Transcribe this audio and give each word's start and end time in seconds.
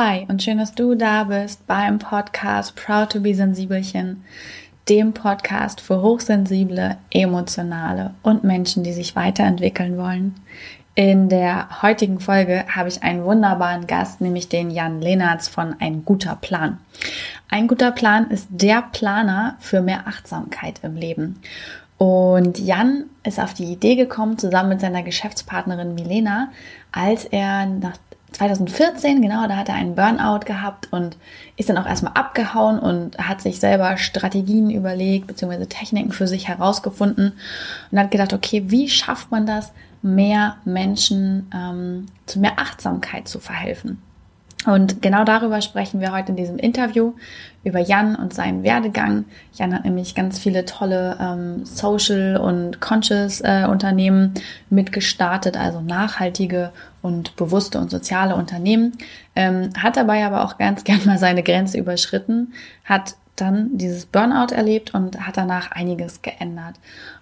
Hi 0.00 0.24
und 0.28 0.44
schön, 0.44 0.58
dass 0.58 0.76
du 0.76 0.94
da 0.94 1.24
bist 1.24 1.66
beim 1.66 1.98
Podcast 1.98 2.76
Proud 2.76 3.10
to 3.10 3.20
be 3.20 3.34
Sensibelchen, 3.34 4.22
dem 4.88 5.12
Podcast 5.12 5.80
für 5.80 6.02
hochsensible, 6.02 6.98
emotionale 7.10 8.14
und 8.22 8.44
Menschen, 8.44 8.84
die 8.84 8.92
sich 8.92 9.16
weiterentwickeln 9.16 9.98
wollen. 9.98 10.36
In 10.94 11.28
der 11.28 11.82
heutigen 11.82 12.20
Folge 12.20 12.64
habe 12.72 12.88
ich 12.88 13.02
einen 13.02 13.24
wunderbaren 13.24 13.88
Gast, 13.88 14.20
nämlich 14.20 14.48
den 14.48 14.70
Jan 14.70 15.00
Lehnertz 15.00 15.48
von 15.48 15.74
Ein 15.80 16.04
guter 16.04 16.36
Plan. 16.36 16.78
Ein 17.48 17.66
guter 17.66 17.90
Plan 17.90 18.30
ist 18.30 18.46
der 18.50 18.82
Planer 18.92 19.56
für 19.58 19.80
mehr 19.80 20.06
Achtsamkeit 20.06 20.78
im 20.84 20.94
Leben. 20.94 21.40
Und 21.96 22.60
Jan 22.60 23.06
ist 23.24 23.40
auf 23.40 23.52
die 23.52 23.72
Idee 23.72 23.96
gekommen, 23.96 24.38
zusammen 24.38 24.68
mit 24.68 24.80
seiner 24.80 25.02
Geschäftspartnerin 25.02 25.96
Milena, 25.96 26.50
als 26.92 27.24
er 27.24 27.66
nach 27.66 27.96
2014, 28.38 29.20
genau, 29.20 29.48
da 29.48 29.56
hat 29.56 29.68
er 29.68 29.74
einen 29.74 29.96
Burnout 29.96 30.46
gehabt 30.46 30.86
und 30.92 31.16
ist 31.56 31.68
dann 31.68 31.76
auch 31.76 31.86
erstmal 31.86 32.12
abgehauen 32.14 32.78
und 32.78 33.18
hat 33.18 33.40
sich 33.40 33.58
selber 33.58 33.96
Strategien 33.96 34.70
überlegt, 34.70 35.26
beziehungsweise 35.26 35.68
Techniken 35.68 36.12
für 36.12 36.28
sich 36.28 36.46
herausgefunden 36.46 37.32
und 37.90 37.98
hat 37.98 38.12
gedacht, 38.12 38.32
okay, 38.32 38.62
wie 38.68 38.88
schafft 38.88 39.32
man 39.32 39.44
das, 39.44 39.72
mehr 40.02 40.56
Menschen 40.64 41.50
ähm, 41.52 42.06
zu 42.26 42.38
mehr 42.38 42.60
Achtsamkeit 42.60 43.26
zu 43.26 43.40
verhelfen? 43.40 44.00
Und 44.66 45.02
genau 45.02 45.24
darüber 45.24 45.60
sprechen 45.60 46.00
wir 46.00 46.12
heute 46.12 46.30
in 46.30 46.36
diesem 46.36 46.58
Interview, 46.58 47.14
über 47.62 47.78
Jan 47.78 48.16
und 48.16 48.34
seinen 48.34 48.64
Werdegang. 48.64 49.24
Jan 49.52 49.72
hat 49.72 49.84
nämlich 49.84 50.16
ganz 50.16 50.38
viele 50.38 50.64
tolle 50.64 51.16
ähm, 51.20 51.64
Social- 51.64 52.36
und 52.36 52.80
Conscious-Unternehmen 52.80 54.34
äh, 54.34 54.40
mitgestartet, 54.74 55.56
also 55.56 55.80
nachhaltige 55.80 56.72
und 57.02 57.36
bewusste 57.36 57.78
und 57.78 57.90
soziale 57.90 58.34
Unternehmen. 58.34 58.98
Ähm, 59.36 59.70
hat 59.78 59.96
dabei 59.96 60.26
aber 60.26 60.44
auch 60.44 60.58
ganz 60.58 60.82
gern 60.84 61.04
mal 61.04 61.18
seine 61.18 61.44
Grenze 61.44 61.78
überschritten, 61.78 62.52
hat 62.84 63.14
dann 63.36 63.78
dieses 63.78 64.06
Burnout 64.06 64.52
erlebt 64.52 64.92
und 64.94 65.24
hat 65.24 65.36
danach 65.36 65.70
einiges 65.70 66.22
geändert. 66.22 66.74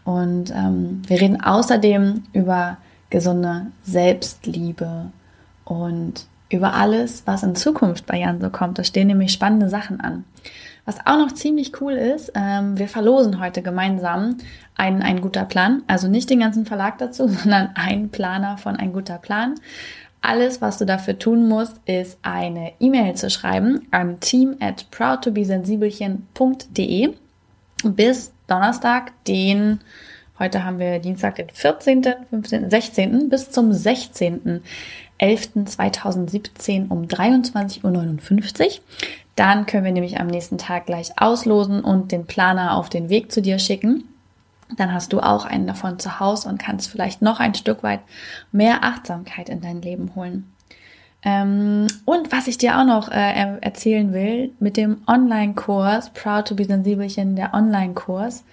Und 0.05 0.51
ähm, 0.51 1.03
wir 1.07 1.21
reden 1.21 1.43
außerdem 1.43 2.25
über 2.33 2.79
gesunde 3.11 3.67
Selbstliebe 3.83 5.11
und 5.67 6.27
über 6.49 6.75
alles, 6.75 7.25
was 7.27 7.43
in 7.43 7.57
Zukunft 7.57 8.07
bei 8.07 8.19
Jan 8.19 8.41
so 8.41 8.51
kommt. 8.51 8.79
Da 8.79 8.85
stehen 8.85 9.09
nämlich 9.09 9.33
spannende 9.33 9.69
Sachen 9.69 10.01
an. 10.01 10.25
Was 10.85 11.05
auch 11.05 11.19
noch 11.19 11.33
ziemlich 11.33 11.81
cool 11.81 11.95
ist, 11.95 12.31
ähm, 12.37 12.79
wir 12.79 12.87
verlosen 12.89 13.41
heute 13.41 13.63
gemeinsam 13.63 14.37
einen 14.77 15.03
Ein 15.03 15.21
guter 15.21 15.45
Plan. 15.45 15.83
Also 15.89 16.07
nicht 16.07 16.31
den 16.31 16.39
ganzen 16.41 16.65
Verlag 16.65 16.99
dazu, 16.99 17.27
sondern 17.29 17.71
einen 17.75 18.11
Planer 18.11 18.59
von 18.59 18.77
Ein 18.77 18.93
guter 18.93 19.19
Plan. 19.19 19.57
Alles, 20.23 20.61
was 20.61 20.79
du 20.79 20.87
dafür 20.87 21.19
tun 21.19 21.49
musst, 21.49 21.81
ist 21.87 22.21
eine 22.23 22.75
E-Mail 22.81 23.15
zu 23.15 23.31
schreiben 23.31 23.89
an 23.91 24.21
team 24.21 24.57
at 24.61 24.89
proudtobesensibelchen.de 24.91 27.15
bis 27.85 28.33
Donnerstag, 28.47 29.13
den, 29.25 29.81
heute 30.39 30.65
haben 30.65 30.79
wir 30.79 30.99
Dienstag, 30.99 31.37
den 31.37 31.51
14., 31.51 32.05
15., 32.31 32.71
16. 32.71 33.29
bis 33.29 33.51
zum 33.51 33.73
16. 33.73 34.63
11.2017 35.21 36.89
um 36.89 37.05
23.59 37.05 38.65
Uhr. 38.65 38.71
Dann 39.37 39.67
können 39.67 39.85
wir 39.85 39.93
nämlich 39.93 40.19
am 40.19 40.27
nächsten 40.27 40.59
Tag 40.59 40.87
gleich 40.87 41.13
auslosen 41.17 41.83
und 41.83 42.11
den 42.13 42.27
Planer 42.27 42.75
auf 42.77 42.89
den 42.89 43.09
Weg 43.09 43.31
zu 43.31 43.43
dir 43.43 43.59
schicken. 43.59 44.05
Dann 44.77 44.93
hast 44.93 45.13
du 45.13 45.21
auch 45.21 45.45
einen 45.45 45.67
davon 45.67 45.99
zu 45.99 46.19
Hause 46.19 46.49
und 46.49 46.59
kannst 46.59 46.91
vielleicht 46.91 47.23
noch 47.23 47.39
ein 47.39 47.55
Stück 47.55 47.83
weit 47.83 48.01
mehr 48.51 48.83
Achtsamkeit 48.83 49.49
in 49.49 49.61
dein 49.61 49.83
Leben 49.83 50.13
holen. 50.17 50.53
Ähm, 51.23 51.87
und 52.05 52.33
was 52.33 52.47
ich 52.47 52.59
dir 52.59 52.79
auch 52.79 52.85
noch 52.85 53.11
äh, 53.11 53.59
erzählen 53.61 54.13
will, 54.13 54.53
mit 54.59 54.77
dem 54.77 55.03
Online-Kurs 55.07 56.11
Proud 56.11 56.49
to 56.49 56.55
be 56.55 56.65
Sensibelchen, 56.65 57.37
der 57.37 57.55
Online-Kurs, 57.55 58.45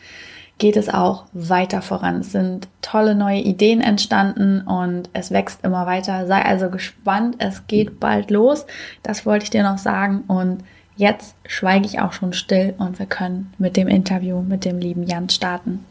geht 0.57 0.77
es 0.77 0.89
auch 0.89 1.25
weiter 1.33 1.81
voran. 1.81 2.21
Es 2.21 2.31
sind 2.31 2.67
tolle 2.81 3.15
neue 3.15 3.39
Ideen 3.39 3.81
entstanden 3.81 4.61
und 4.61 5.09
es 5.13 5.31
wächst 5.31 5.63
immer 5.63 5.85
weiter. 5.85 6.27
Sei 6.27 6.41
also 6.41 6.69
gespannt, 6.69 7.35
es 7.39 7.67
geht 7.67 7.99
bald 7.99 8.31
los. 8.31 8.65
Das 9.01 9.25
wollte 9.25 9.43
ich 9.43 9.49
dir 9.49 9.63
noch 9.63 9.77
sagen 9.77 10.23
und 10.27 10.63
jetzt 10.95 11.35
schweige 11.47 11.85
ich 11.85 11.99
auch 11.99 12.13
schon 12.13 12.33
still 12.33 12.75
und 12.77 12.99
wir 12.99 13.07
können 13.07 13.53
mit 13.57 13.77
dem 13.77 13.87
Interview 13.87 14.41
mit 14.41 14.63
dem 14.63 14.79
lieben 14.79 15.03
Jan 15.03 15.29
starten. 15.29 15.85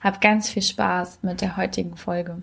Hab 0.00 0.20
ganz 0.20 0.48
viel 0.48 0.62
Spaß 0.62 1.20
mit 1.22 1.40
der 1.40 1.56
heutigen 1.56 1.96
Folge. 1.96 2.42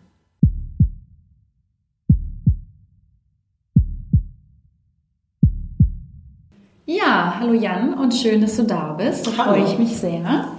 Ja, 6.87 7.37
hallo 7.39 7.53
Jan 7.53 7.95
und 7.95 8.13
schön, 8.13 8.41
dass 8.41 8.57
du 8.57 8.63
da 8.63 8.93
bist. 8.93 9.25
Da 9.25 9.31
freue 9.31 9.63
ich 9.63 9.79
mich 9.79 9.97
sehr. 9.97 10.19
Ja. 10.19 10.55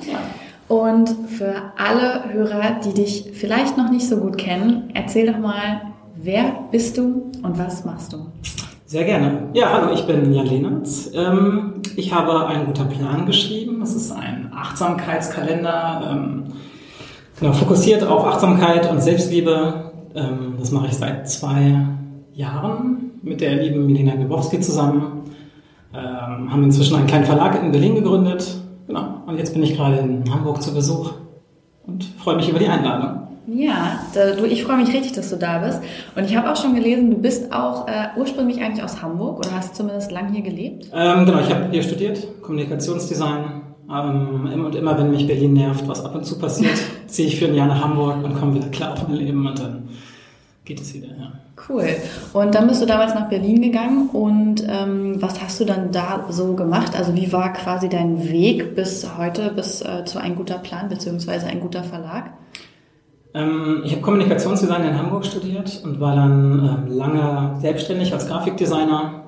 Und 0.69 1.09
für 1.28 1.54
alle 1.77 2.32
Hörer, 2.32 2.81
die 2.84 2.93
dich 2.93 3.31
vielleicht 3.34 3.77
noch 3.77 3.91
nicht 3.91 4.09
so 4.09 4.16
gut 4.16 4.37
kennen, 4.37 4.91
erzähl 4.94 5.32
doch 5.32 5.38
mal, 5.38 5.82
wer 6.16 6.44
bist 6.72 6.99
du 6.99 7.31
und 7.43 7.59
was 7.59 7.84
machst 7.84 8.12
du? 8.12 8.27
Sehr 8.84 9.04
gerne. 9.04 9.49
Ja, 9.53 9.72
hallo, 9.72 9.93
ich 9.94 10.06
bin 10.06 10.32
Jan 10.32 10.47
Lehnertz. 10.47 11.10
Ähm, 11.15 11.82
ich 11.94 12.12
habe 12.12 12.47
einen 12.47 12.66
guter 12.66 12.84
Plan 12.84 13.27
geschrieben. 13.27 13.81
Es 13.82 13.94
ist 13.94 14.10
ein 14.10 14.50
Achtsamkeitskalender, 14.54 16.10
ähm, 16.10 16.44
genau, 17.38 17.53
fokussiert 17.53 18.04
auf 18.04 18.25
Achtsamkeit 18.25 18.91
und 18.91 19.00
Selbstliebe. 19.00 19.93
Ähm, 20.15 20.54
das 20.59 20.72
mache 20.72 20.88
ich 20.88 20.94
seit 20.94 21.28
zwei 21.28 21.78
Jahren 22.33 23.12
mit 23.22 23.41
der 23.41 23.56
lieben 23.62 23.87
Milena 23.87 24.16
Gebowski 24.16 24.60
zusammen. 24.60 25.22
Haben 25.93 26.65
inzwischen 26.65 26.97
einen 26.97 27.06
kleinen 27.06 27.25
Verlag 27.25 27.62
in 27.62 27.72
Berlin 27.72 27.94
gegründet 27.94 28.60
Genau. 28.86 29.22
Und 29.26 29.38
jetzt 29.38 29.52
bin 29.52 29.62
ich 29.62 29.76
gerade 29.76 29.98
in 29.98 30.32
Hamburg 30.32 30.62
zu 30.62 30.72
Besuch 30.72 31.12
und 31.86 32.04
freue 32.19 32.36
mich 32.36 32.48
über 32.48 32.58
die 32.58 32.69
Einladung. 32.69 33.26
Ja, 33.47 34.00
du, 34.12 34.44
ich 34.44 34.64
freue 34.64 34.78
mich 34.78 34.92
richtig, 34.92 35.12
dass 35.12 35.30
du 35.30 35.36
da 35.36 35.58
bist. 35.58 35.80
Und 36.16 36.24
ich 36.24 36.36
habe 36.36 36.50
auch 36.50 36.56
schon 36.56 36.74
gelesen, 36.74 37.10
du 37.10 37.16
bist 37.16 37.52
auch 37.52 37.86
äh, 37.86 38.08
ursprünglich 38.16 38.60
eigentlich 38.60 38.82
aus 38.82 39.02
Hamburg 39.02 39.38
oder 39.38 39.54
hast 39.54 39.76
zumindest 39.76 40.10
lang 40.10 40.32
hier 40.32 40.42
gelebt? 40.42 40.86
Ähm, 40.92 41.24
genau, 41.24 41.38
ich 41.38 41.50
habe 41.50 41.69
hier 41.70 41.82
studiert, 41.82 42.42
Kommunikationsdesign. 42.42 43.62
Ähm, 43.88 44.50
immer 44.52 44.66
und 44.66 44.74
immer, 44.74 44.98
wenn 44.98 45.12
mich 45.12 45.28
Berlin 45.28 45.53
nervt, 45.53 45.86
was 45.86 46.04
ab 46.04 46.16
und 46.16 46.24
zu 46.24 46.41
passiert, 46.41 46.76
ziehe 47.06 47.28
ich 47.28 47.38
für 47.38 47.47
ein 47.47 47.54
Jahr 47.54 47.68
nach 47.68 47.84
Hamburg 47.84 48.24
und 48.24 48.34
komme 48.34 48.54
wieder 48.54 48.68
klar 48.68 48.94
auf 48.94 49.06
mein 49.06 49.16
Leben 49.16 49.47
und 49.47 49.58
dann 49.60 49.88
geht 50.66 50.81
es 50.81 50.93
wieder, 50.93 51.06
ja. 51.06 51.32
Cool. 51.69 51.87
Und 52.34 52.54
dann 52.54 52.66
bist 52.69 52.82
du 52.82 52.87
damals 52.87 53.15
nach 53.15 53.28
Berlin 53.28 53.62
gegangen 53.62 54.10
und 54.10 54.66
ähm, 54.69 55.22
was 55.22 55.41
hast 55.41 55.59
du 55.60 55.65
dann 55.65 55.93
da 55.93 56.27
so 56.28 56.54
gemacht? 56.54 56.94
Also 56.97 57.15
wie 57.15 57.32
war 57.32 57.53
quasi 57.54 57.88
dein 57.88 58.28
Weg 58.28 58.75
bis 58.75 59.06
heute, 59.16 59.53
bis 59.54 59.81
äh, 59.81 60.04
zu 60.04 60.19
ein 60.19 60.34
guter 60.34 60.59
Plan 60.59 60.88
beziehungsweise 60.88 61.47
ein 61.47 61.60
guter 61.60 61.82
Verlag? 61.82 62.32
Ähm, 63.32 63.82
ich 63.84 63.93
habe 63.93 64.03
Kommunikationsdesign 64.03 64.84
in 64.84 64.99
Hamburg 64.99 65.25
studiert 65.25 65.81
und 65.84 66.00
war 66.00 66.16
dann 66.16 66.87
ähm, 66.88 66.97
lange 66.97 67.59
selbstständig 67.60 68.12
als 68.12 68.27
Grafikdesigner, 68.27 69.22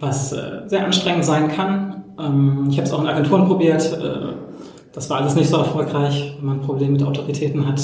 was 0.00 0.32
äh, 0.32 0.62
sehr 0.66 0.84
anstrengend 0.84 1.24
sein 1.24 1.48
kann. 1.48 2.04
Ähm, 2.18 2.66
ich 2.68 2.76
habe 2.78 2.86
es 2.86 2.92
auch 2.92 3.00
in 3.00 3.06
Agenturen 3.06 3.46
probiert. 3.46 3.92
Äh, 3.92 4.34
das 4.92 5.08
war 5.08 5.18
alles 5.18 5.36
nicht 5.36 5.48
so 5.48 5.56
erfolgreich, 5.56 6.34
wenn 6.38 6.46
man 6.46 6.58
ein 6.58 6.62
Problem 6.66 6.92
mit 6.92 7.02
Autoritäten 7.04 7.66
hat. 7.66 7.80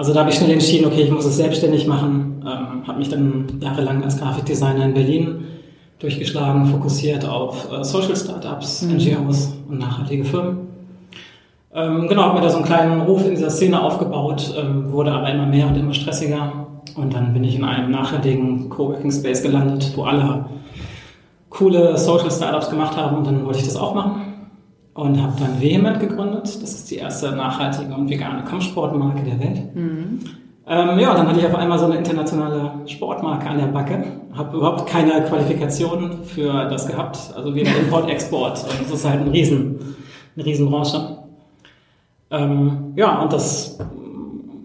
Also 0.00 0.14
da 0.14 0.20
habe 0.20 0.30
ich 0.30 0.36
schnell 0.36 0.52
entschieden, 0.52 0.86
okay, 0.86 1.02
ich 1.02 1.10
muss 1.10 1.26
es 1.26 1.36
selbstständig 1.36 1.86
machen. 1.86 2.40
Ähm, 2.40 2.88
habe 2.88 2.98
mich 2.98 3.10
dann 3.10 3.58
jahrelang 3.60 4.02
als 4.02 4.18
Grafikdesigner 4.18 4.86
in 4.86 4.94
Berlin 4.94 5.44
durchgeschlagen, 5.98 6.64
fokussiert 6.64 7.28
auf 7.28 7.70
äh, 7.70 7.84
Social 7.84 8.16
Startups, 8.16 8.80
mhm. 8.80 8.96
NGOs 8.96 9.52
und 9.68 9.78
nachhaltige 9.78 10.24
Firmen. 10.24 10.68
Ähm, 11.74 12.08
genau, 12.08 12.22
habe 12.22 12.36
mir 12.36 12.40
da 12.40 12.48
so 12.48 12.56
einen 12.56 12.64
kleinen 12.64 13.02
Ruf 13.02 13.26
in 13.26 13.32
dieser 13.32 13.50
Szene 13.50 13.82
aufgebaut, 13.82 14.54
ähm, 14.58 14.90
wurde 14.90 15.12
aber 15.12 15.28
immer 15.28 15.44
mehr 15.44 15.66
und 15.66 15.76
immer 15.76 15.92
stressiger. 15.92 16.50
Und 16.96 17.12
dann 17.12 17.34
bin 17.34 17.44
ich 17.44 17.56
in 17.56 17.64
einem 17.64 17.90
nachhaltigen 17.90 18.70
Coworking 18.70 19.12
Space 19.12 19.42
gelandet, 19.42 19.92
wo 19.96 20.04
alle 20.04 20.46
coole 21.50 21.98
Social 21.98 22.30
Startups 22.30 22.70
gemacht 22.70 22.96
haben 22.96 23.18
und 23.18 23.26
dann 23.26 23.44
wollte 23.44 23.58
ich 23.58 23.66
das 23.66 23.76
auch 23.76 23.94
machen 23.94 24.29
und 24.94 25.22
habe 25.22 25.34
dann 25.38 25.60
Vehement 25.60 26.00
gegründet. 26.00 26.62
Das 26.62 26.74
ist 26.74 26.90
die 26.90 26.96
erste 26.96 27.32
nachhaltige 27.32 27.94
und 27.94 28.10
vegane 28.10 28.44
Kampfsportmarke 28.44 29.22
der 29.22 29.40
Welt. 29.40 29.74
Mhm. 29.74 30.20
Ähm, 30.66 30.98
ja, 30.98 31.14
dann 31.14 31.26
hatte 31.26 31.40
ich 31.40 31.46
auf 31.46 31.54
einmal 31.54 31.78
so 31.78 31.86
eine 31.86 31.96
internationale 31.96 32.72
Sportmarke 32.86 33.48
an 33.48 33.58
der 33.58 33.66
Backe. 33.66 34.04
Habe 34.32 34.56
überhaupt 34.56 34.86
keine 34.88 35.24
Qualifikation 35.24 36.22
für 36.24 36.68
das 36.68 36.86
gehabt. 36.86 37.18
Also 37.34 37.54
weder 37.54 37.76
Import, 37.76 38.08
Export. 38.08 38.62
Und 38.62 38.82
das 38.82 39.00
ist 39.00 39.08
halt 39.08 39.22
ein 39.22 39.28
Riesen, 39.28 39.96
eine 40.36 40.46
Riesenbranche. 40.46 41.18
Ähm, 42.30 42.92
ja, 42.94 43.20
und 43.20 43.32
das 43.32 43.78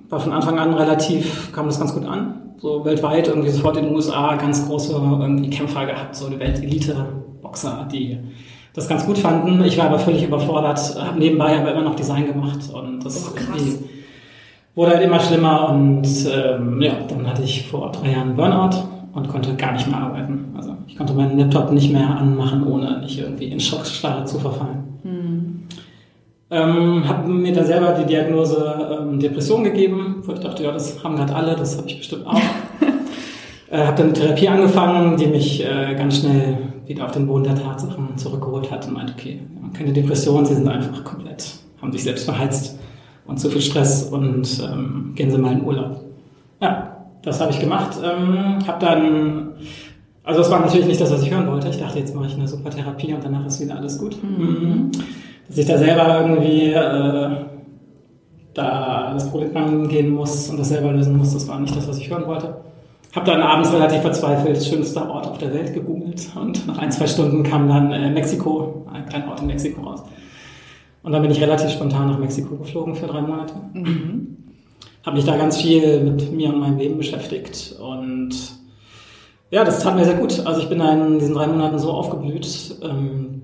war 0.09 0.19
von 0.19 0.31
Anfang 0.31 0.59
an 0.59 0.73
relativ, 0.75 1.51
kam 1.53 1.65
das 1.65 1.79
ganz 1.79 1.93
gut 1.93 2.05
an. 2.05 2.53
So 2.57 2.85
weltweit, 2.85 3.27
irgendwie 3.27 3.49
sofort 3.49 3.77
in 3.77 3.85
den 3.85 3.95
USA 3.95 4.35
ganz 4.35 4.67
große 4.67 4.93
irgendwie 4.93 5.49
Kämpfer 5.49 5.85
gehabt, 5.85 6.15
so 6.15 6.29
die 6.29 6.39
Weltelite-Boxer, 6.39 7.87
die 7.91 8.19
das 8.75 8.89
ganz 8.89 9.05
gut 9.05 9.17
fanden. 9.17 9.63
Ich 9.63 9.77
war 9.77 9.85
aber 9.85 9.99
völlig 9.99 10.23
überfordert, 10.23 10.79
habe 10.99 11.17
nebenbei 11.17 11.57
aber 11.57 11.71
immer 11.71 11.83
noch 11.83 11.95
Design 11.95 12.27
gemacht 12.27 12.59
und 12.73 13.03
das 13.03 13.33
oh, 13.33 13.55
wurde 14.75 14.91
halt 14.91 15.03
immer 15.03 15.19
schlimmer 15.19 15.69
und 15.69 16.05
ähm, 16.29 16.81
ja, 16.81 16.93
dann 17.07 17.27
hatte 17.27 17.43
ich 17.43 17.67
vor 17.67 17.91
drei 17.91 18.11
Jahren 18.11 18.35
Burnout 18.35 18.77
und 19.13 19.29
konnte 19.29 19.55
gar 19.55 19.71
nicht 19.71 19.87
mehr 19.87 19.97
arbeiten. 19.97 20.53
Also 20.57 20.75
ich 20.87 20.97
konnte 20.97 21.13
meinen 21.13 21.39
Laptop 21.39 21.71
nicht 21.71 21.91
mehr 21.91 22.09
anmachen, 22.09 22.67
ohne 22.67 22.99
nicht 22.99 23.17
irgendwie 23.17 23.45
in 23.45 23.59
Schockstarre 23.61 24.25
zu 24.25 24.39
verfallen. 24.39 24.83
Mhm. 25.03 25.63
Ähm, 26.51 27.07
habe 27.07 27.27
mir 27.29 27.53
da 27.53 27.63
selber 27.63 27.93
die 27.93 28.05
Diagnose 28.05 28.99
ähm, 28.99 29.19
Depression 29.19 29.63
gegeben, 29.63 30.21
wo 30.25 30.33
ich 30.33 30.39
dachte, 30.39 30.63
ja, 30.63 30.71
das 30.71 31.03
haben 31.03 31.15
gerade 31.15 31.33
alle, 31.33 31.55
das 31.55 31.77
habe 31.77 31.87
ich 31.87 31.97
bestimmt 31.97 32.27
auch. 32.27 32.35
äh, 33.71 33.77
habe 33.77 33.97
dann 33.97 34.07
eine 34.07 34.13
Therapie 34.13 34.49
angefangen, 34.49 35.17
die 35.17 35.27
mich 35.27 35.65
äh, 35.65 35.95
ganz 35.95 36.19
schnell 36.19 36.57
wieder 36.85 37.05
auf 37.05 37.11
den 37.11 37.27
Boden 37.27 37.45
der 37.45 37.55
Tatsachen 37.55 38.05
meinte, 38.05 38.29
okay, 39.25 39.39
keine 39.73 39.93
Depression, 39.93 40.45
sie 40.45 40.55
sind 40.55 40.67
einfach 40.67 41.03
komplett, 41.03 41.45
haben 41.81 41.91
sich 41.91 42.03
selbst 42.03 42.25
verheizt 42.25 42.77
und 43.25 43.39
zu 43.39 43.49
viel 43.49 43.61
Stress 43.61 44.03
und 44.03 44.61
ähm, 44.63 45.13
gehen 45.15 45.31
Sie 45.31 45.37
mal 45.37 45.53
in 45.53 45.63
Urlaub. 45.63 46.01
Ja, 46.61 46.97
das 47.23 47.41
habe 47.41 47.51
ich 47.51 47.59
gemacht. 47.59 47.97
Ähm, 48.03 48.65
habe 48.67 48.85
dann, 48.85 49.53
also 50.23 50.41
das 50.41 50.51
war 50.51 50.59
natürlich 50.59 50.85
nicht 50.85 51.01
das, 51.01 51.11
was 51.11 51.23
ich 51.23 51.31
hören 51.31 51.47
wollte. 51.47 51.69
Ich 51.69 51.79
dachte, 51.79 51.99
jetzt 51.99 52.13
mache 52.13 52.27
ich 52.27 52.35
eine 52.35 52.47
super 52.47 52.69
Therapie 52.69 53.13
und 53.13 53.23
danach 53.23 53.45
ist 53.45 53.59
wieder 53.61 53.77
alles 53.77 53.97
gut. 53.97 54.17
Mhm. 54.23 54.91
Dass 55.47 55.57
ich 55.57 55.65
da 55.65 55.77
selber 55.77 56.21
irgendwie 56.21 56.71
äh, 56.71 57.45
da 58.53 59.13
das 59.13 59.29
Problem 59.29 59.55
angehen 59.57 60.09
muss 60.09 60.49
und 60.49 60.57
das 60.57 60.69
selber 60.69 60.91
lösen 60.91 61.17
muss, 61.17 61.33
das 61.33 61.47
war 61.47 61.59
nicht 61.59 61.75
das, 61.75 61.87
was 61.87 61.97
ich 61.97 62.09
hören 62.09 62.25
wollte. 62.27 62.55
Habe 63.15 63.27
dann 63.27 63.41
abends 63.41 63.71
relativ 63.71 64.01
verzweifelt 64.01 64.61
schönster 64.61 65.09
Ort 65.09 65.25
auf 65.25 65.37
der 65.37 65.53
Welt 65.53 65.73
gegoogelt 65.73 66.29
und 66.35 66.67
nach 66.67 66.77
ein, 66.79 66.91
zwei 66.91 67.07
Stunden 67.07 67.43
kam 67.43 67.69
dann 67.69 67.91
äh, 67.93 68.09
Mexiko, 68.11 68.85
ein 68.91 69.05
kleiner 69.05 69.29
Ort 69.29 69.39
in 69.39 69.47
Mexiko 69.47 69.81
raus. 69.81 70.03
Und 71.01 71.13
dann 71.13 71.21
bin 71.21 71.31
ich 71.31 71.39
relativ 71.39 71.69
spontan 71.69 72.09
nach 72.09 72.19
Mexiko 72.19 72.57
geflogen 72.57 72.93
für 72.93 73.07
drei 73.07 73.21
Monate. 73.21 73.53
Mhm. 73.73 74.37
Habe 75.05 75.15
mich 75.15 75.25
da 75.25 75.37
ganz 75.37 75.61
viel 75.61 76.01
mit 76.01 76.33
mir 76.33 76.49
und 76.49 76.59
meinem 76.59 76.77
Leben 76.77 76.97
beschäftigt 76.97 77.75
und 77.79 78.31
ja, 79.49 79.63
das 79.63 79.79
tat 79.79 79.95
mir 79.95 80.03
sehr 80.03 80.15
gut. 80.15 80.45
Also 80.45 80.59
ich 80.59 80.67
bin 80.67 80.79
da 80.79 80.91
in 80.91 81.19
diesen 81.19 81.35
drei 81.35 81.47
Monaten 81.47 81.79
so 81.79 81.91
aufgeblüht, 81.91 82.75
ähm, 82.83 83.34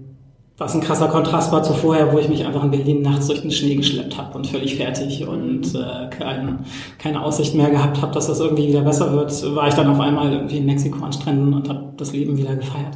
was 0.62 0.75
ein 0.75 0.81
krasser 0.81 1.08
Kontrast 1.08 1.52
war 1.52 1.63
zu 1.63 1.74
vorher, 1.74 2.13
wo 2.13 2.19
ich 2.19 2.30
mich 2.30 2.46
einfach 2.46 2.63
in 2.63 2.69
Berlin 2.69 3.02
nachts 3.02 3.25
durch 3.25 3.42
den 3.42 3.50
Schnee 3.50 3.74
geschleppt 3.74 4.16
habe 4.16 4.38
und 4.38 4.46
völlig 4.46 4.75
fertig 4.75 5.28
und 5.28 5.74
äh, 5.74 6.08
kein, 6.12 6.60
keine 7.00 7.24
Aussicht 7.24 7.56
mehr 7.56 7.72
gehabt 7.72 8.00
habe, 8.00 8.13
dass 8.13 8.28
das 8.28 8.40
irgendwie 8.40 8.68
wieder 8.68 8.81
besser 8.81 9.12
wird, 9.12 9.56
war 9.56 9.68
ich 9.68 9.74
dann 9.74 9.88
auf 9.88 10.00
einmal 10.00 10.31
irgendwie 10.31 10.58
in 10.58 10.68
Mexiko 10.68 11.04
an 11.04 11.13
Stränden 11.13 11.52
und 11.56 11.68
habe 11.68 11.94
das 11.98 12.13
Leben 12.13 12.38
wieder 12.38 12.56
gefeiert. 12.56 12.96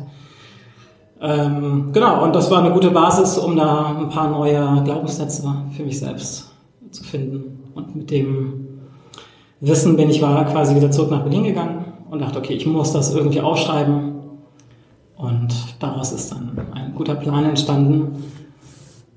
Ähm, 1.19 1.89
genau, 1.91 2.23
und 2.23 2.35
das 2.35 2.51
war 2.51 2.63
eine 2.63 2.71
gute 2.71 2.91
Basis, 2.91 3.35
um 3.39 3.55
da 3.55 3.97
ein 3.97 4.09
paar 4.09 4.29
neue 4.29 4.83
Glaubenssätze 4.83 5.41
für 5.75 5.83
mich 5.83 5.97
selbst 5.97 6.51
zu 6.91 7.03
finden. 7.03 7.63
Und 7.73 7.95
mit 7.95 8.11
dem 8.11 8.67
Wissen 9.59 9.97
bin 9.97 10.11
ich 10.11 10.21
war 10.21 10.45
quasi 10.45 10.75
wieder 10.75 10.91
zurück 10.91 11.09
nach 11.09 11.23
Berlin 11.23 11.45
gegangen 11.45 11.85
und 12.11 12.21
dachte, 12.21 12.37
okay, 12.37 12.53
ich 12.53 12.67
muss 12.67 12.93
das 12.93 13.15
irgendwie 13.15 13.41
aufschreiben. 13.41 14.14
Und 15.17 15.53
daraus 15.79 16.11
ist 16.11 16.31
dann 16.31 16.57
ein 16.73 16.93
guter 16.93 17.15
Plan 17.15 17.45
entstanden. 17.45 18.23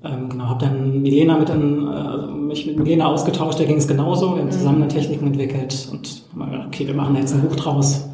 Ähm, 0.03 0.29
genau, 0.29 0.45
habe 0.45 0.65
dann 0.65 1.01
Milena 1.01 1.37
mit 1.37 1.49
in, 1.49 1.87
äh, 1.87 1.89
also 1.89 2.27
mich 2.27 2.65
mit 2.65 2.77
Milena 2.79 3.07
ausgetauscht, 3.07 3.59
da 3.59 3.65
ging 3.65 3.77
es 3.77 3.87
genauso. 3.87 4.35
Wir 4.35 4.43
haben 4.43 4.51
zusammen 4.51 4.83
eine 4.83 4.87
Techniken 4.87 5.27
entwickelt 5.27 5.89
und 5.91 6.23
haben 6.33 6.51
gedacht, 6.51 6.67
okay, 6.67 6.87
wir 6.87 6.93
machen 6.93 7.15
jetzt 7.17 7.33
ein 7.33 7.41
Buch 7.41 7.55
draus 7.55 8.09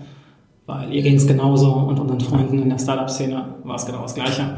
weil 0.65 0.91
ihr 0.93 1.01
ging 1.01 1.15
es 1.15 1.27
genauso 1.27 1.71
und 1.71 1.99
unseren 1.99 2.19
Freunden 2.19 2.61
in 2.61 2.69
der 2.69 2.79
Startup-Szene 2.79 3.45
war 3.63 3.75
es 3.75 3.85
genau 3.85 4.01
das 4.01 4.15
Gleiche. 4.15 4.57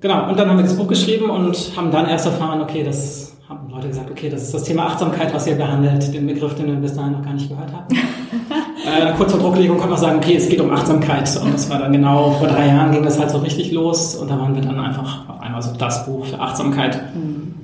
Genau, 0.00 0.28
und 0.28 0.38
dann 0.38 0.48
haben 0.48 0.56
wir 0.56 0.64
das 0.64 0.76
Buch 0.76 0.88
geschrieben 0.88 1.30
und 1.30 1.76
haben 1.76 1.90
dann 1.92 2.08
erst 2.08 2.26
erfahren, 2.26 2.60
okay, 2.60 2.82
das 2.82 3.36
haben 3.48 3.70
Leute 3.70 3.88
gesagt, 3.88 4.10
okay, 4.10 4.28
das 4.28 4.42
ist 4.42 4.54
das 4.54 4.64
Thema 4.64 4.86
Achtsamkeit, 4.86 5.32
was 5.32 5.46
ihr 5.46 5.54
behandelt, 5.54 6.12
den 6.12 6.26
Begriff, 6.26 6.54
den 6.56 6.66
wir 6.66 6.74
bis 6.74 6.94
dahin 6.94 7.12
noch 7.12 7.22
gar 7.22 7.34
nicht 7.34 7.48
gehört 7.48 7.72
haben. 7.72 7.86
äh, 8.86 9.12
kurz 9.16 9.32
vor 9.32 9.40
Drucklegung 9.40 9.76
konnte 9.76 9.92
man 9.92 10.00
sagen, 10.00 10.18
okay, 10.18 10.36
es 10.36 10.48
geht 10.48 10.60
um 10.60 10.70
Achtsamkeit 10.70 11.36
und 11.42 11.54
das 11.54 11.68
war 11.70 11.78
dann 11.78 11.92
genau, 11.92 12.32
vor 12.32 12.48
drei 12.48 12.66
Jahren 12.66 12.92
ging 12.92 13.02
das 13.02 13.18
halt 13.18 13.30
so 13.30 13.38
richtig 13.38 13.72
los 13.72 14.14
und 14.14 14.30
da 14.30 14.38
waren 14.38 14.54
wir 14.54 14.62
dann 14.62 14.78
einfach 14.78 15.28
auf 15.28 15.40
einmal 15.40 15.62
so 15.62 15.72
das 15.72 16.06
Buch 16.06 16.26
für 16.26 16.38
Achtsamkeit. 16.38 17.00
Mhm. 17.14 17.54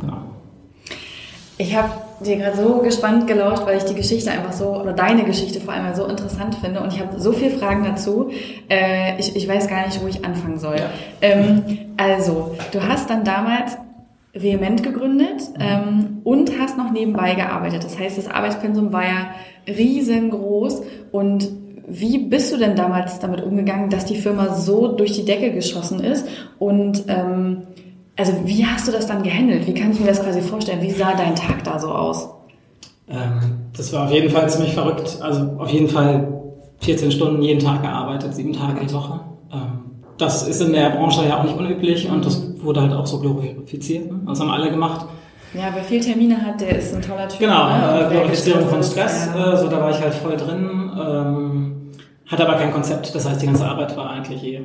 Genau. 0.00 0.16
Ich 1.58 1.76
habe 1.76 1.90
dir 2.20 2.36
gerade 2.36 2.56
so 2.56 2.78
gespannt 2.78 3.26
gelauscht, 3.26 3.64
weil 3.64 3.78
ich 3.78 3.84
die 3.84 3.94
Geschichte 3.94 4.30
einfach 4.30 4.52
so, 4.52 4.80
oder 4.80 4.92
deine 4.92 5.24
Geschichte 5.24 5.60
vor 5.60 5.74
allem 5.74 5.94
so 5.94 6.04
interessant 6.06 6.54
finde. 6.54 6.80
Und 6.80 6.92
ich 6.92 7.00
habe 7.00 7.18
so 7.18 7.32
viele 7.32 7.56
Fragen 7.58 7.84
dazu. 7.84 8.30
Äh, 8.68 9.18
ich, 9.18 9.34
ich 9.34 9.48
weiß 9.48 9.68
gar 9.68 9.86
nicht, 9.86 10.02
wo 10.02 10.06
ich 10.06 10.24
anfangen 10.24 10.58
soll. 10.58 10.76
Ja. 10.76 10.86
Ähm, 11.20 11.62
also, 11.96 12.56
du 12.72 12.82
hast 12.86 13.10
dann 13.10 13.24
damals 13.24 13.76
vehement 14.32 14.82
gegründet 14.82 15.42
ähm, 15.58 16.20
und 16.24 16.58
hast 16.58 16.76
noch 16.76 16.90
nebenbei 16.90 17.34
gearbeitet. 17.34 17.84
Das 17.84 17.98
heißt, 17.98 18.18
das 18.18 18.28
Arbeitspensum 18.28 18.92
war 18.92 19.04
ja 19.04 19.30
riesengroß. 19.66 20.82
Und 21.12 21.48
wie 21.86 22.18
bist 22.18 22.52
du 22.52 22.58
denn 22.58 22.76
damals 22.76 23.18
damit 23.18 23.42
umgegangen, 23.42 23.90
dass 23.90 24.04
die 24.04 24.16
Firma 24.16 24.54
so 24.54 24.88
durch 24.88 25.12
die 25.12 25.24
Decke 25.24 25.52
geschossen 25.52 26.00
ist? 26.00 26.28
Und 26.58 27.04
ähm, 27.08 27.62
also 28.16 28.32
wie 28.44 28.66
hast 28.66 28.86
du 28.88 28.92
das 28.92 29.06
dann 29.06 29.22
gehandelt? 29.22 29.66
Wie 29.66 29.74
kann 29.74 29.92
ich 29.92 30.00
mir 30.00 30.06
das 30.06 30.22
quasi 30.22 30.42
vorstellen? 30.42 30.82
Wie 30.82 30.90
sah 30.90 31.14
dein 31.14 31.34
Tag 31.34 31.64
da 31.64 31.78
so 31.78 31.88
aus? 31.88 32.28
Ähm, 33.08 33.40
das 33.76 33.92
war 33.92 34.04
auf 34.04 34.12
jeden 34.12 34.28
Fall 34.28 34.48
ziemlich 34.50 34.74
verrückt. 34.74 35.18
Also 35.22 35.54
auf 35.58 35.70
jeden 35.70 35.88
Fall 35.88 36.28
14 36.80 37.10
Stunden 37.12 37.42
jeden 37.42 37.60
Tag 37.60 37.82
gearbeitet, 37.82 38.34
sieben 38.34 38.52
Tage 38.52 38.84
die 38.84 38.92
Woche. 38.92 39.20
Das 40.18 40.46
ist 40.46 40.60
in 40.60 40.72
der 40.72 40.90
Branche 40.90 41.26
ja 41.26 41.38
auch 41.38 41.44
nicht 41.44 41.56
unüblich 41.56 42.08
und 42.10 42.24
das 42.24 42.42
wurde 42.62 42.82
halt 42.82 42.92
auch 42.92 43.06
so 43.06 43.20
glorifiziert. 43.20 44.10
Ne? 44.10 44.20
Das 44.26 44.40
haben 44.40 44.50
alle 44.50 44.70
gemacht. 44.70 45.06
Ja, 45.54 45.70
wer 45.72 45.82
viel 45.82 46.00
Termine 46.00 46.44
hat, 46.44 46.60
der 46.60 46.78
ist 46.78 46.94
ein 46.94 47.00
toller 47.00 47.28
Typ. 47.28 47.38
Genau, 47.38 47.68
ne? 47.68 48.06
äh, 48.06 48.12
Glorifizierung 48.12 48.68
von 48.68 48.82
Stress, 48.82 49.30
ja. 49.34 49.54
äh, 49.54 49.56
so 49.56 49.68
da 49.68 49.80
war 49.80 49.90
ich 49.90 50.00
halt 50.00 50.14
voll 50.14 50.36
drin. 50.36 50.90
Ähm, 51.00 51.74
hatte 52.26 52.46
aber 52.46 52.58
kein 52.58 52.72
Konzept, 52.72 53.14
das 53.14 53.26
heißt, 53.26 53.40
die 53.40 53.46
ganze 53.46 53.64
Arbeit 53.64 53.96
war 53.96 54.10
eigentlich 54.10 54.44
eh 54.44 54.60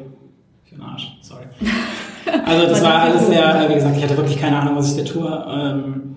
für 0.65 0.75
den 0.75 0.83
Arsch, 0.83 1.17
sorry. 1.21 1.45
Also 2.45 2.67
das 2.67 2.81
war 2.81 3.01
alles 3.01 3.27
sehr, 3.27 3.65
wie 3.69 3.73
gesagt, 3.73 3.97
ich 3.97 4.03
hatte 4.03 4.15
wirklich 4.17 4.39
keine 4.39 4.57
Ahnung, 4.57 4.77
was 4.77 4.95
ich 4.95 5.03
da 5.03 5.03
tue. 5.03 5.45
Ähm, 5.49 6.15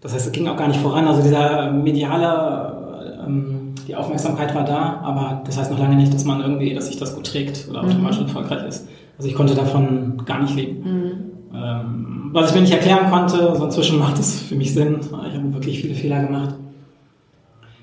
das 0.00 0.12
heißt, 0.12 0.26
es 0.26 0.32
ging 0.32 0.48
auch 0.48 0.56
gar 0.56 0.68
nicht 0.68 0.80
voran. 0.80 1.06
Also 1.06 1.22
dieser 1.22 1.70
mediale, 1.70 3.22
ähm, 3.24 3.63
die 3.86 3.96
Aufmerksamkeit 3.96 4.54
war 4.54 4.64
da, 4.64 5.00
aber 5.02 5.42
das 5.44 5.58
heißt 5.58 5.70
noch 5.70 5.78
lange 5.78 5.96
nicht, 5.96 6.12
dass 6.14 6.24
man 6.24 6.40
irgendwie, 6.40 6.74
dass 6.74 6.86
sich 6.86 6.96
das 6.96 7.14
gut 7.14 7.26
trägt 7.26 7.68
oder 7.68 7.82
automatisch 7.82 8.20
mhm. 8.20 8.26
erfolgreich 8.26 8.64
ist. 8.66 8.88
Also 9.16 9.28
ich 9.28 9.34
konnte 9.34 9.54
davon 9.54 10.22
gar 10.24 10.42
nicht 10.42 10.54
leben. 10.54 10.82
Mhm. 10.82 11.56
Ähm, 11.56 12.30
was 12.32 12.50
ich 12.50 12.54
mir 12.54 12.62
nicht 12.62 12.72
erklären 12.72 13.10
konnte, 13.10 13.54
so 13.56 13.64
inzwischen 13.64 13.98
macht 13.98 14.18
es 14.18 14.40
für 14.42 14.56
mich 14.56 14.74
Sinn. 14.74 14.98
Ich 15.00 15.12
habe 15.12 15.54
wirklich 15.54 15.80
viele 15.80 15.94
Fehler 15.94 16.22
gemacht. 16.24 16.54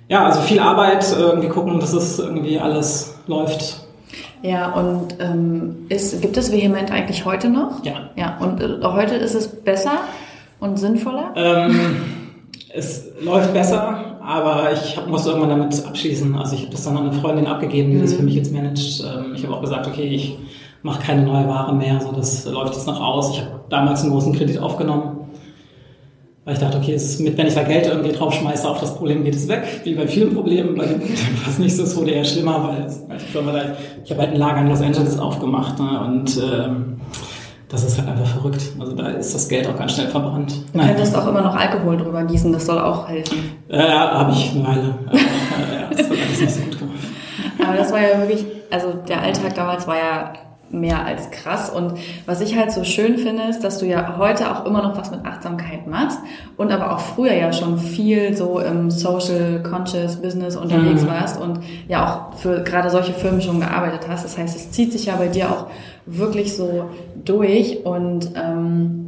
Ja, 0.10 0.26
also 0.26 0.42
viel 0.42 0.60
Arbeit, 0.60 1.06
irgendwie 1.18 1.48
gucken, 1.48 1.80
dass 1.80 1.94
es 1.94 2.20
irgendwie 2.20 2.60
alles 2.60 3.16
läuft 3.28 3.82
ja, 4.44 4.72
und 4.72 5.18
ähm, 5.20 5.86
ist, 5.90 6.20
gibt 6.22 6.36
es 6.38 6.52
Vehement 6.52 6.92
eigentlich 6.92 7.26
heute 7.26 7.50
noch? 7.50 7.84
Ja. 7.86 8.10
Ja, 8.16 8.38
und 8.40 8.62
äh, 8.62 8.80
heute 8.84 9.16
ist 9.16 9.36
es 9.36 9.48
besser 9.48 10.00
und 10.60 10.78
sinnvoller? 10.78 11.34
Ähm, 11.36 11.96
es 12.74 13.06
läuft 13.22 13.54
besser, 13.54 14.18
aber 14.22 14.70
ich 14.74 14.98
hab, 14.98 15.08
muss 15.08 15.26
irgendwann 15.26 15.50
damit 15.50 15.86
abschließen. 15.86 16.36
Also 16.36 16.56
ich 16.56 16.62
habe 16.62 16.72
das 16.72 16.84
dann 16.84 16.98
an 16.98 17.10
eine 17.10 17.20
Freundin 17.20 17.48
abgegeben, 17.48 17.92
die 17.92 17.98
mhm. 17.98 18.02
das 18.02 18.14
für 18.14 18.24
mich 18.24 18.36
jetzt 18.36 18.54
managt. 18.54 19.04
Ähm, 19.04 19.34
ich 19.36 19.44
habe 19.44 19.56
auch 19.56 19.62
gesagt, 19.62 19.88
okay, 19.88 20.08
ich 20.08 20.38
mache 20.84 21.02
keine 21.02 21.24
neue 21.24 21.48
Ware 21.48 21.74
mehr, 21.76 22.00
so 22.02 22.12
das 22.12 22.46
läuft 22.46 22.74
jetzt 22.74 22.88
noch 22.88 23.02
aus. 23.02 23.32
Ich 23.32 23.42
habe 23.42 23.62
damals 23.70 24.02
einen 24.02 24.12
großen 24.12 24.34
Kredit 24.34 24.60
aufgenommen 24.60 25.22
weil 26.44 26.56
ich 26.56 26.60
dachte, 26.60 26.78
okay, 26.78 26.96
ist 26.96 27.20
mit, 27.20 27.38
wenn 27.38 27.46
ich 27.46 27.54
da 27.54 27.62
Geld 27.62 27.86
irgendwie 27.86 28.12
draufschmeiße 28.12 28.68
auf 28.68 28.80
das 28.80 28.96
Problem, 28.96 29.24
geht 29.24 29.36
es 29.36 29.48
weg, 29.48 29.64
wie 29.84 29.94
bei 29.94 30.08
vielen 30.08 30.34
Problemen. 30.34 30.76
Bei 30.76 30.88
dem 30.88 31.02
was 31.46 31.60
nicht 31.60 31.76
so, 31.76 31.84
es 31.84 31.96
wurde 31.96 32.12
eher 32.12 32.24
schlimmer, 32.24 32.68
weil, 32.68 33.46
weil 33.46 33.54
da, 33.54 33.76
ich 34.04 34.12
habe 34.12 34.22
halt 34.22 34.32
ein 34.32 34.38
Lager 34.38 34.62
in 34.62 34.68
Los 34.68 34.82
Angeles 34.82 35.20
aufgemacht 35.20 35.78
ne, 35.80 36.02
und 36.04 36.38
ähm, 36.38 37.02
das 37.72 37.86
ist 37.86 37.98
halt 37.98 38.10
einfach 38.10 38.26
verrückt. 38.26 38.62
Also 38.80 38.94
da 38.94 39.08
ist 39.08 39.34
das 39.34 39.48
Geld 39.48 39.68
auch 39.68 39.78
ganz 39.78 39.94
schnell 39.94 40.10
verbrannt. 40.10 40.54
Du 40.74 40.78
Nein. 40.78 40.88
könntest 40.88 41.16
auch 41.16 41.26
immer 41.28 41.42
noch 41.42 41.56
Alkohol 41.56 41.98
drüber 41.98 42.24
gießen, 42.24 42.52
das 42.52 42.66
soll 42.66 42.80
auch 42.80 43.08
helfen. 43.08 43.56
Ja, 43.70 44.12
habe 44.12 44.34
ich 44.34 44.52
eine 44.52 44.68
Weile. 44.68 44.96
ja, 45.12 45.90
das 45.90 46.10
hat 46.10 46.18
alles 46.18 46.42
nicht 46.42 46.52
so 46.54 46.62
gut 46.62 46.80
gemacht. 46.80 47.00
Aber 47.66 47.78
das 47.78 47.92
war 47.92 48.02
ja 48.02 48.20
wirklich, 48.20 48.46
also 48.70 48.94
der 49.08 49.22
Alltag 49.22 49.56
damals 49.56 49.88
war 49.88 49.96
ja 49.96 50.34
mehr 50.70 51.06
als 51.06 51.32
krass. 51.32 51.70
Und 51.70 51.94
was 52.26 52.42
ich 52.42 52.58
halt 52.58 52.72
so 52.72 52.84
schön 52.84 53.18
finde, 53.18 53.44
ist, 53.44 53.64
dass 53.64 53.80
du 53.80 53.86
ja 53.86 54.16
heute 54.18 54.52
auch 54.52 54.66
immer 54.66 54.82
noch 54.82 54.98
was 54.98 55.12
mit 55.12 55.26
Achtsamkeit 55.26 55.88
machst 55.88 56.20
und 56.58 56.72
aber 56.72 56.94
auch 56.94 57.00
früher 57.00 57.34
ja 57.34 57.52
schon 57.52 57.78
viel 57.78 58.36
so 58.36 58.60
im 58.60 58.90
Social 58.90 59.62
Conscious 59.64 60.16
Business 60.18 60.56
unterwegs 60.56 61.04
mhm. 61.04 61.08
warst 61.08 61.40
und 61.40 61.60
ja 61.88 62.06
auch 62.06 62.38
für 62.38 62.64
gerade 62.64 62.90
solche 62.90 63.14
Firmen 63.14 63.42
schon 63.42 63.60
gearbeitet 63.60 64.08
hast. 64.08 64.24
Das 64.24 64.38
heißt, 64.38 64.56
es 64.56 64.72
zieht 64.72 64.92
sich 64.92 65.06
ja 65.06 65.16
bei 65.16 65.28
dir 65.28 65.50
auch 65.50 65.68
wirklich 66.18 66.56
so 66.56 66.90
durch 67.24 67.86
und 67.86 68.32
ähm, 68.36 69.08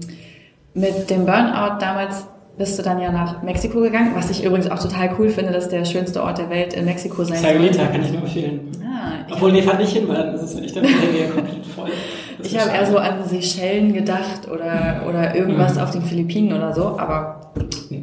mit 0.74 1.10
dem 1.10 1.26
Burnout 1.26 1.80
damals 1.80 2.28
bist 2.58 2.78
du 2.78 2.84
dann 2.84 3.00
ja 3.00 3.12
nach 3.12 3.42
Mexiko 3.42 3.82
gegangen, 3.82 4.12
was 4.16 4.30
ich 4.30 4.44
übrigens 4.44 4.70
auch 4.70 4.80
total 4.80 5.10
cool 5.18 5.30
finde, 5.30 5.52
dass 5.52 5.70
der 5.70 5.86
schönste 5.86 6.22
Ort 6.22 6.38
der 6.38 6.50
Welt 6.50 6.74
in 6.74 6.86
Mexiko 6.86 7.24
sein 7.24 7.38
Sayulita 7.38 7.86
kann 7.88 8.04
ich 8.04 8.12
nur 8.12 8.22
empfehlen. 8.22 8.72
Ah, 8.84 9.26
Obwohl, 9.32 9.52
nee, 9.52 9.62
fahrt 9.62 9.80
nicht 9.80 9.94
hin, 9.94 10.08
weil 10.08 10.18
dann 10.18 10.36
ist 10.36 10.44
es, 10.44 10.56
wenn 10.56 10.64
ich 10.64 10.74
dann 10.74 10.86
hingehe, 10.86 11.30
komplett 11.30 11.66
voll. 11.66 11.90
Das 12.38 12.48
ich 12.48 12.60
habe 12.60 12.72
eher 12.72 12.86
so 12.86 12.98
an 12.98 13.28
Seychellen 13.28 13.94
gedacht 13.94 14.48
oder, 14.52 15.04
oder 15.08 15.36
irgendwas 15.36 15.76
mhm. 15.76 15.82
auf 15.82 15.92
den 15.92 16.04
Philippinen 16.04 16.54
oder 16.54 16.74
so, 16.74 16.98
aber... 17.00 17.54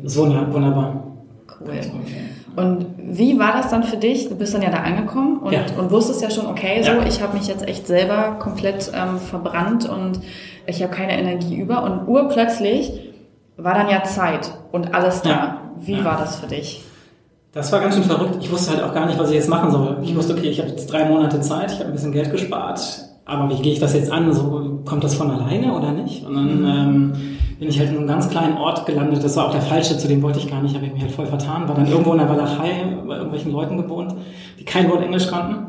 So 0.04 0.26
wunderbar. 0.26 1.04
Cool. 1.60 1.80
Und 2.56 2.86
wie 2.98 3.38
war 3.38 3.52
das 3.52 3.70
dann 3.70 3.84
für 3.84 3.96
dich? 3.96 4.28
Du 4.28 4.34
bist 4.34 4.54
dann 4.54 4.62
ja 4.62 4.70
da 4.70 4.78
angekommen 4.78 5.38
und, 5.38 5.52
ja. 5.52 5.60
und 5.78 5.90
wusstest 5.90 6.20
ja 6.20 6.30
schon, 6.30 6.46
okay, 6.46 6.82
so, 6.82 6.90
ja. 6.90 7.06
ich 7.06 7.22
habe 7.22 7.36
mich 7.36 7.46
jetzt 7.46 7.66
echt 7.66 7.86
selber 7.86 8.36
komplett 8.38 8.90
ähm, 8.94 9.18
verbrannt 9.18 9.88
und 9.88 10.20
ich 10.66 10.82
habe 10.82 10.92
keine 10.92 11.18
Energie 11.18 11.56
über. 11.56 11.82
Und 11.84 12.08
urplötzlich 12.08 12.92
war 13.56 13.74
dann 13.74 13.88
ja 13.88 14.02
Zeit 14.02 14.52
und 14.72 14.94
alles 14.94 15.22
da. 15.22 15.30
Ja. 15.30 15.60
Wie 15.80 16.04
war 16.04 16.18
das 16.18 16.36
für 16.36 16.46
dich? 16.46 16.82
Das 17.52 17.72
war 17.72 17.80
ganz 17.80 17.94
schön 17.94 18.04
verrückt. 18.04 18.36
Ich 18.40 18.50
wusste 18.50 18.72
halt 18.72 18.82
auch 18.82 18.94
gar 18.94 19.06
nicht, 19.06 19.18
was 19.18 19.30
ich 19.30 19.36
jetzt 19.36 19.48
machen 19.48 19.70
soll. 19.70 19.98
Ich 20.02 20.14
wusste, 20.14 20.34
okay, 20.34 20.48
ich 20.48 20.60
habe 20.60 20.70
jetzt 20.70 20.86
drei 20.86 21.04
Monate 21.06 21.40
Zeit, 21.40 21.72
ich 21.72 21.78
habe 21.78 21.86
ein 21.86 21.92
bisschen 21.92 22.12
Geld 22.12 22.30
gespart, 22.30 22.80
aber 23.24 23.50
wie 23.50 23.60
gehe 23.60 23.72
ich 23.72 23.80
das 23.80 23.94
jetzt 23.94 24.10
an? 24.10 24.32
So, 24.32 24.80
kommt 24.84 25.02
das 25.02 25.14
von 25.14 25.30
alleine 25.30 25.72
oder 25.72 25.92
nicht? 25.92 26.24
Und 26.24 26.34
dann 26.34 26.64
ähm, 26.64 27.12
bin 27.60 27.68
ich 27.68 27.78
halt 27.78 27.90
in 27.90 27.98
einem 27.98 28.06
ganz 28.06 28.30
kleinen 28.30 28.56
Ort 28.56 28.86
gelandet. 28.86 29.22
Das 29.22 29.36
war 29.36 29.46
auch 29.46 29.52
der 29.52 29.60
falsche, 29.60 29.98
zu 29.98 30.08
dem 30.08 30.22
wollte 30.22 30.38
ich 30.38 30.48
gar 30.48 30.62
nicht, 30.62 30.74
habe 30.74 30.86
ich 30.86 30.94
mich 30.94 31.02
halt 31.02 31.12
voll 31.12 31.26
vertan. 31.26 31.68
War 31.68 31.74
dann 31.74 31.86
irgendwo 31.86 32.12
in 32.12 32.18
der 32.18 32.28
Walachei 32.28 32.86
bei 33.06 33.16
irgendwelchen 33.16 33.52
Leuten 33.52 33.76
gewohnt, 33.76 34.14
die 34.58 34.64
kein 34.64 34.88
Wort 34.90 35.02
Englisch 35.02 35.28
konnten. 35.28 35.66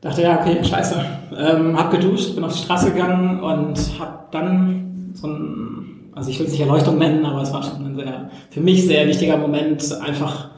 Dachte, 0.00 0.22
ja, 0.22 0.40
okay, 0.40 0.62
scheiße. 0.62 1.04
Ähm, 1.36 1.76
hab 1.76 1.90
geduscht, 1.90 2.36
bin 2.36 2.44
auf 2.44 2.52
die 2.52 2.62
Straße 2.62 2.92
gegangen 2.92 3.40
und 3.40 3.76
hab 3.98 4.30
dann 4.30 5.10
so 5.14 5.26
ein, 5.26 6.10
also 6.14 6.30
ich 6.30 6.38
will 6.38 6.46
es 6.46 6.52
nicht 6.52 6.60
Erleuchtung 6.60 6.96
nennen, 6.96 7.26
aber 7.26 7.42
es 7.42 7.52
war 7.52 7.64
schon 7.64 7.84
ein 7.84 7.96
sehr, 7.96 8.30
für 8.50 8.60
mich 8.60 8.86
sehr 8.86 9.04
wichtiger 9.08 9.36
Moment, 9.36 9.92
einfach 10.00 10.50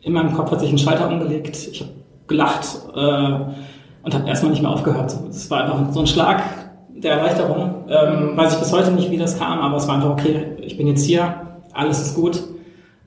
in 0.00 0.14
meinem 0.14 0.32
Kopf 0.32 0.50
hat 0.50 0.60
sich 0.60 0.72
ein 0.72 0.78
Schalter 0.78 1.08
umgelegt. 1.08 1.56
Ich 1.70 1.80
habe 1.82 1.90
gelacht 2.26 2.66
äh, 2.94 3.00
und 4.02 4.14
habe 4.14 4.26
erstmal 4.26 4.50
nicht 4.50 4.62
mehr 4.62 4.70
aufgehört. 4.70 5.14
Es 5.28 5.50
war 5.50 5.64
einfach 5.64 5.92
so 5.92 6.00
ein 6.00 6.06
Schlag 6.06 6.42
der 6.96 7.14
Erleichterung. 7.14 7.84
Ähm, 7.88 8.36
weiß 8.36 8.54
ich 8.54 8.58
bis 8.60 8.72
heute 8.72 8.92
nicht, 8.92 9.10
wie 9.10 9.16
das 9.16 9.38
kam, 9.38 9.58
aber 9.60 9.76
es 9.76 9.88
war 9.88 9.96
einfach 9.96 10.10
okay, 10.10 10.46
ich 10.60 10.76
bin 10.76 10.86
jetzt 10.86 11.04
hier, 11.04 11.34
alles 11.72 12.00
ist 12.00 12.14
gut. 12.14 12.42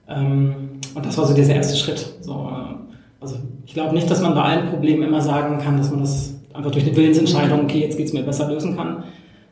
Ähm, 0.08 0.80
und 0.94 1.06
das 1.06 1.18
war 1.18 1.26
so 1.26 1.34
dieser 1.34 1.56
erste 1.56 1.78
Schritt. 1.78 2.06
So, 2.22 2.34
äh, 2.34 2.76
also 3.20 3.36
ich 3.66 3.74
glaube 3.74 3.94
nicht, 3.94 4.10
dass 4.10 4.22
man 4.22 4.36
bei 4.36 4.42
allen 4.42 4.70
Problemen 4.70 5.04
immer 5.04 5.22
sagen 5.22 5.58
kann, 5.60 5.78
dass 5.78 5.92
man 5.92 6.02
das 6.02 6.36
einfach 6.54 6.72
durch 6.72 6.86
eine 6.86 6.96
Willensentscheidung, 6.96 7.64
okay, 7.64 7.80
jetzt 7.80 7.98
geht's 7.98 8.14
mir 8.14 8.24
besser 8.24 8.50
lösen 8.50 8.76
kann. 8.76 9.04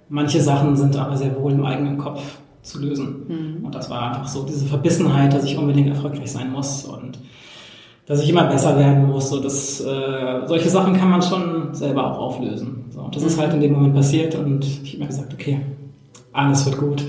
Manche 0.10 0.42
Sachen 0.42 0.76
sind 0.76 0.96
aber 0.98 1.18
sehr 1.18 1.40
wohl 1.40 1.52
im 1.52 1.66
eigenen 1.66 1.98
Kopf 1.98 2.22
zu 2.62 2.80
lösen. 2.80 3.26
Mhm. 3.28 3.66
Und 3.66 3.76
das 3.76 3.90
war 3.90 4.12
einfach 4.12 4.28
so 4.28 4.44
diese 4.44 4.66
Verbissenheit, 4.66 5.34
dass 5.34 5.46
ich 5.46 5.58
unbedingt 5.58 5.90
erfolgreich 5.90 6.32
sein 6.32 6.52
muss 6.52 6.86
und 6.86 7.20
dass 8.06 8.22
ich 8.22 8.30
immer 8.30 8.46
besser 8.46 8.78
werden 8.78 9.08
muss. 9.08 9.30
So, 9.30 9.40
dass, 9.40 9.82
äh, 9.82 10.46
solche 10.46 10.70
Sachen 10.70 10.96
kann 10.96 11.10
man 11.10 11.22
schon 11.22 11.74
selber 11.74 12.12
auch 12.12 12.20
auflösen. 12.20 12.86
So, 12.90 13.02
und 13.02 13.16
das 13.16 13.24
ist 13.24 13.40
halt 13.40 13.54
in 13.54 13.62
dem 13.62 13.74
Moment 13.74 13.96
passiert 13.96 14.36
und 14.36 14.64
ich 14.64 14.94
habe 14.94 15.00
mir 15.00 15.08
gesagt, 15.08 15.34
okay, 15.34 15.62
alles 16.32 16.66
wird 16.66 16.78
gut. 16.78 17.04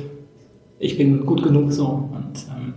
Ich 0.78 0.96
bin 0.96 1.24
gut 1.24 1.42
genug 1.42 1.72
so. 1.72 1.86
Und 1.86 2.46
ähm, 2.50 2.74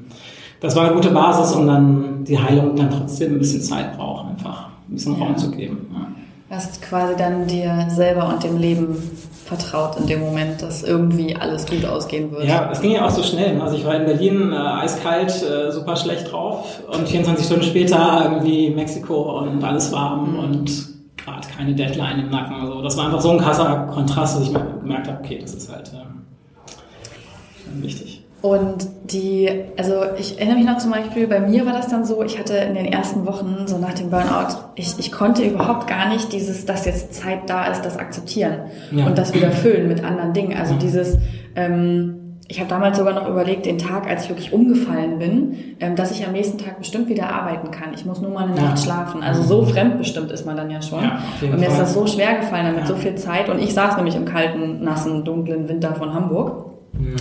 das 0.60 0.76
war 0.76 0.86
eine 0.86 0.96
gute 0.96 1.12
Basis, 1.12 1.56
um 1.56 1.68
dann 1.68 2.24
die 2.24 2.40
Heilung 2.40 2.76
dann 2.76 2.90
trotzdem 2.90 3.34
ein 3.34 3.40
bisschen 3.40 3.62
Zeit 3.62 3.96
braucht, 3.98 4.28
einfach 4.28 4.70
ein 4.88 4.94
bisschen 4.94 5.16
Raum 5.16 5.38
zu 5.38 5.52
geben. 5.52 5.88
Ja. 5.94 6.56
Hast 6.56 6.82
quasi 6.82 7.16
dann 7.16 7.46
dir 7.46 7.88
selber 7.90 8.28
und 8.28 8.44
dem 8.44 8.58
Leben 8.58 8.96
vertraut 9.50 9.98
in 9.98 10.06
dem 10.06 10.20
Moment, 10.20 10.62
dass 10.62 10.84
irgendwie 10.84 11.36
alles 11.36 11.66
gut 11.66 11.84
ausgehen 11.84 12.32
wird. 12.32 12.46
Ja, 12.46 12.70
es 12.72 12.82
ging 12.82 12.92
ja 12.92 13.06
auch 13.06 13.10
so 13.10 13.24
schnell. 13.24 13.60
Also 13.60 13.76
ich 13.76 13.84
war 13.84 13.96
in 13.96 14.06
Berlin 14.06 14.54
äh, 14.54 14.56
eiskalt, 14.56 15.32
äh, 15.42 15.72
super 15.72 15.96
schlecht 15.96 16.32
drauf 16.32 16.80
und 16.88 17.10
24 17.10 17.46
Stunden 17.46 17.64
später 17.64 18.22
irgendwie 18.26 18.70
Mexiko 18.70 19.40
und 19.40 19.64
alles 19.64 19.92
warm 19.92 20.34
mhm. 20.34 20.40
und 20.40 20.88
gerade 21.18 21.48
keine 21.48 21.74
Deadline 21.74 22.20
im 22.20 22.30
Nacken. 22.30 22.62
Also 22.62 22.84
das 22.84 22.96
war 22.96 23.06
einfach 23.06 23.22
so 23.22 23.32
ein 23.32 23.40
krasser 23.40 23.88
Kontrast, 23.92 24.38
dass 24.38 24.44
ich 24.44 24.54
gemerkt 24.54 25.08
habe, 25.08 25.18
okay, 25.24 25.40
das 25.42 25.56
ist 25.56 25.72
halt 25.72 25.92
ähm, 25.96 27.82
wichtig. 27.82 28.19
Und 28.42 28.88
die, 29.04 29.50
also 29.78 29.96
ich 30.18 30.38
erinnere 30.38 30.58
mich 30.58 30.66
noch 30.66 30.78
zum 30.78 30.92
Beispiel, 30.92 31.28
bei 31.28 31.42
mir 31.42 31.66
war 31.66 31.74
das 31.74 31.90
dann 31.90 32.06
so, 32.06 32.24
ich 32.24 32.40
hatte 32.40 32.56
in 32.56 32.74
den 32.74 32.86
ersten 32.86 33.26
Wochen, 33.26 33.66
so 33.66 33.78
nach 33.78 33.94
dem 33.94 34.10
Burnout, 34.10 34.56
ich, 34.76 34.98
ich 34.98 35.12
konnte 35.12 35.44
überhaupt 35.44 35.88
gar 35.88 36.08
nicht 36.08 36.32
dieses, 36.32 36.66
dass 36.66 36.86
jetzt 36.86 37.14
Zeit 37.14 37.50
da 37.50 37.66
ist, 37.66 37.82
das 37.82 37.98
akzeptieren 37.98 38.60
ja. 38.92 39.06
und 39.06 39.18
das 39.18 39.34
wieder 39.34 39.52
füllen 39.52 39.90
mit 39.90 40.06
anderen 40.06 40.32
Dingen. 40.32 40.58
Also 40.58 40.74
ja. 40.74 40.80
dieses, 40.80 41.18
ähm, 41.58 42.38
ich 42.48 42.60
habe 42.62 42.70
damals 42.70 42.98
sogar 42.98 43.14
noch 43.14 43.28
überlegt, 43.28 43.66
den 43.66 43.78
Tag, 43.78 44.08
als 44.08 44.24
ich 44.24 44.30
wirklich 44.30 44.54
umgefallen 44.54 45.20
bin, 45.20 45.76
ähm, 45.82 45.98
dass 45.98 46.12
ich 46.12 46.26
am 46.26 46.32
nächsten 46.32 46.58
Tag 46.58 46.80
bestimmt 46.80 47.10
wieder 47.10 47.30
arbeiten 47.30 47.72
kann. 47.72 47.94
Ich 47.94 48.06
muss 48.06 48.22
nur 48.22 48.32
mal 48.32 48.46
eine 48.46 48.56
ja. 48.56 48.64
Nacht 48.64 48.80
schlafen. 48.80 49.22
Also 49.22 49.44
so 49.44 49.64
fremdbestimmt 49.64 50.32
ist 50.32 50.46
man 50.46 50.56
dann 50.56 50.72
ja 50.72 50.82
schon. 50.82 51.00
Und 51.42 51.60
mir 51.60 51.68
ist 51.68 51.78
das 51.78 51.94
so 51.94 52.08
schwer 52.08 52.38
gefallen, 52.38 52.74
damit 52.74 52.88
so 52.88 52.96
viel 52.96 53.16
Zeit. 53.16 53.50
Und 53.50 53.60
ich 53.60 53.74
saß 53.74 53.98
nämlich 53.98 54.16
im 54.16 54.24
kalten, 54.24 54.82
nassen, 54.82 55.26
dunklen 55.26 55.68
Winter 55.68 55.94
von 55.94 56.14
Hamburg 56.14 56.69
Mhm. 56.69 56.69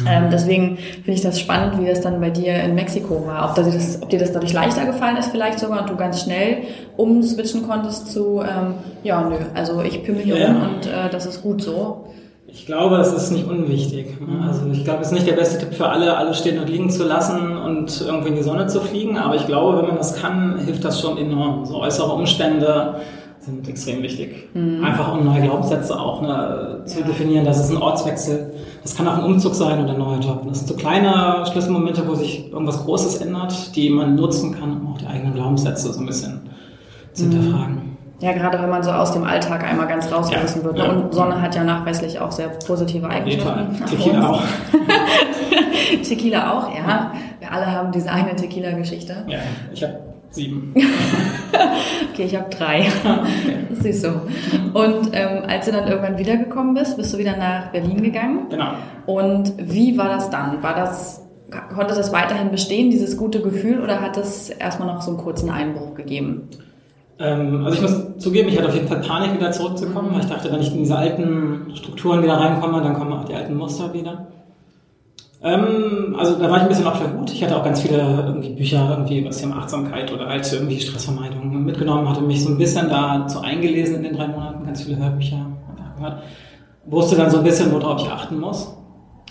Ähm, 0.08 0.30
deswegen 0.32 0.76
finde 0.76 1.12
ich 1.12 1.20
das 1.20 1.38
spannend, 1.38 1.80
wie 1.80 1.86
das 1.86 2.00
dann 2.00 2.20
bei 2.20 2.30
dir 2.30 2.54
in 2.54 2.74
Mexiko 2.74 3.26
war. 3.26 3.48
Ob, 3.48 3.54
das, 3.54 4.02
ob 4.02 4.10
dir 4.10 4.18
das 4.18 4.32
dadurch 4.32 4.52
leichter 4.52 4.84
gefallen 4.84 5.16
ist 5.16 5.30
vielleicht 5.30 5.60
sogar 5.60 5.82
und 5.82 5.90
du 5.90 5.96
ganz 5.96 6.22
schnell 6.22 6.58
umswitchen 6.96 7.66
konntest 7.66 8.10
zu, 8.12 8.42
ähm, 8.42 8.74
ja, 9.04 9.22
nö, 9.22 9.36
also 9.54 9.82
ich 9.82 10.02
pimmel 10.02 10.22
hier 10.22 10.38
ja. 10.38 10.46
rum 10.48 10.62
und 10.62 10.86
äh, 10.86 11.08
das 11.10 11.26
ist 11.26 11.42
gut 11.42 11.62
so. 11.62 12.04
Ich 12.50 12.64
glaube, 12.64 12.96
es 12.96 13.12
ist 13.12 13.30
nicht 13.30 13.46
unwichtig. 13.46 14.18
Mhm. 14.20 14.42
Also 14.42 14.62
ich 14.72 14.82
glaube, 14.82 15.02
es 15.02 15.08
ist 15.08 15.12
nicht 15.12 15.26
der 15.26 15.34
beste 15.34 15.58
Tipp 15.58 15.74
für 15.74 15.88
alle, 15.88 16.16
alles 16.16 16.38
stehen 16.38 16.58
und 16.58 16.68
liegen 16.68 16.90
zu 16.90 17.04
lassen 17.04 17.56
und 17.56 18.00
irgendwie 18.00 18.28
in 18.28 18.36
die 18.36 18.42
Sonne 18.42 18.66
zu 18.66 18.80
fliegen. 18.80 19.18
Aber 19.18 19.34
ich 19.34 19.46
glaube, 19.46 19.78
wenn 19.78 19.86
man 19.86 19.98
das 19.98 20.16
kann, 20.20 20.58
hilft 20.58 20.82
das 20.82 21.00
schon 21.00 21.18
enorm. 21.18 21.66
So 21.66 21.78
äußere 21.80 22.10
Umstände, 22.10 22.96
sind 23.40 23.68
extrem 23.68 24.02
wichtig. 24.02 24.48
Mhm. 24.54 24.84
Einfach 24.84 25.12
um 25.12 25.24
neue 25.24 25.42
Glaubenssätze 25.42 25.98
auch 25.98 26.20
ne, 26.22 26.82
zu 26.84 27.00
ja. 27.00 27.06
definieren. 27.06 27.44
Das 27.44 27.58
ist 27.58 27.70
ein 27.70 27.80
Ortswechsel. 27.80 28.47
Das 28.82 28.96
kann 28.96 29.06
auch 29.08 29.18
ein 29.18 29.24
Umzug 29.24 29.54
sein 29.54 29.82
oder 29.82 29.92
ein 29.92 29.98
neuer 29.98 30.20
Job. 30.20 30.42
Das 30.48 30.58
sind 30.58 30.68
so 30.68 30.74
kleine 30.74 31.44
Schlüsselmomente, 31.50 32.06
wo 32.06 32.14
sich 32.14 32.50
irgendwas 32.50 32.84
Großes 32.84 33.20
ändert, 33.20 33.74
die 33.76 33.90
man 33.90 34.14
nutzen 34.14 34.58
kann, 34.58 34.80
um 34.80 34.92
auch 34.92 34.98
die 34.98 35.06
eigenen 35.06 35.34
Glaubenssätze 35.34 35.92
so 35.92 36.00
ein 36.00 36.06
bisschen 36.06 36.40
zu 37.12 37.24
mhm. 37.24 37.32
hinterfragen. 37.32 37.88
Ja, 38.20 38.32
gerade 38.32 38.60
wenn 38.60 38.70
man 38.70 38.82
so 38.82 38.90
aus 38.90 39.12
dem 39.12 39.22
Alltag 39.22 39.62
einmal 39.62 39.86
ganz 39.86 40.10
rausgerissen 40.10 40.62
ja, 40.62 40.66
wird. 40.66 40.76
Ne? 40.76 40.84
Ja. 40.84 40.90
Und 40.90 41.14
Sonne 41.14 41.40
hat 41.40 41.54
ja 41.54 41.62
nachweislich 41.62 42.18
auch 42.18 42.32
sehr 42.32 42.48
positive 42.48 43.08
Eigenschaften. 43.08 43.84
Tequila 43.86 44.30
auch. 44.30 44.42
Tequila 46.02 46.52
auch, 46.52 46.74
ja. 46.74 47.12
Wir 47.38 47.52
alle 47.52 47.66
haben 47.70 47.92
diese 47.92 48.10
eine 48.10 48.34
Tequila-Geschichte. 48.34 49.24
Ja, 49.28 49.38
ich 49.72 49.82
habe 49.84 50.00
Sieben. 50.30 50.74
okay, 52.12 52.24
ich 52.24 52.36
habe 52.36 52.48
drei. 52.50 52.80
Okay. 52.80 53.56
Siehst 53.72 54.04
du. 54.04 54.08
Und 54.74 55.10
ähm, 55.12 55.42
als 55.46 55.66
du 55.66 55.72
dann 55.72 55.88
irgendwann 55.88 56.18
wiedergekommen 56.18 56.74
bist, 56.74 56.96
bist 56.96 57.12
du 57.14 57.18
wieder 57.18 57.36
nach 57.36 57.68
Berlin 57.68 58.02
gegangen. 58.02 58.46
Genau. 58.50 58.72
Und 59.06 59.52
wie 59.58 59.96
war 59.96 60.08
das 60.08 60.30
dann? 60.30 60.62
War 60.62 60.74
das, 60.74 61.26
konnte 61.74 61.94
das 61.94 62.12
weiterhin 62.12 62.50
bestehen, 62.50 62.90
dieses 62.90 63.16
gute 63.16 63.40
Gefühl, 63.40 63.80
oder 63.82 64.00
hat 64.00 64.16
es 64.16 64.50
erstmal 64.50 64.88
noch 64.88 65.02
so 65.02 65.10
einen 65.10 65.20
kurzen 65.20 65.50
Einbruch 65.50 65.94
gegeben? 65.94 66.48
Ähm, 67.20 67.64
also 67.64 67.76
ich 67.76 67.82
muss 67.82 68.18
zugeben, 68.18 68.48
ich 68.48 68.56
hatte 68.58 68.68
auf 68.68 68.74
jeden 68.74 68.88
Fall 68.88 69.00
Panik, 69.00 69.34
wieder 69.34 69.50
zurückzukommen, 69.50 70.10
weil 70.12 70.20
ich 70.20 70.26
dachte, 70.26 70.52
wenn 70.52 70.60
ich 70.60 70.72
in 70.72 70.78
diese 70.78 70.96
alten 70.96 71.72
Strukturen 71.74 72.22
wieder 72.22 72.34
reinkomme, 72.34 72.80
dann 72.80 72.94
kommen 72.94 73.12
auch 73.12 73.24
die 73.24 73.34
alten 73.34 73.56
Muster 73.56 73.92
wieder. 73.92 74.28
Ähm, 75.40 76.16
also 76.18 76.36
da 76.36 76.50
war 76.50 76.56
ich 76.56 76.62
ein 76.62 76.68
bisschen 76.68 76.86
auf 76.86 76.98
der 76.98 77.12
Hut. 77.12 77.32
Ich 77.32 77.42
hatte 77.44 77.56
auch 77.56 77.62
ganz 77.62 77.80
viele 77.80 77.98
irgendwie 77.98 78.50
Bücher 78.50 78.88
irgendwie 78.90 79.20
über 79.20 79.28
das 79.28 79.38
Thema 79.38 79.58
Achtsamkeit 79.58 80.12
oder 80.12 80.26
halt 80.26 80.52
irgendwie 80.52 80.80
Stressvermeidung 80.80 81.64
mitgenommen, 81.64 82.08
hatte 82.08 82.22
mich 82.22 82.42
so 82.42 82.50
ein 82.50 82.58
bisschen 82.58 82.88
dazu 82.88 83.40
eingelesen 83.40 83.96
in 83.96 84.02
den 84.02 84.16
drei 84.16 84.28
Monaten, 84.28 84.66
ganz 84.66 84.82
viele 84.82 84.96
Hörbücher 84.96 85.46
gehört. 85.96 86.22
Wusste 86.86 87.16
dann 87.16 87.30
so 87.30 87.38
ein 87.38 87.44
bisschen, 87.44 87.70
worauf 87.72 88.02
ich 88.02 88.10
achten 88.10 88.40
muss. 88.40 88.74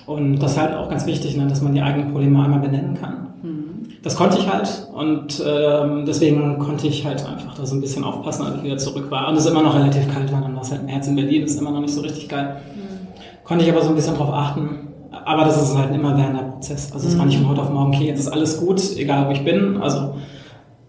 Und 0.06 0.40
das 0.40 0.52
ist 0.52 0.62
halt 0.62 0.76
auch 0.76 0.90
ganz 0.90 1.06
wichtig, 1.06 1.36
ne, 1.36 1.48
dass 1.48 1.62
man 1.62 1.74
die 1.74 1.82
eigenen 1.82 2.12
Probleme 2.12 2.42
einmal 2.42 2.60
benennen 2.60 2.94
kann. 2.94 3.34
Mhm. 3.42 3.88
Das 4.04 4.16
konnte 4.16 4.38
ich 4.38 4.50
halt 4.50 4.88
und 4.94 5.44
ähm, 5.46 6.06
deswegen 6.06 6.60
konnte 6.60 6.88
ich 6.88 7.06
halt 7.06 7.28
einfach 7.28 7.56
da 7.56 7.66
so 7.66 7.76
ein 7.76 7.82
bisschen 7.82 8.06
aufpassen, 8.06 8.46
als 8.46 8.58
ich 8.58 8.64
wieder 8.64 8.78
zurück 8.78 9.12
war. 9.12 9.28
Und 9.28 9.36
es 9.36 9.46
immer 9.46 9.64
noch 9.64 9.76
relativ 9.76 10.08
kalt 10.14 10.32
war, 10.32 10.40
dann 10.40 10.56
war 10.56 10.62
es 10.62 10.72
halt 10.72 10.84
im 10.84 10.88
Herz 10.88 11.08
in 11.08 11.16
Berlin, 11.16 11.44
ist 11.44 11.60
immer 11.60 11.72
noch 11.72 11.82
nicht 11.82 11.94
so 11.94 12.00
richtig 12.00 12.30
geil. 12.30 12.62
Mhm. 12.74 13.44
Konnte 13.44 13.66
ich 13.66 13.72
aber 13.72 13.82
so 13.82 13.90
ein 13.90 13.96
bisschen 13.96 14.16
drauf 14.16 14.32
achten 14.32 14.88
aber 15.12 15.46
das 15.46 15.62
ist 15.62 15.78
halt 15.78 15.94
immer 15.94 16.18
während 16.18 16.38
der 16.38 16.44
Prozess. 16.44 16.92
Also 16.94 17.08
es 17.08 17.16
mhm. 17.16 17.20
war 17.20 17.26
nicht 17.26 17.38
von 17.38 17.50
heute 17.50 17.62
auf 17.62 17.70
morgen, 17.70 17.94
okay, 17.94 18.06
jetzt 18.06 18.20
ist 18.20 18.28
alles 18.28 18.60
gut, 18.60 18.82
egal 18.98 19.28
wo 19.28 19.32
ich 19.32 19.44
bin. 19.44 19.82
Also 19.82 20.16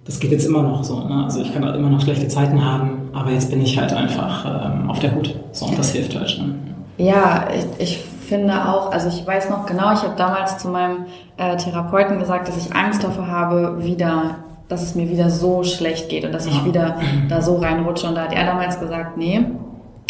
das 0.05 0.19
geht 0.21 0.33
jetzt 0.33 0.47
immer 0.47 0.63
noch 0.63 0.83
so. 0.85 1.01
Ne? 1.01 1.25
Also 1.25 1.41
ich 1.41 1.53
kann 1.53 1.65
halt 1.65 1.77
immer 1.77 1.91
noch 1.91 2.01
schlechte 2.01 2.29
Zeiten 2.29 2.65
haben, 2.65 3.11
aber 3.13 3.31
jetzt 3.31 3.51
bin 3.51 3.61
ich 3.61 3.79
halt 3.79 3.93
einfach 3.93 4.45
ähm, 4.47 4.91
auf 4.91 4.99
der 5.01 5.15
Hut. 5.15 5.35
So, 5.53 5.67
und 5.67 5.79
das 5.79 5.93
hilft 5.93 6.17
halt 6.17 6.31
schon. 6.31 6.55
Ja, 6.97 7.49
ich, 7.55 7.83
ich 7.83 7.99
finde 7.99 8.69
auch, 8.69 8.91
also 8.91 9.09
ich 9.09 9.27
weiß 9.27 9.51
noch 9.51 9.67
genau, 9.67 9.93
ich 9.93 10.03
habe 10.03 10.15
damals 10.17 10.59
zu 10.59 10.69
meinem 10.69 11.07
äh, 11.37 11.57
Therapeuten 11.57 12.19
gesagt, 12.19 12.49
dass 12.49 12.57
ich 12.57 12.75
Angst 12.75 13.05
davor 13.05 13.27
habe, 13.27 13.85
wieder, 13.85 14.37
dass 14.69 14.83
es 14.83 14.95
mir 14.95 15.09
wieder 15.11 15.31
so 15.31 15.63
schlecht 15.63 16.09
geht 16.09 16.25
und 16.25 16.33
dass 16.33 16.47
ich 16.47 16.65
wieder 16.65 16.97
da 17.29 17.41
so 17.43 17.57
reinrutsche. 17.57 18.09
Und 18.09 18.17
da 18.17 18.23
hat 18.23 18.33
er 18.33 18.47
damals 18.47 18.81
gesagt, 18.81 19.17
nee, 19.17 19.45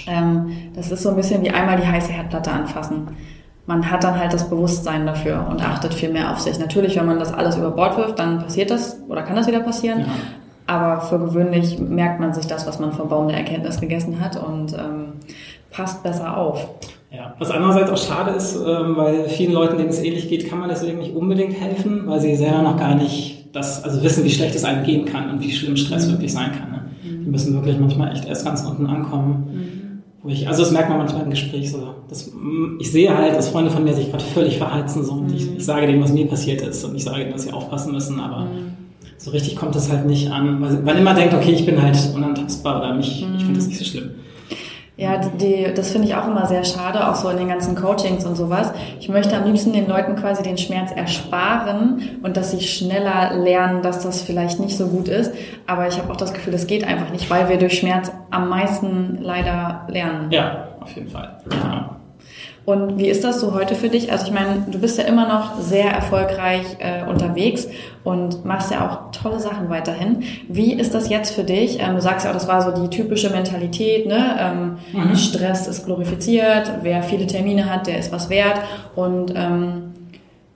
ähm, 0.06 0.50
das 0.74 0.90
ist 0.90 1.02
so 1.02 1.10
ein 1.10 1.16
bisschen 1.16 1.42
wie 1.42 1.50
einmal 1.50 1.76
die 1.76 1.86
heiße 1.86 2.12
Herdplatte 2.12 2.50
anfassen 2.50 3.08
man 3.68 3.90
hat 3.90 4.02
dann 4.02 4.18
halt 4.18 4.32
das 4.32 4.48
Bewusstsein 4.48 5.04
dafür 5.04 5.46
und 5.48 5.62
achtet 5.62 5.92
viel 5.92 6.10
mehr 6.10 6.32
auf 6.32 6.40
sich. 6.40 6.58
Natürlich, 6.58 6.96
wenn 6.96 7.04
man 7.04 7.18
das 7.18 7.34
alles 7.34 7.58
über 7.58 7.70
Bord 7.70 7.98
wirft, 7.98 8.18
dann 8.18 8.38
passiert 8.38 8.70
das 8.70 8.98
oder 9.08 9.22
kann 9.22 9.36
das 9.36 9.46
wieder 9.46 9.60
passieren. 9.60 10.00
Ja. 10.00 10.06
Aber 10.66 11.02
für 11.02 11.18
gewöhnlich 11.18 11.78
merkt 11.78 12.18
man 12.18 12.32
sich 12.32 12.46
das, 12.46 12.66
was 12.66 12.78
man 12.78 12.92
vom 12.92 13.10
Baum 13.10 13.28
der 13.28 13.36
Erkenntnis 13.36 13.78
gegessen 13.78 14.20
hat 14.20 14.42
und 14.42 14.72
ähm, 14.72 15.12
passt 15.70 16.02
besser 16.02 16.34
auf. 16.34 16.66
Ja, 17.10 17.34
was 17.38 17.50
andererseits 17.50 17.90
auch 17.90 17.98
schade 17.98 18.30
ist, 18.30 18.56
ähm, 18.56 18.96
weil 18.96 19.28
vielen 19.28 19.52
Leuten, 19.52 19.76
denen 19.76 19.90
es 19.90 20.02
ähnlich 20.02 20.30
geht, 20.30 20.48
kann 20.48 20.60
man 20.60 20.70
deswegen 20.70 20.98
nicht 20.98 21.14
unbedingt 21.14 21.60
helfen, 21.60 22.06
weil 22.06 22.20
sie 22.20 22.36
selber 22.36 22.62
noch 22.62 22.78
gar 22.78 22.94
nicht 22.94 23.50
das, 23.52 23.84
also 23.84 24.02
wissen, 24.02 24.24
wie 24.24 24.30
schlecht 24.30 24.54
es 24.54 24.64
einem 24.64 24.82
gehen 24.84 25.04
kann 25.04 25.28
und 25.28 25.42
wie 25.42 25.50
schlimm 25.50 25.76
Stress 25.76 26.06
mhm. 26.06 26.12
wirklich 26.12 26.32
sein 26.32 26.52
kann. 26.52 26.70
Ne? 26.70 26.80
Mhm. 27.02 27.24
Die 27.24 27.30
müssen 27.30 27.54
wirklich 27.54 27.78
manchmal 27.78 28.12
echt 28.12 28.24
erst 28.24 28.46
ganz 28.46 28.62
unten 28.62 28.86
ankommen. 28.86 29.46
Mhm. 29.52 29.87
Wo 30.22 30.28
ich, 30.30 30.48
also 30.48 30.62
das 30.62 30.72
merkt 30.72 30.88
man 30.88 30.98
manchmal 30.98 31.22
im 31.22 31.30
Gespräch 31.30 31.70
so. 31.70 31.94
Das, 32.08 32.32
ich 32.80 32.90
sehe 32.90 33.16
halt, 33.16 33.36
dass 33.36 33.50
Freunde 33.50 33.70
von 33.70 33.84
mir 33.84 33.94
sich 33.94 34.10
gerade 34.10 34.24
völlig 34.24 34.58
verheizen 34.58 35.04
so 35.04 35.12
und 35.12 35.32
ich, 35.32 35.48
mhm. 35.48 35.56
ich 35.58 35.64
sage 35.64 35.86
denen, 35.86 36.02
was 36.02 36.12
mir 36.12 36.26
passiert 36.26 36.60
ist 36.62 36.84
und 36.84 36.96
ich 36.96 37.04
sage 37.04 37.20
denen, 37.20 37.32
dass 37.32 37.44
sie 37.44 37.52
aufpassen 37.52 37.92
müssen, 37.92 38.18
aber 38.18 38.46
mhm. 38.46 38.72
so 39.16 39.30
richtig 39.30 39.54
kommt 39.54 39.76
das 39.76 39.90
halt 39.90 40.06
nicht 40.06 40.30
an, 40.30 40.60
weil 40.60 40.82
man 40.82 40.98
immer 40.98 41.14
denkt, 41.14 41.34
okay, 41.34 41.52
ich 41.52 41.64
bin 41.64 41.80
halt 41.80 41.96
unantastbar 42.14 42.78
oder 42.78 42.94
mich, 42.94 43.22
ich 43.22 43.44
finde 43.44 43.58
das 43.58 43.68
nicht 43.68 43.78
so 43.78 43.84
schlimm. 43.84 44.10
Ja, 44.98 45.16
die, 45.16 45.72
das 45.76 45.92
finde 45.92 46.08
ich 46.08 46.16
auch 46.16 46.26
immer 46.26 46.46
sehr 46.46 46.64
schade, 46.64 47.08
auch 47.08 47.14
so 47.14 47.28
in 47.28 47.36
den 47.36 47.46
ganzen 47.46 47.76
Coachings 47.76 48.26
und 48.26 48.34
sowas. 48.34 48.72
Ich 48.98 49.08
möchte 49.08 49.36
am 49.36 49.44
liebsten 49.44 49.72
den 49.72 49.86
Leuten 49.86 50.16
quasi 50.16 50.42
den 50.42 50.58
Schmerz 50.58 50.90
ersparen 50.90 52.18
und 52.24 52.36
dass 52.36 52.50
sie 52.50 52.60
schneller 52.60 53.32
lernen, 53.36 53.82
dass 53.82 54.02
das 54.02 54.22
vielleicht 54.22 54.58
nicht 54.58 54.76
so 54.76 54.88
gut 54.88 55.06
ist. 55.06 55.32
Aber 55.68 55.86
ich 55.86 55.98
habe 55.98 56.10
auch 56.10 56.16
das 56.16 56.34
Gefühl, 56.34 56.52
das 56.52 56.66
geht 56.66 56.82
einfach 56.82 57.10
nicht, 57.10 57.30
weil 57.30 57.48
wir 57.48 57.58
durch 57.58 57.78
Schmerz 57.78 58.10
am 58.32 58.48
meisten 58.48 59.18
leider 59.22 59.86
lernen. 59.86 60.32
Ja, 60.32 60.66
auf 60.80 60.90
jeden 60.96 61.08
Fall. 61.08 61.38
Ja. 61.48 61.97
Und 62.68 62.98
wie 62.98 63.08
ist 63.08 63.24
das 63.24 63.40
so 63.40 63.54
heute 63.54 63.74
für 63.74 63.88
dich? 63.88 64.12
Also 64.12 64.26
ich 64.26 64.30
meine, 64.30 64.66
du 64.70 64.78
bist 64.78 64.98
ja 64.98 65.04
immer 65.04 65.26
noch 65.26 65.58
sehr 65.58 65.90
erfolgreich 65.90 66.66
äh, 66.80 67.02
unterwegs 67.08 67.66
und 68.04 68.44
machst 68.44 68.70
ja 68.70 68.86
auch 68.86 69.10
tolle 69.10 69.40
Sachen 69.40 69.70
weiterhin. 69.70 70.22
Wie 70.48 70.74
ist 70.74 70.92
das 70.92 71.08
jetzt 71.08 71.30
für 71.30 71.44
dich? 71.44 71.80
Ähm, 71.80 71.94
du 71.94 72.02
sagst 72.02 72.26
ja 72.26 72.30
auch, 72.30 72.34
das 72.34 72.46
war 72.46 72.60
so 72.60 72.82
die 72.84 72.90
typische 72.94 73.30
Mentalität, 73.30 74.06
ne? 74.06 74.36
Ähm, 74.38 74.76
mhm. 74.92 75.16
Stress 75.16 75.66
ist 75.66 75.86
glorifiziert, 75.86 76.70
wer 76.82 77.02
viele 77.02 77.26
Termine 77.26 77.72
hat, 77.72 77.86
der 77.86 77.98
ist 77.98 78.12
was 78.12 78.28
wert. 78.28 78.60
Und 78.94 79.32
ähm, 79.34 79.94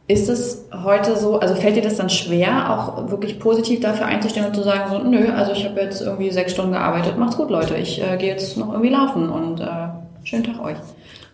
ist 0.07 0.29
es 0.29 0.69
heute 0.85 1.17
so, 1.17 1.41
also 1.41 1.55
fällt 1.55 1.77
dir 1.77 1.83
das 1.83 1.97
dann 1.97 2.11
schwer, 2.11 2.75
auch 2.75 3.11
wirklich 3.11 3.39
positiv 3.39 3.81
dafür 3.81 4.05
einzustehen 4.05 4.45
und 4.45 4.55
zu 4.55 4.63
sagen, 4.63 4.91
so, 4.91 4.99
nö, 4.99 5.33
also 5.35 5.53
ich 5.53 5.65
habe 5.65 5.81
jetzt 5.81 6.03
irgendwie 6.03 6.31
sechs 6.31 6.53
Stunden 6.53 6.73
gearbeitet, 6.73 7.17
macht's 7.17 7.39
gut, 7.39 7.49
Leute, 7.49 7.75
ich 7.77 8.03
äh, 8.03 8.19
gehe 8.19 8.29
jetzt 8.29 8.59
noch 8.59 8.71
irgendwie 8.71 8.91
laufen 8.91 9.31
und 9.31 9.61
äh, 9.61 9.65
schönen 10.25 10.45
Tag 10.45 10.63
euch. 10.63 10.77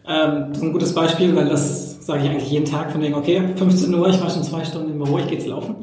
Ähm, 0.08 0.46
das 0.48 0.58
ist 0.58 0.64
ein 0.64 0.72
gutes 0.72 0.94
Beispiel, 0.94 1.36
weil 1.36 1.48
das 1.48 2.04
sage 2.06 2.24
ich 2.24 2.30
eigentlich 2.30 2.50
jeden 2.50 2.64
Tag 2.64 2.90
von 2.90 3.02
wegen, 3.02 3.14
okay, 3.14 3.42
15 3.54 3.94
Uhr, 3.94 4.08
ich 4.08 4.20
war 4.20 4.30
schon 4.30 4.42
zwei 4.42 4.64
Stunden 4.64 4.92
im 4.92 4.98
Büro, 4.98 5.18
ich 5.18 5.26
gehe 5.26 5.36
jetzt 5.36 5.46
laufen. 5.46 5.76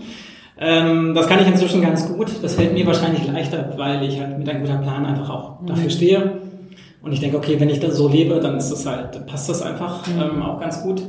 Ähm, 0.58 1.14
das 1.14 1.28
kann 1.28 1.40
ich 1.42 1.48
inzwischen 1.48 1.82
ganz 1.82 2.08
gut. 2.08 2.32
Das 2.42 2.56
fällt 2.56 2.74
mir 2.74 2.86
wahrscheinlich 2.88 3.28
leichter, 3.28 3.74
weil 3.78 4.04
ich 4.04 4.20
halt 4.20 4.38
mit 4.40 4.50
einem 4.50 4.66
guten 4.66 4.82
Plan 4.82 5.06
einfach 5.06 5.30
auch 5.30 5.62
mhm. 5.62 5.68
dafür 5.68 5.90
stehe. 5.90 6.32
Und 7.04 7.12
ich 7.12 7.20
denke, 7.20 7.38
okay, 7.38 7.60
wenn 7.60 7.70
ich 7.70 7.80
das 7.80 7.98
so 7.98 8.08
lebe, 8.08 8.40
dann 8.40 8.58
ist 8.58 8.72
das 8.72 8.86
halt, 8.88 9.28
passt 9.28 9.48
das 9.50 9.62
einfach 9.62 10.08
mhm. 10.08 10.22
ähm, 10.22 10.42
auch 10.42 10.60
ganz 10.60 10.82
gut. 10.82 11.04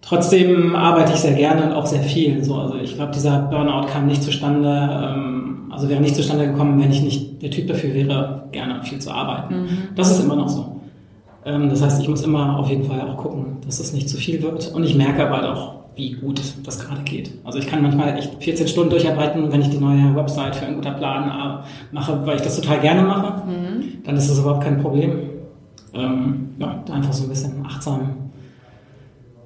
Trotzdem 0.00 0.74
arbeite 0.74 1.12
ich 1.12 1.20
sehr 1.20 1.34
gerne 1.34 1.64
und 1.66 1.72
auch 1.72 1.84
sehr 1.84 2.00
viel. 2.00 2.42
So, 2.42 2.54
also 2.54 2.76
ich 2.76 2.94
glaube, 2.94 3.12
dieser 3.12 3.40
Burnout 3.40 3.88
kam 3.88 4.06
nicht 4.06 4.22
zustande, 4.22 4.68
ähm, 4.70 5.70
also 5.70 5.90
wäre 5.90 6.00
nicht 6.00 6.16
zustande 6.16 6.46
gekommen, 6.46 6.80
wenn 6.82 6.90
ich 6.90 7.02
nicht 7.02 7.42
der 7.42 7.50
Typ 7.50 7.68
dafür 7.68 7.92
wäre, 7.92 8.44
gerne 8.50 8.82
viel 8.82 8.98
zu 8.98 9.10
arbeiten. 9.10 9.62
Mhm. 9.62 9.78
Das 9.94 10.10
ist 10.10 10.24
immer 10.24 10.36
noch 10.36 10.48
so. 10.48 10.79
Ähm, 11.44 11.68
das 11.68 11.82
heißt, 11.82 12.00
ich 12.00 12.08
muss 12.08 12.22
immer 12.22 12.58
auf 12.58 12.68
jeden 12.68 12.84
Fall 12.84 13.00
auch 13.00 13.16
gucken, 13.16 13.58
dass 13.64 13.80
es 13.80 13.92
nicht 13.92 14.08
zu 14.08 14.16
viel 14.16 14.42
wird. 14.42 14.72
Und 14.74 14.84
ich 14.84 14.94
merke 14.94 15.26
aber 15.26 15.36
halt 15.36 15.46
auch, 15.46 15.74
wie 15.96 16.12
gut 16.12 16.40
das 16.64 16.78
gerade 16.78 17.02
geht. 17.02 17.32
Also 17.44 17.58
ich 17.58 17.66
kann 17.66 17.82
manchmal 17.82 18.16
echt 18.16 18.42
14 18.42 18.68
Stunden 18.68 18.90
durcharbeiten, 18.90 19.50
wenn 19.52 19.60
ich 19.60 19.70
die 19.70 19.78
neue 19.78 20.14
Website 20.14 20.56
für 20.56 20.66
einen 20.66 20.76
guter 20.76 20.92
Plan 20.92 21.28
äh, 21.28 21.94
mache, 21.94 22.24
weil 22.24 22.36
ich 22.36 22.42
das 22.42 22.56
total 22.60 22.80
gerne 22.80 23.02
mache. 23.02 23.46
Mhm. 23.46 24.04
Dann 24.04 24.16
ist 24.16 24.30
das 24.30 24.38
überhaupt 24.38 24.62
kein 24.62 24.80
Problem. 24.80 25.18
Ähm, 25.92 26.50
ja, 26.58 26.82
einfach 26.92 27.12
so 27.12 27.24
ein 27.24 27.28
bisschen 27.28 27.64
achtsam 27.66 28.19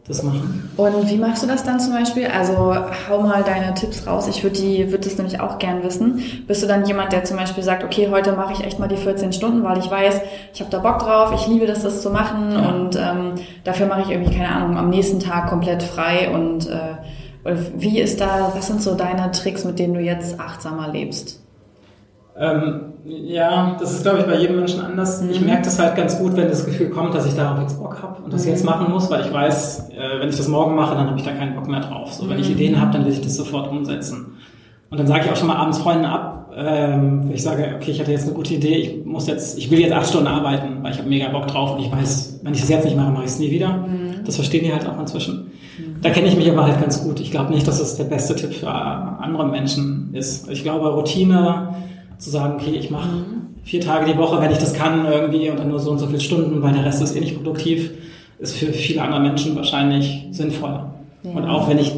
das 0.06 0.22
machen. 0.22 0.70
Und 0.76 1.08
wie 1.08 1.16
machst 1.16 1.42
du 1.42 1.46
das 1.46 1.64
dann 1.64 1.80
zum 1.80 1.94
Beispiel? 1.94 2.26
Also 2.26 2.76
hau 3.08 3.22
mal 3.22 3.42
deine 3.42 3.72
Tipps 3.72 4.06
raus. 4.06 4.28
Ich 4.28 4.42
würde 4.42 4.56
die, 4.56 4.90
würde 4.92 5.04
das 5.08 5.16
nämlich 5.16 5.40
auch 5.40 5.58
gern 5.58 5.82
wissen. 5.82 6.22
Bist 6.46 6.62
du 6.62 6.66
dann 6.66 6.84
jemand, 6.84 7.12
der 7.12 7.24
zum 7.24 7.38
Beispiel 7.38 7.62
sagt, 7.62 7.84
okay, 7.84 8.08
heute 8.10 8.32
mache 8.32 8.52
ich 8.52 8.64
echt 8.64 8.78
mal 8.78 8.88
die 8.88 8.98
14 8.98 9.32
Stunden, 9.32 9.64
weil 9.64 9.78
ich 9.78 9.90
weiß, 9.90 10.20
ich 10.52 10.60
habe 10.60 10.70
da 10.70 10.78
Bock 10.80 10.98
drauf, 10.98 11.32
ich 11.34 11.46
liebe 11.46 11.66
das, 11.66 11.82
das 11.82 12.02
zu 12.02 12.10
machen 12.10 12.52
ja. 12.52 12.68
und 12.68 12.96
ähm, 12.96 13.34
dafür 13.64 13.86
mache 13.86 14.02
ich 14.02 14.10
irgendwie 14.10 14.36
keine 14.36 14.50
Ahnung 14.50 14.76
am 14.76 14.90
nächsten 14.90 15.20
Tag 15.20 15.48
komplett 15.48 15.82
frei 15.82 16.30
und 16.30 16.68
äh, 16.68 16.96
wie 17.76 18.00
ist 18.00 18.20
da? 18.20 18.52
Was 18.54 18.66
sind 18.68 18.82
so 18.82 18.94
deine 18.94 19.30
Tricks, 19.30 19.64
mit 19.64 19.78
denen 19.78 19.94
du 19.94 20.00
jetzt 20.00 20.40
achtsamer 20.40 20.88
lebst? 20.88 21.43
Ähm, 22.36 22.80
ja, 23.04 23.76
das 23.78 23.92
ist, 23.92 24.02
glaube 24.02 24.20
ich, 24.20 24.26
bei 24.26 24.36
jedem 24.36 24.56
Menschen 24.56 24.80
anders. 24.80 25.22
Mhm. 25.22 25.30
Ich 25.30 25.40
merke 25.40 25.62
das 25.62 25.78
halt 25.78 25.94
ganz 25.94 26.18
gut, 26.18 26.36
wenn 26.36 26.48
das 26.48 26.64
Gefühl 26.64 26.90
kommt, 26.90 27.14
dass 27.14 27.26
ich 27.26 27.34
darauf 27.34 27.60
jetzt 27.60 27.78
Bock 27.78 28.02
habe 28.02 28.22
und 28.22 28.32
das 28.32 28.44
mhm. 28.44 28.50
jetzt 28.50 28.64
machen 28.64 28.90
muss, 28.90 29.10
weil 29.10 29.24
ich 29.24 29.32
weiß, 29.32 29.90
äh, 29.90 30.20
wenn 30.20 30.28
ich 30.28 30.36
das 30.36 30.48
morgen 30.48 30.74
mache, 30.74 30.94
dann 30.94 31.06
habe 31.06 31.18
ich 31.18 31.24
da 31.24 31.32
keinen 31.32 31.54
Bock 31.54 31.68
mehr 31.68 31.80
drauf. 31.80 32.12
So, 32.12 32.28
wenn 32.28 32.38
ich 32.38 32.48
mhm. 32.48 32.54
Ideen 32.54 32.80
habe, 32.80 32.92
dann 32.92 33.04
will 33.04 33.12
ich 33.12 33.20
das 33.20 33.36
sofort 33.36 33.70
umsetzen. 33.70 34.36
Und 34.90 34.98
dann 34.98 35.06
sage 35.06 35.24
ich 35.24 35.30
auch 35.30 35.36
schon 35.36 35.48
mal 35.48 35.56
abends 35.56 35.78
Freunden 35.78 36.04
ab, 36.04 36.34
ähm, 36.56 37.30
ich 37.32 37.42
sage, 37.42 37.74
okay, 37.74 37.90
ich 37.90 38.00
hatte 38.00 38.12
jetzt 38.12 38.26
eine 38.26 38.34
gute 38.34 38.54
Idee, 38.54 38.76
ich 38.76 39.04
muss 39.04 39.26
jetzt, 39.26 39.58
ich 39.58 39.70
will 39.70 39.80
jetzt 39.80 39.92
acht 39.92 40.08
Stunden 40.08 40.28
arbeiten, 40.28 40.82
weil 40.82 40.92
ich 40.92 40.98
habe 40.98 41.08
mega 41.08 41.28
Bock 41.28 41.48
drauf 41.48 41.72
und 41.72 41.80
ich 41.80 41.90
weiß, 41.90 42.40
wenn 42.42 42.54
ich 42.54 42.60
das 42.60 42.68
jetzt 42.68 42.84
nicht 42.84 42.96
mache, 42.96 43.10
mache 43.10 43.24
ich 43.24 43.30
es 43.30 43.38
nie 43.38 43.50
wieder. 43.50 43.72
Mhm. 43.72 44.24
Das 44.24 44.36
verstehen 44.36 44.64
die 44.64 44.72
halt 44.72 44.86
auch 44.86 44.98
inzwischen. 44.98 45.50
Mhm. 45.78 45.96
Da 46.00 46.10
kenne 46.10 46.28
ich 46.28 46.36
mich 46.36 46.50
aber 46.50 46.64
halt 46.64 46.80
ganz 46.80 47.02
gut. 47.02 47.18
Ich 47.18 47.30
glaube 47.30 47.52
nicht, 47.52 47.66
dass 47.66 47.78
das 47.78 47.96
der 47.96 48.04
beste 48.04 48.36
Tipp 48.36 48.54
für 48.54 48.70
andere 48.70 49.46
Menschen 49.48 50.10
ist. 50.12 50.48
Ich 50.48 50.62
glaube, 50.62 50.88
Routine, 50.90 51.74
zu 52.24 52.30
sagen, 52.30 52.54
okay, 52.54 52.74
ich 52.78 52.90
mache 52.90 53.08
vier 53.64 53.80
Tage 53.80 54.10
die 54.10 54.18
Woche, 54.18 54.40
wenn 54.40 54.50
ich 54.50 54.58
das 54.58 54.72
kann 54.72 55.04
irgendwie 55.04 55.50
und 55.50 55.58
dann 55.58 55.68
nur 55.68 55.78
so 55.78 55.90
und 55.90 55.98
so 55.98 56.06
viele 56.06 56.20
Stunden, 56.20 56.62
weil 56.62 56.72
der 56.72 56.84
Rest 56.84 57.02
ist 57.02 57.14
eh 57.14 57.20
nicht 57.20 57.36
produktiv, 57.36 57.90
ist 58.38 58.56
für 58.56 58.72
viele 58.72 59.02
andere 59.02 59.20
Menschen 59.20 59.54
wahrscheinlich 59.56 60.26
sinnvoller. 60.30 60.94
Ja. 61.22 61.30
Und 61.32 61.44
auch 61.44 61.68
wenn 61.68 61.78
ich, 61.78 61.92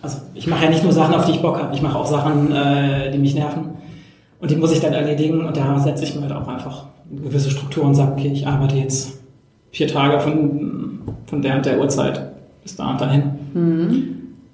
also 0.00 0.18
ich 0.34 0.46
mache 0.46 0.64
ja 0.64 0.70
nicht 0.70 0.84
nur 0.84 0.92
Sachen, 0.92 1.14
auf 1.14 1.26
die 1.26 1.32
ich 1.32 1.42
Bock 1.42 1.58
habe, 1.58 1.74
ich 1.74 1.82
mache 1.82 1.98
auch 1.98 2.06
Sachen, 2.06 2.52
äh, 2.52 3.10
die 3.10 3.18
mich 3.18 3.34
nerven 3.34 3.70
und 4.40 4.50
die 4.50 4.56
muss 4.56 4.72
ich 4.72 4.80
dann 4.80 4.92
erledigen 4.92 5.44
und 5.44 5.56
da 5.56 5.78
setze 5.80 6.04
ich 6.04 6.14
mir 6.14 6.22
halt 6.22 6.32
auch 6.32 6.46
einfach 6.46 6.84
eine 7.10 7.20
gewisse 7.20 7.50
Struktur 7.50 7.84
und 7.84 7.94
sage, 7.94 8.12
okay, 8.12 8.30
ich 8.32 8.46
arbeite 8.46 8.76
jetzt 8.76 9.20
vier 9.72 9.88
Tage 9.88 10.20
von, 10.20 11.00
von 11.26 11.42
der 11.42 11.56
und 11.56 11.66
der 11.66 11.80
Uhrzeit 11.80 12.32
bis 12.62 12.76
da 12.76 12.90
und 12.90 13.00
dahin. 13.00 13.22
Mhm. 13.52 14.08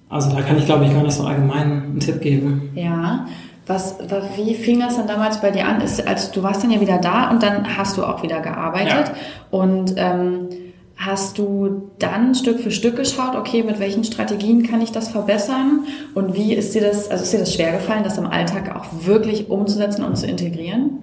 Also 0.08 0.34
da 0.34 0.40
kann 0.40 0.56
ich, 0.56 0.64
glaube 0.64 0.86
ich, 0.86 0.92
gar 0.92 1.02
nicht 1.02 1.12
so 1.12 1.24
allgemein 1.24 1.82
einen 1.82 2.00
Tipp 2.00 2.20
geben. 2.22 2.70
Ja, 2.74 3.26
was, 3.68 3.96
wie 4.36 4.54
fing 4.54 4.80
das 4.80 4.96
dann 4.96 5.06
damals 5.06 5.40
bei 5.40 5.50
dir 5.50 5.66
an? 5.66 5.80
Ist, 5.82 6.06
also 6.06 6.32
du 6.32 6.42
warst 6.42 6.64
dann 6.64 6.70
ja 6.70 6.80
wieder 6.80 6.98
da 6.98 7.30
und 7.30 7.42
dann 7.42 7.76
hast 7.76 7.98
du 7.98 8.04
auch 8.04 8.22
wieder 8.22 8.40
gearbeitet. 8.40 9.08
Ja. 9.08 9.14
Und 9.50 9.94
ähm, 9.96 10.48
hast 10.96 11.38
du 11.38 11.90
dann 11.98 12.34
Stück 12.34 12.60
für 12.60 12.70
Stück 12.70 12.96
geschaut, 12.96 13.36
okay, 13.36 13.62
mit 13.62 13.78
welchen 13.78 14.04
Strategien 14.04 14.62
kann 14.62 14.80
ich 14.80 14.90
das 14.90 15.08
verbessern? 15.10 15.84
Und 16.14 16.34
wie 16.34 16.54
ist 16.54 16.74
dir 16.74 16.80
das, 16.80 17.10
also 17.10 17.22
ist 17.22 17.32
dir 17.32 17.40
das 17.40 17.54
schwer 17.54 17.72
gefallen, 17.72 18.04
das 18.04 18.18
im 18.18 18.26
Alltag 18.26 18.74
auch 18.74 19.06
wirklich 19.06 19.50
umzusetzen 19.50 20.02
und 20.02 20.16
zu 20.16 20.26
integrieren? 20.26 20.98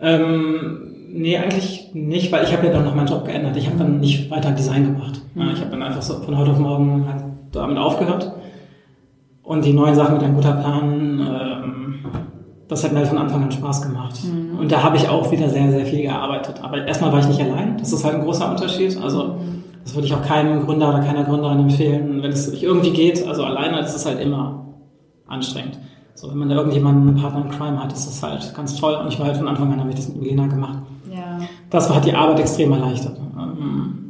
Ähm, 0.00 0.94
nee, 1.12 1.36
eigentlich 1.36 1.90
nicht, 1.92 2.32
weil 2.32 2.44
ich 2.44 2.52
habe 2.56 2.66
ja 2.66 2.72
dann 2.72 2.84
noch 2.84 2.94
meinen 2.94 3.08
Job 3.08 3.26
geändert. 3.26 3.56
Ich 3.58 3.66
habe 3.66 3.76
dann 3.76 4.00
nicht 4.00 4.30
weiter 4.30 4.52
Design 4.52 4.84
gemacht. 4.84 5.20
Mhm. 5.34 5.50
Ich 5.52 5.60
habe 5.60 5.70
dann 5.70 5.82
einfach 5.82 6.02
so 6.02 6.14
von 6.14 6.36
heute 6.38 6.52
auf 6.52 6.58
morgen 6.58 7.06
halt 7.06 7.24
damit 7.52 7.76
aufgehört 7.76 8.32
und 9.50 9.64
die 9.64 9.72
neuen 9.72 9.96
Sachen 9.96 10.14
mit 10.14 10.22
einem 10.22 10.36
guter 10.36 10.52
Plan, 10.52 11.18
ähm, 11.18 11.94
das 12.68 12.84
hat 12.84 12.92
mir 12.92 12.98
halt 12.98 13.08
von 13.08 13.18
Anfang 13.18 13.42
an 13.42 13.50
Spaß 13.50 13.82
gemacht. 13.82 14.14
Mhm. 14.22 14.60
Und 14.60 14.70
da 14.70 14.80
habe 14.84 14.96
ich 14.96 15.08
auch 15.08 15.28
wieder 15.32 15.48
sehr, 15.48 15.68
sehr 15.72 15.84
viel 15.84 16.02
gearbeitet. 16.02 16.62
Aber 16.62 16.86
erstmal 16.86 17.10
war 17.10 17.18
ich 17.18 17.26
nicht 17.26 17.40
allein. 17.40 17.76
Das 17.76 17.92
ist 17.92 18.04
halt 18.04 18.14
ein 18.14 18.22
großer 18.22 18.48
Unterschied. 18.48 18.96
Also 19.02 19.38
das 19.82 19.96
würde 19.96 20.06
ich 20.06 20.14
auch 20.14 20.22
keinem 20.22 20.64
Gründer 20.64 20.90
oder 20.90 21.00
keiner 21.00 21.24
Gründerin 21.24 21.58
empfehlen, 21.58 22.22
wenn 22.22 22.30
es 22.30 22.62
irgendwie 22.62 22.92
geht. 22.92 23.26
Also 23.26 23.42
alleine 23.42 23.80
ist 23.80 23.96
es 23.96 24.06
halt 24.06 24.20
immer 24.20 24.66
anstrengend. 25.26 25.80
So, 26.14 26.30
wenn 26.30 26.38
man 26.38 26.48
da 26.48 26.54
irgendjemanden, 26.54 27.08
einen 27.08 27.16
Partner 27.20 27.44
in 27.44 27.50
Crime 27.50 27.82
hat, 27.82 27.92
ist 27.92 28.06
das 28.06 28.22
halt 28.22 28.54
ganz 28.54 28.76
toll. 28.76 28.94
Und 28.94 29.08
ich 29.08 29.18
war 29.18 29.26
halt 29.26 29.36
von 29.36 29.48
Anfang 29.48 29.72
an, 29.72 29.80
habe 29.80 29.90
ich 29.90 29.96
das 29.96 30.08
mit 30.10 30.22
Lena 30.22 30.46
gemacht. 30.46 30.78
Ja. 31.12 31.40
Das 31.70 31.92
hat 31.92 32.04
die 32.04 32.14
Arbeit 32.14 32.38
extrem 32.38 32.70
erleichtert. 32.70 33.18
Ähm, 33.36 34.09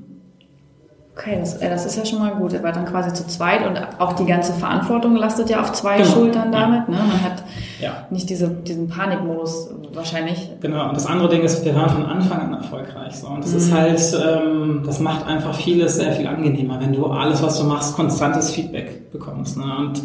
Okay, 1.17 1.37
das, 1.41 1.57
äh, 1.57 1.69
das, 1.69 1.85
ist 1.87 1.97
ja 1.97 2.05
schon 2.05 2.21
mal 2.21 2.33
gut. 2.33 2.53
Er 2.53 2.63
war 2.63 2.73
dann 2.73 2.87
quasi 2.87 3.13
zu 3.13 3.27
zweit 3.27 3.67
und 3.67 3.77
auch 3.99 4.13
die 4.13 4.25
ganze 4.25 4.53
Verantwortung 4.53 5.17
lastet 5.17 5.51
ja 5.51 5.61
auf 5.61 5.73
zwei 5.73 5.99
genau. 5.99 6.09
Schultern 6.09 6.53
damit. 6.53 6.89
Ne? 6.89 6.97
Man 6.97 7.23
hat 7.23 7.43
ja. 7.81 8.07
nicht 8.11 8.31
diese, 8.31 8.49
diesen 8.49 8.89
Panikmodus 8.89 9.71
wahrscheinlich. 9.93 10.51
Genau, 10.61 10.89
und 10.89 10.97
das 10.97 11.07
andere 11.07 11.29
Ding 11.29 11.43
ist, 11.43 11.65
wir 11.65 11.75
waren 11.75 11.91
von 11.91 12.07
Anfang 12.07 12.41
an 12.41 12.55
erfolgreich. 12.55 13.17
So. 13.17 13.27
Und 13.27 13.43
das 13.45 13.51
mhm. 13.51 13.59
ist 13.59 13.73
halt, 13.73 14.19
ähm, 14.25 14.83
das 14.87 15.01
macht 15.01 15.27
einfach 15.27 15.55
vieles 15.55 15.97
sehr 15.97 16.13
viel 16.13 16.29
angenehmer, 16.29 16.81
wenn 16.81 16.93
du 16.93 17.05
alles, 17.07 17.43
was 17.43 17.59
du 17.59 17.65
machst, 17.65 17.97
konstantes 17.97 18.53
Feedback 18.53 19.11
bekommst. 19.11 19.57
Ne? 19.57 19.65
Und 19.79 20.03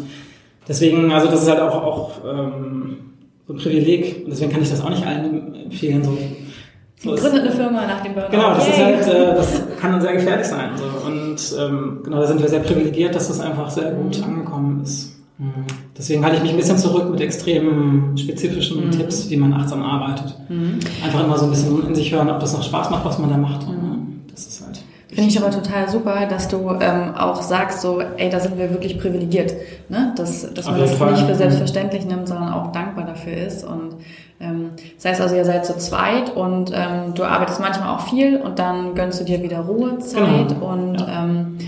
deswegen, 0.66 1.12
also 1.12 1.28
das 1.28 1.42
ist 1.42 1.48
halt 1.48 1.60
auch, 1.60 1.82
auch 1.82 2.10
ähm, 2.28 2.98
so 3.46 3.54
ein 3.54 3.58
Privileg. 3.58 4.24
Und 4.24 4.30
deswegen 4.30 4.50
kann 4.50 4.62
ich 4.62 4.70
das 4.70 4.82
auch 4.82 4.90
nicht 4.90 5.06
allen 5.06 5.54
empfehlen. 5.54 6.02
So 6.02 6.18
so 6.98 7.10
gründet 7.14 7.42
eine 7.42 7.52
Firma 7.52 7.86
nach 7.86 8.02
dem 8.02 8.14
Burnout. 8.14 8.30
Genau, 8.30 8.54
das 8.54 8.66
Yay. 8.66 8.72
ist 8.72 9.06
halt, 9.06 9.14
äh, 9.14 9.34
das 9.34 9.62
kann 9.80 9.92
dann 9.92 10.00
sehr 10.00 10.14
gefährlich 10.14 10.46
sein. 10.46 10.70
So. 10.76 11.06
Und 11.06 11.36
ähm, 11.60 12.00
genau, 12.02 12.20
da 12.20 12.26
sind 12.26 12.40
wir 12.40 12.48
sehr 12.48 12.60
privilegiert, 12.60 13.14
dass 13.14 13.28
das 13.28 13.40
einfach 13.40 13.70
sehr 13.70 13.92
gut 13.92 14.22
angekommen 14.22 14.82
ist. 14.82 15.16
Mhm. 15.38 15.66
Deswegen 15.96 16.24
halte 16.24 16.36
ich 16.36 16.42
mich 16.42 16.52
ein 16.52 16.56
bisschen 16.56 16.78
zurück 16.78 17.10
mit 17.10 17.20
extremen 17.20 18.16
spezifischen 18.16 18.86
mhm. 18.86 18.90
Tipps, 18.90 19.28
wie 19.28 19.36
man 19.36 19.52
achtsam 19.52 19.82
arbeitet. 19.82 20.34
Mhm. 20.48 20.78
Einfach 21.04 21.24
immer 21.24 21.36
so 21.36 21.44
ein 21.44 21.50
bisschen 21.50 21.86
in 21.86 21.94
sich 21.94 22.12
hören, 22.12 22.30
ob 22.30 22.40
das 22.40 22.54
noch 22.54 22.62
Spaß 22.62 22.90
macht, 22.90 23.04
was 23.04 23.18
man 23.18 23.30
da 23.30 23.36
macht. 23.36 23.68
Mhm. 23.68 24.22
Das 24.30 24.46
ist 24.46 24.64
halt. 24.64 24.82
Finde 25.08 25.30
ich 25.30 25.42
aber 25.42 25.50
total 25.50 25.88
super, 25.88 26.26
dass 26.26 26.48
du 26.48 26.70
ähm, 26.80 27.14
auch 27.14 27.40
sagst, 27.40 27.80
so, 27.80 28.00
ey, 28.00 28.28
da 28.28 28.40
sind 28.40 28.58
wir 28.58 28.70
wirklich 28.70 28.98
privilegiert, 28.98 29.54
ne? 29.88 30.12
Dass, 30.16 30.52
dass 30.52 30.66
man 30.66 30.80
das 30.80 30.94
Fall. 30.94 31.12
nicht 31.12 31.24
für 31.24 31.34
selbstverständlich 31.34 32.04
nimmt, 32.04 32.28
sondern 32.28 32.52
auch 32.52 32.72
dankbar 32.72 33.06
dafür 33.06 33.34
ist. 33.34 33.64
Und 33.64 33.94
das 34.38 35.04
heißt 35.04 35.20
also, 35.20 35.34
ihr 35.34 35.44
seid 35.44 35.64
zu 35.64 35.76
zweit 35.78 36.34
und 36.36 36.70
ähm, 36.74 37.14
du 37.14 37.24
arbeitest 37.24 37.60
manchmal 37.60 37.94
auch 37.94 38.02
viel 38.08 38.36
und 38.36 38.58
dann 38.58 38.94
gönnst 38.94 39.20
du 39.20 39.24
dir 39.24 39.42
wieder 39.42 39.60
Ruhezeit. 39.60 40.48
Genau. 40.48 40.72
Und 40.72 41.00
ja. 41.00 41.24
ähm, 41.24 41.58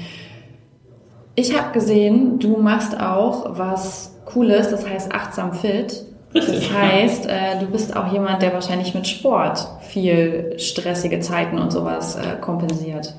ich 1.34 1.56
habe 1.56 1.72
gesehen, 1.72 2.38
du 2.38 2.56
machst 2.58 3.00
auch 3.00 3.58
was 3.58 4.16
Cooles, 4.26 4.70
das 4.70 4.86
heißt 4.86 5.12
achtsam 5.12 5.54
fit. 5.54 6.04
Das 6.34 6.72
heißt, 6.72 7.26
äh, 7.26 7.58
du 7.60 7.66
bist 7.66 7.96
auch 7.96 8.12
jemand, 8.12 8.42
der 8.42 8.52
wahrscheinlich 8.52 8.94
mit 8.94 9.06
Sport 9.06 9.66
viel 9.80 10.54
stressige 10.58 11.20
Zeiten 11.20 11.58
und 11.58 11.72
sowas 11.72 12.16
äh, 12.16 12.38
kompensiert. 12.40 13.14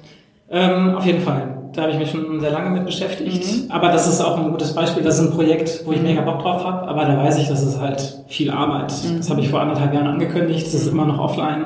Ähm, 0.51 0.95
auf 0.95 1.05
jeden 1.05 1.21
Fall. 1.21 1.58
Da 1.73 1.83
habe 1.83 1.91
ich 1.91 1.99
mich 1.99 2.09
schon 2.09 2.39
sehr 2.39 2.51
lange 2.51 2.71
mit 2.71 2.85
beschäftigt. 2.85 3.45
Mhm. 3.45 3.71
Aber 3.71 3.89
das 3.89 4.07
ist 4.07 4.21
auch 4.21 4.37
ein 4.37 4.51
gutes 4.51 4.73
Beispiel. 4.73 5.03
Das 5.03 5.19
ist 5.19 5.27
ein 5.27 5.31
Projekt, 5.31 5.83
wo 5.85 5.91
ich 5.91 6.01
mega 6.01 6.21
Bock 6.21 6.41
drauf 6.41 6.63
habe. 6.63 6.87
Aber 6.87 7.05
da 7.05 7.17
weiß 7.17 7.37
ich, 7.37 7.47
das 7.47 7.61
ist 7.61 7.79
halt 7.79 8.23
viel 8.27 8.49
Arbeit. 8.49 8.91
Mhm. 9.03 9.17
Das 9.17 9.29
habe 9.29 9.41
ich 9.41 9.49
vor 9.49 9.61
anderthalb 9.61 9.93
Jahren 9.93 10.07
angekündigt. 10.07 10.65
Das 10.65 10.73
ist 10.73 10.87
immer 10.87 11.05
noch 11.05 11.19
offline. 11.19 11.65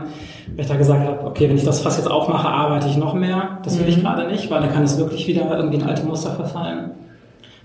Weil 0.55 0.65
ich 0.65 0.67
da 0.67 0.75
gesagt 0.75 1.07
habe, 1.07 1.25
okay, 1.25 1.47
wenn 1.47 1.55
ich 1.55 1.63
das 1.63 1.79
fast 1.79 1.97
jetzt 1.97 2.11
aufmache, 2.11 2.47
arbeite 2.47 2.87
ich 2.87 2.97
noch 2.97 3.13
mehr. 3.13 3.59
Das 3.63 3.77
will 3.77 3.85
mhm. 3.85 3.91
ich 3.91 4.01
gerade 4.01 4.27
nicht, 4.27 4.51
weil 4.51 4.61
dann 4.61 4.73
kann 4.73 4.83
es 4.83 4.97
wirklich 4.97 5.25
wieder 5.27 5.55
irgendwie 5.55 5.77
in 5.77 5.83
alte 5.83 6.05
Muster 6.05 6.31
verfallen. 6.31 6.91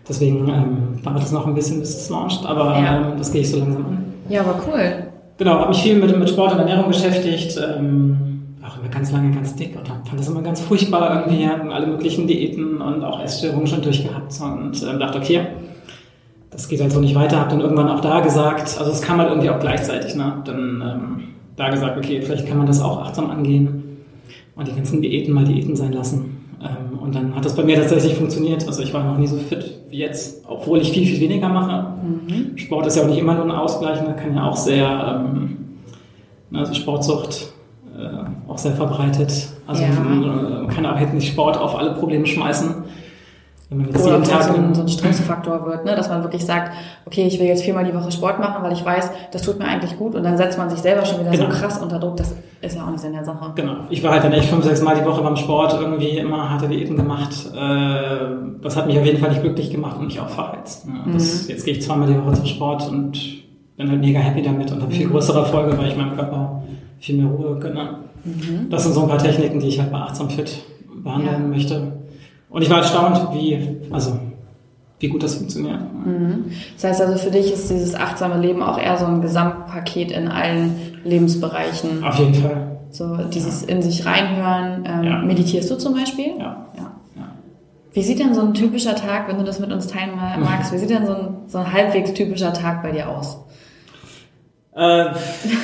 Deswegen 0.09 0.48
ähm, 0.48 1.03
dauert 1.05 1.22
es 1.22 1.33
noch 1.33 1.46
ein 1.46 1.55
bisschen, 1.55 1.81
bis 1.81 1.96
es 1.96 2.09
launcht. 2.09 2.46
Aber 2.46 2.79
ja. 2.79 2.96
ähm, 2.96 3.18
das 3.18 3.33
gehe 3.33 3.42
ich 3.42 3.51
so 3.51 3.59
langsam 3.59 3.85
an. 3.85 4.05
Ja, 4.29 4.40
aber 4.40 4.61
cool. 4.66 5.09
Genau, 5.38 5.53
habe 5.53 5.68
mich 5.68 5.83
viel 5.83 5.96
mit, 5.96 6.16
mit 6.18 6.29
Sport 6.31 6.53
und 6.53 6.59
Ernährung 6.61 6.88
beschäftigt. 6.88 7.59
Ähm, 7.59 8.28
auch 8.68 8.78
immer 8.78 8.88
ganz 8.88 9.12
lange 9.12 9.35
ganz 9.35 9.54
dick 9.57 9.76
und 9.76 9.88
fand 9.88 10.18
das 10.18 10.28
immer 10.28 10.42
ganz 10.42 10.61
furchtbar 10.61 11.24
irgendwie, 11.24 11.46
hatten 11.46 11.70
alle 11.70 11.87
möglichen 11.87 12.26
Diäten 12.26 12.81
und 12.81 13.02
auch 13.02 13.22
Essstörungen 13.22 13.66
schon 13.66 13.83
durchgehabt 13.83 14.33
und 14.40 14.83
ähm, 14.83 14.98
dachte, 14.98 15.18
okay, 15.18 15.46
das 16.50 16.68
geht 16.68 16.81
halt 16.81 16.92
so 16.92 17.00
nicht 17.00 17.14
weiter, 17.14 17.40
hab 17.40 17.50
dann 17.50 17.61
irgendwann 17.61 17.88
auch 17.88 18.00
da 18.00 18.20
gesagt, 18.20 18.76
also 18.78 18.90
es 18.90 19.00
kam 19.00 19.18
halt 19.18 19.31
irgendwie 19.31 19.50
auch 19.50 19.61
gleichzeitig, 19.61 20.14
ne, 20.14 20.42
dann 20.44 20.83
ähm, 20.85 21.24
da 21.57 21.70
gesagt, 21.70 21.96
okay, 21.96 22.20
vielleicht 22.22 22.46
kann 22.46 22.59
man 22.59 22.66
das 22.66 22.81
auch 22.81 23.02
achtsam 23.02 23.31
angehen 23.31 23.98
und 24.54 24.68
die 24.68 24.74
ganzen 24.74 25.02
Diäten 25.02 25.35
mal 25.35 25.44
Diäten 25.44 25.76
sein 25.76 25.92
lassen. 25.92 26.37
Ähm, 26.61 26.98
und 26.98 27.14
dann 27.14 27.35
hat 27.35 27.44
das 27.44 27.54
bei 27.54 27.62
mir 27.62 27.76
tatsächlich 27.76 28.14
funktioniert. 28.14 28.66
Also 28.66 28.83
ich 28.83 28.92
war 28.92 29.04
noch 29.04 29.18
nie 29.18 29.26
so 29.26 29.37
fit 29.37 29.78
wie 29.90 29.98
jetzt, 29.98 30.44
obwohl 30.48 30.81
ich 30.81 30.90
viel, 30.90 31.07
viel 31.07 31.20
weniger 31.20 31.48
mache. 31.48 31.94
Mhm. 32.02 32.59
Sport 32.59 32.87
ist 32.87 32.96
ja 32.96 33.04
auch 33.04 33.09
nicht 33.09 33.18
immer 33.18 33.35
nur 33.35 33.44
ein 33.44 33.50
Ausgleich, 33.52 34.02
ne? 34.02 34.14
kann 34.16 34.35
ja 34.35 34.48
auch 34.48 34.57
sehr, 34.57 35.24
ähm, 35.24 35.57
also 36.52 36.74
Sportsucht 36.74 37.52
äh, 37.98 38.50
auch 38.50 38.58
sehr 38.58 38.72
verbreitet. 38.72 39.48
Also 39.66 39.82
ja. 39.82 39.90
man 39.90 40.68
kann 40.68 40.87
auch 40.87 40.98
jetzt 40.98 41.14
nicht 41.14 41.28
Sport 41.28 41.56
auf 41.56 41.76
alle 41.76 41.94
Probleme 41.94 42.26
schmeißen. 42.26 42.84
Wenn 43.68 43.78
man 43.78 43.87
jetzt 43.88 44.02
Oder 44.02 44.14
jeden 44.14 44.24
Tag 44.24 44.44
so 44.44 44.54
ein, 44.54 44.74
so 44.74 44.80
ein 44.80 44.88
Stressfaktor 44.88 45.66
wird, 45.66 45.84
ne? 45.84 45.94
dass 45.94 46.08
man 46.08 46.22
wirklich 46.22 46.44
sagt, 46.44 46.72
okay, 47.04 47.26
ich 47.26 47.38
will 47.38 47.46
jetzt 47.46 47.62
viermal 47.62 47.84
die 47.84 47.92
Woche 47.92 48.11
Sport 48.11 48.38
machen, 48.38 48.62
weil 48.62 48.72
ich 48.72 48.82
weiß, 48.82 49.11
das 49.30 49.42
tut 49.42 49.58
mir 49.58 49.66
eigentlich 49.66 49.98
gut 49.98 50.14
und 50.14 50.22
dann 50.22 50.38
setzt 50.38 50.56
man 50.56 50.70
sich 50.70 50.78
selber 50.78 51.04
schon 51.04 51.20
wieder 51.20 51.32
genau. 51.32 51.50
so 51.50 51.58
krass 51.58 51.76
unter 51.76 51.98
Druck, 51.98 52.16
das 52.16 52.34
ist 52.62 52.76
ja 52.76 52.87
auch 52.87 52.90
nicht 52.90 53.04
in 53.04 53.12
der 53.12 53.24
Sache. 53.24 53.52
Genau. 53.56 53.76
Ich 53.90 54.02
war 54.02 54.12
halt 54.12 54.24
dann 54.24 54.32
echt 54.32 54.48
fünf, 54.48 54.64
sechs 54.64 54.80
Mal 54.80 54.96
die 54.98 55.04
Woche 55.04 55.22
beim 55.22 55.37
Sport, 55.37 55.76
irgendwie 55.78 56.16
immer 56.16 56.48
harte 56.48 56.66
Diäten 56.66 56.96
gemacht. 56.96 57.30
Äh, 57.54 58.62
das 58.62 58.74
hat 58.74 58.87
mich 58.87 58.98
auf 58.98 59.04
jeden 59.04 59.18
Fall 59.18 59.30
nicht 59.30 59.42
glücklich 59.42 59.70
gemacht 59.70 59.98
und 59.98 60.06
mich 60.06 60.18
auch 60.18 60.30
verheizt. 60.30 60.87
Das, 61.12 61.44
mhm. 61.44 61.50
Jetzt 61.50 61.66
gehe 61.66 61.74
ich 61.74 61.82
zweimal 61.82 62.08
die 62.08 62.16
Woche 62.16 62.32
zum 62.32 62.46
Sport 62.46 62.88
und 62.88 63.18
bin 63.76 63.90
halt 63.90 64.00
mega 64.00 64.18
happy 64.18 64.40
damit 64.40 64.72
und 64.72 64.80
habe 64.80 64.92
viel 64.92 65.06
mhm. 65.06 65.12
größere 65.12 65.40
Erfolge, 65.40 65.76
weil 65.76 65.88
ich 65.88 65.96
meinem 65.96 66.16
Körper 66.16 66.62
viel 66.98 67.16
mehr 67.16 67.26
Ruhe 67.26 67.58
gönne. 67.58 67.98
Mhm. 68.24 68.68
Das 68.70 68.84
sind 68.84 68.92
so 68.92 69.02
ein 69.02 69.08
paar 69.08 69.18
Techniken, 69.18 69.61
die 69.61 69.68
ich 69.68 69.80
halt 69.80 69.90
bei 69.90 69.98
Achtsam 69.98 70.30
Fit 70.30 70.62
behandeln 71.02 71.42
ja. 71.42 71.48
möchte. 71.48 71.92
Und 72.50 72.62
ich 72.62 72.70
war 72.70 72.78
erstaunt, 72.78 73.34
wie, 73.34 73.58
also, 73.90 74.18
wie 74.98 75.08
gut 75.08 75.22
das 75.22 75.37
funktioniert. 75.37 75.80
Mhm. 76.04 76.46
Das 76.74 76.84
heißt 76.84 77.00
also, 77.02 77.18
für 77.18 77.30
dich 77.30 77.52
ist 77.52 77.70
dieses 77.70 77.94
achtsame 77.94 78.40
Leben 78.40 78.62
auch 78.62 78.78
eher 78.78 78.96
so 78.96 79.06
ein 79.06 79.20
Gesamtpaket 79.20 80.11
in 80.11 80.28
allen 80.28 80.74
Lebensbereichen. 81.04 82.02
Auf 82.02 82.18
jeden 82.18 82.34
Fall. 82.34 82.78
So 82.90 83.16
dieses 83.16 83.62
ja. 83.62 83.68
in 83.68 83.82
sich 83.82 84.06
reinhören. 84.06 84.84
Ähm, 84.87 85.04
ja. 85.04 85.18
Meditierst 85.18 85.70
du 85.70 85.76
zum 85.76 85.94
Beispiel? 85.94 86.38
Ja. 86.38 86.66
ja. 86.76 86.92
Wie 87.92 88.02
sieht 88.02 88.18
denn 88.20 88.34
so 88.34 88.42
ein 88.42 88.54
typischer 88.54 88.94
Tag, 88.94 89.28
wenn 89.28 89.38
du 89.38 89.44
das 89.44 89.61
mit 89.61 89.72
uns 89.72 89.87
teilen 89.88 90.12
magst, 90.16 90.72
wie 90.72 90.78
sieht 90.78 90.90
denn 90.90 91.06
so 91.06 91.14
ein, 91.14 91.28
so 91.48 91.58
ein 91.58 91.72
halbwegs 91.72 92.12
typischer 92.12 92.52
Tag 92.52 92.82
bei 92.82 92.92
dir 92.92 93.08
aus? 93.08 93.38
Äh, 94.79 95.12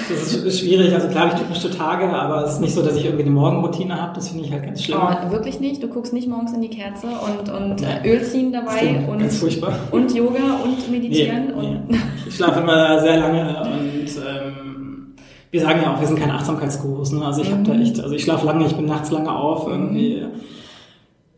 das 0.09 0.35
ist 0.35 0.59
schwierig. 0.59 0.92
Also 0.92 1.07
klar 1.07 1.29
ich 1.29 1.35
typische 1.35 1.70
Tage, 1.70 2.09
aber 2.12 2.44
es 2.44 2.55
ist 2.55 2.61
nicht 2.61 2.74
so, 2.74 2.83
dass 2.83 2.96
ich 2.96 3.05
irgendwie 3.05 3.22
eine 3.22 3.31
Morgenroutine 3.31 4.00
habe. 4.00 4.12
Das 4.12 4.29
finde 4.29 4.44
ich 4.44 4.50
halt 4.50 4.64
ganz 4.64 4.83
schlimm. 4.83 4.98
Oh, 5.00 5.31
wirklich 5.31 5.61
nicht? 5.61 5.81
Du 5.81 5.87
guckst 5.87 6.12
nicht 6.12 6.27
morgens 6.27 6.53
in 6.53 6.62
die 6.62 6.68
Kerze 6.68 7.07
und, 7.07 7.48
und 7.48 7.81
nee. 7.81 8.11
Öl 8.11 8.24
ziehen 8.24 8.53
dabei 8.53 9.07
und, 9.09 9.20
ganz 9.20 9.38
furchtbar. 9.38 9.79
und 9.92 10.12
Yoga 10.12 10.59
und 10.64 10.90
meditieren? 10.90 11.46
Nee, 11.46 11.53
und 11.53 11.90
nee. 11.90 11.98
Ich 12.27 12.35
schlafe 12.35 12.59
immer 12.59 13.00
sehr 13.00 13.18
lange 13.18 13.57
und 13.62 14.09
ähm, 14.27 15.14
wir 15.53 15.61
sagen 15.61 15.81
ja 15.85 15.94
auch, 15.94 16.00
wir 16.00 16.09
sind 16.09 16.18
keine 16.18 16.35
Achtsamkeitsgurus. 16.35 17.12
Ne? 17.12 17.24
Also 17.24 17.42
ich 17.42 17.50
mhm. 17.50 17.59
habe 17.59 17.62
da 17.62 17.74
echt, 17.81 18.00
also 18.00 18.16
ich 18.16 18.24
schlafe 18.24 18.44
lange, 18.46 18.66
ich 18.66 18.74
bin 18.74 18.87
nachts 18.87 19.12
lange 19.12 19.33
auf 19.33 19.68
irgendwie. 19.68 20.24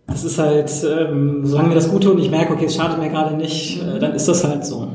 Das 0.06 0.24
ist 0.24 0.38
halt, 0.38 0.72
ähm, 0.82 1.44
solange 1.44 1.68
mir 1.68 1.74
das 1.74 1.90
gut 1.90 2.04
tut 2.04 2.14
und 2.14 2.22
ich 2.22 2.30
merke, 2.30 2.54
okay, 2.54 2.64
es 2.64 2.74
schadet 2.74 2.98
mir 2.98 3.10
gerade 3.10 3.36
nicht, 3.36 3.82
äh, 3.82 3.98
dann 3.98 4.14
ist 4.14 4.28
das 4.28 4.44
halt 4.44 4.64
so. 4.64 4.88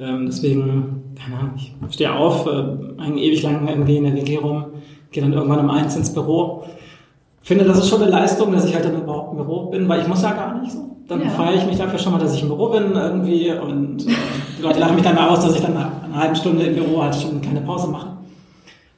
Ähm, 0.00 0.24
deswegen 0.26 0.97
keine 1.18 1.40
Ahnung, 1.40 1.52
ich 1.56 1.74
stehe 1.94 2.14
auf, 2.14 2.46
äh, 2.46 3.02
hänge 3.02 3.20
ewig 3.20 3.42
lang 3.42 3.68
irgendwie 3.68 3.96
in 3.96 4.04
der 4.04 4.14
WG 4.14 4.38
rum, 4.38 4.66
gehe 5.10 5.22
dann 5.22 5.32
irgendwann 5.32 5.60
um 5.60 5.70
eins 5.70 5.96
ins 5.96 6.12
Büro. 6.12 6.64
Finde, 7.42 7.64
das 7.64 7.78
ist 7.78 7.88
schon 7.88 8.02
eine 8.02 8.10
Leistung, 8.10 8.52
dass 8.52 8.64
ich 8.64 8.74
halt 8.74 8.84
dann 8.84 9.00
überhaupt 9.00 9.32
im 9.32 9.38
Büro 9.38 9.66
bin, 9.70 9.88
weil 9.88 10.02
ich 10.02 10.08
muss 10.08 10.22
ja 10.22 10.32
gar 10.32 10.60
nicht 10.60 10.72
so. 10.72 10.96
Dann 11.08 11.22
ja. 11.22 11.30
feiere 11.30 11.54
ich 11.54 11.66
mich 11.66 11.78
dafür 11.78 11.98
schon 11.98 12.12
mal, 12.12 12.18
dass 12.18 12.34
ich 12.34 12.42
im 12.42 12.48
Büro 12.48 12.68
bin 12.68 12.92
irgendwie 12.92 13.50
und 13.50 14.06
äh, 14.06 14.10
die 14.58 14.62
Leute 14.62 14.78
lachen 14.78 14.94
mich 14.94 15.04
dann 15.04 15.16
aus, 15.16 15.42
dass 15.42 15.54
ich 15.54 15.62
dann 15.62 15.74
nach 15.74 16.02
einer 16.04 16.16
halben 16.16 16.36
Stunde 16.36 16.64
im 16.64 16.74
Büro 16.74 17.02
halt 17.02 17.14
schon 17.14 17.40
keine 17.40 17.62
Pause 17.62 17.88
mache. 17.88 18.18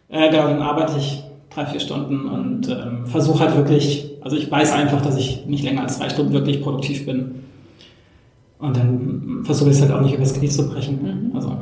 Äh, 0.09 0.29
genau, 0.31 0.49
dann 0.49 0.61
arbeite 0.61 0.99
ich 0.99 1.23
drei, 1.55 1.67
vier 1.67 1.81
Stunden 1.81 2.29
und 2.29 2.69
ähm, 2.69 3.07
versuche 3.07 3.41
halt 3.41 3.57
wirklich, 3.57 4.11
also 4.23 4.37
ich 4.37 4.51
weiß 4.51 4.73
einfach, 4.73 5.03
dass 5.03 5.17
ich 5.17 5.47
nicht 5.47 5.63
länger 5.63 5.83
als 5.83 5.99
drei 5.99 6.09
Stunden 6.09 6.33
wirklich 6.33 6.63
produktiv 6.63 7.07
bin. 7.07 7.45
Und 8.59 8.77
dann 8.77 9.41
versuche 9.45 9.71
ich 9.71 9.77
es 9.77 9.83
halt 9.83 9.93
auch 9.93 10.01
nicht 10.01 10.15
übers 10.15 10.35
Knie 10.35 10.49
zu 10.49 10.69
brechen. 10.69 11.31
Mhm. 11.31 11.37
Also 11.37 11.57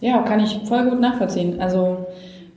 ja, 0.00 0.18
kann 0.22 0.40
ich 0.40 0.60
voll 0.64 0.88
gut 0.88 1.00
nachvollziehen. 1.00 1.60
Also 1.60 2.06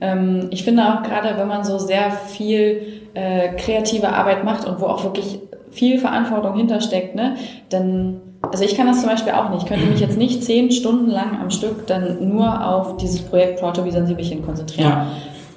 ähm, 0.00 0.48
ich 0.50 0.64
finde 0.64 0.82
auch 0.84 1.02
gerade, 1.02 1.36
wenn 1.38 1.48
man 1.48 1.64
so 1.64 1.78
sehr 1.78 2.10
viel 2.10 3.02
äh, 3.14 3.50
kreative 3.56 4.08
Arbeit 4.10 4.44
macht 4.44 4.66
und 4.66 4.80
wo 4.80 4.86
auch 4.86 5.04
wirklich 5.04 5.40
viel 5.70 5.98
Verantwortung 5.98 6.56
hintersteckt, 6.56 7.14
ne, 7.14 7.36
dann, 7.68 8.20
also 8.42 8.64
ich 8.64 8.76
kann 8.76 8.86
das 8.86 9.00
zum 9.00 9.08
Beispiel 9.08 9.32
auch 9.32 9.50
nicht. 9.50 9.62
Ich 9.62 9.68
könnte 9.68 9.86
mich 9.86 10.00
jetzt 10.00 10.18
nicht 10.18 10.42
zehn 10.42 10.70
Stunden 10.70 11.10
lang 11.10 11.38
am 11.40 11.50
Stück 11.50 11.86
dann 11.86 12.28
nur 12.28 12.66
auf 12.66 12.96
dieses 12.96 13.22
Projekt 13.22 13.60
Proto 13.60 13.84
wie 13.84 13.90
Sensibelchen 13.90 14.44
konzentrieren. 14.44 14.90
Ja. 14.90 15.06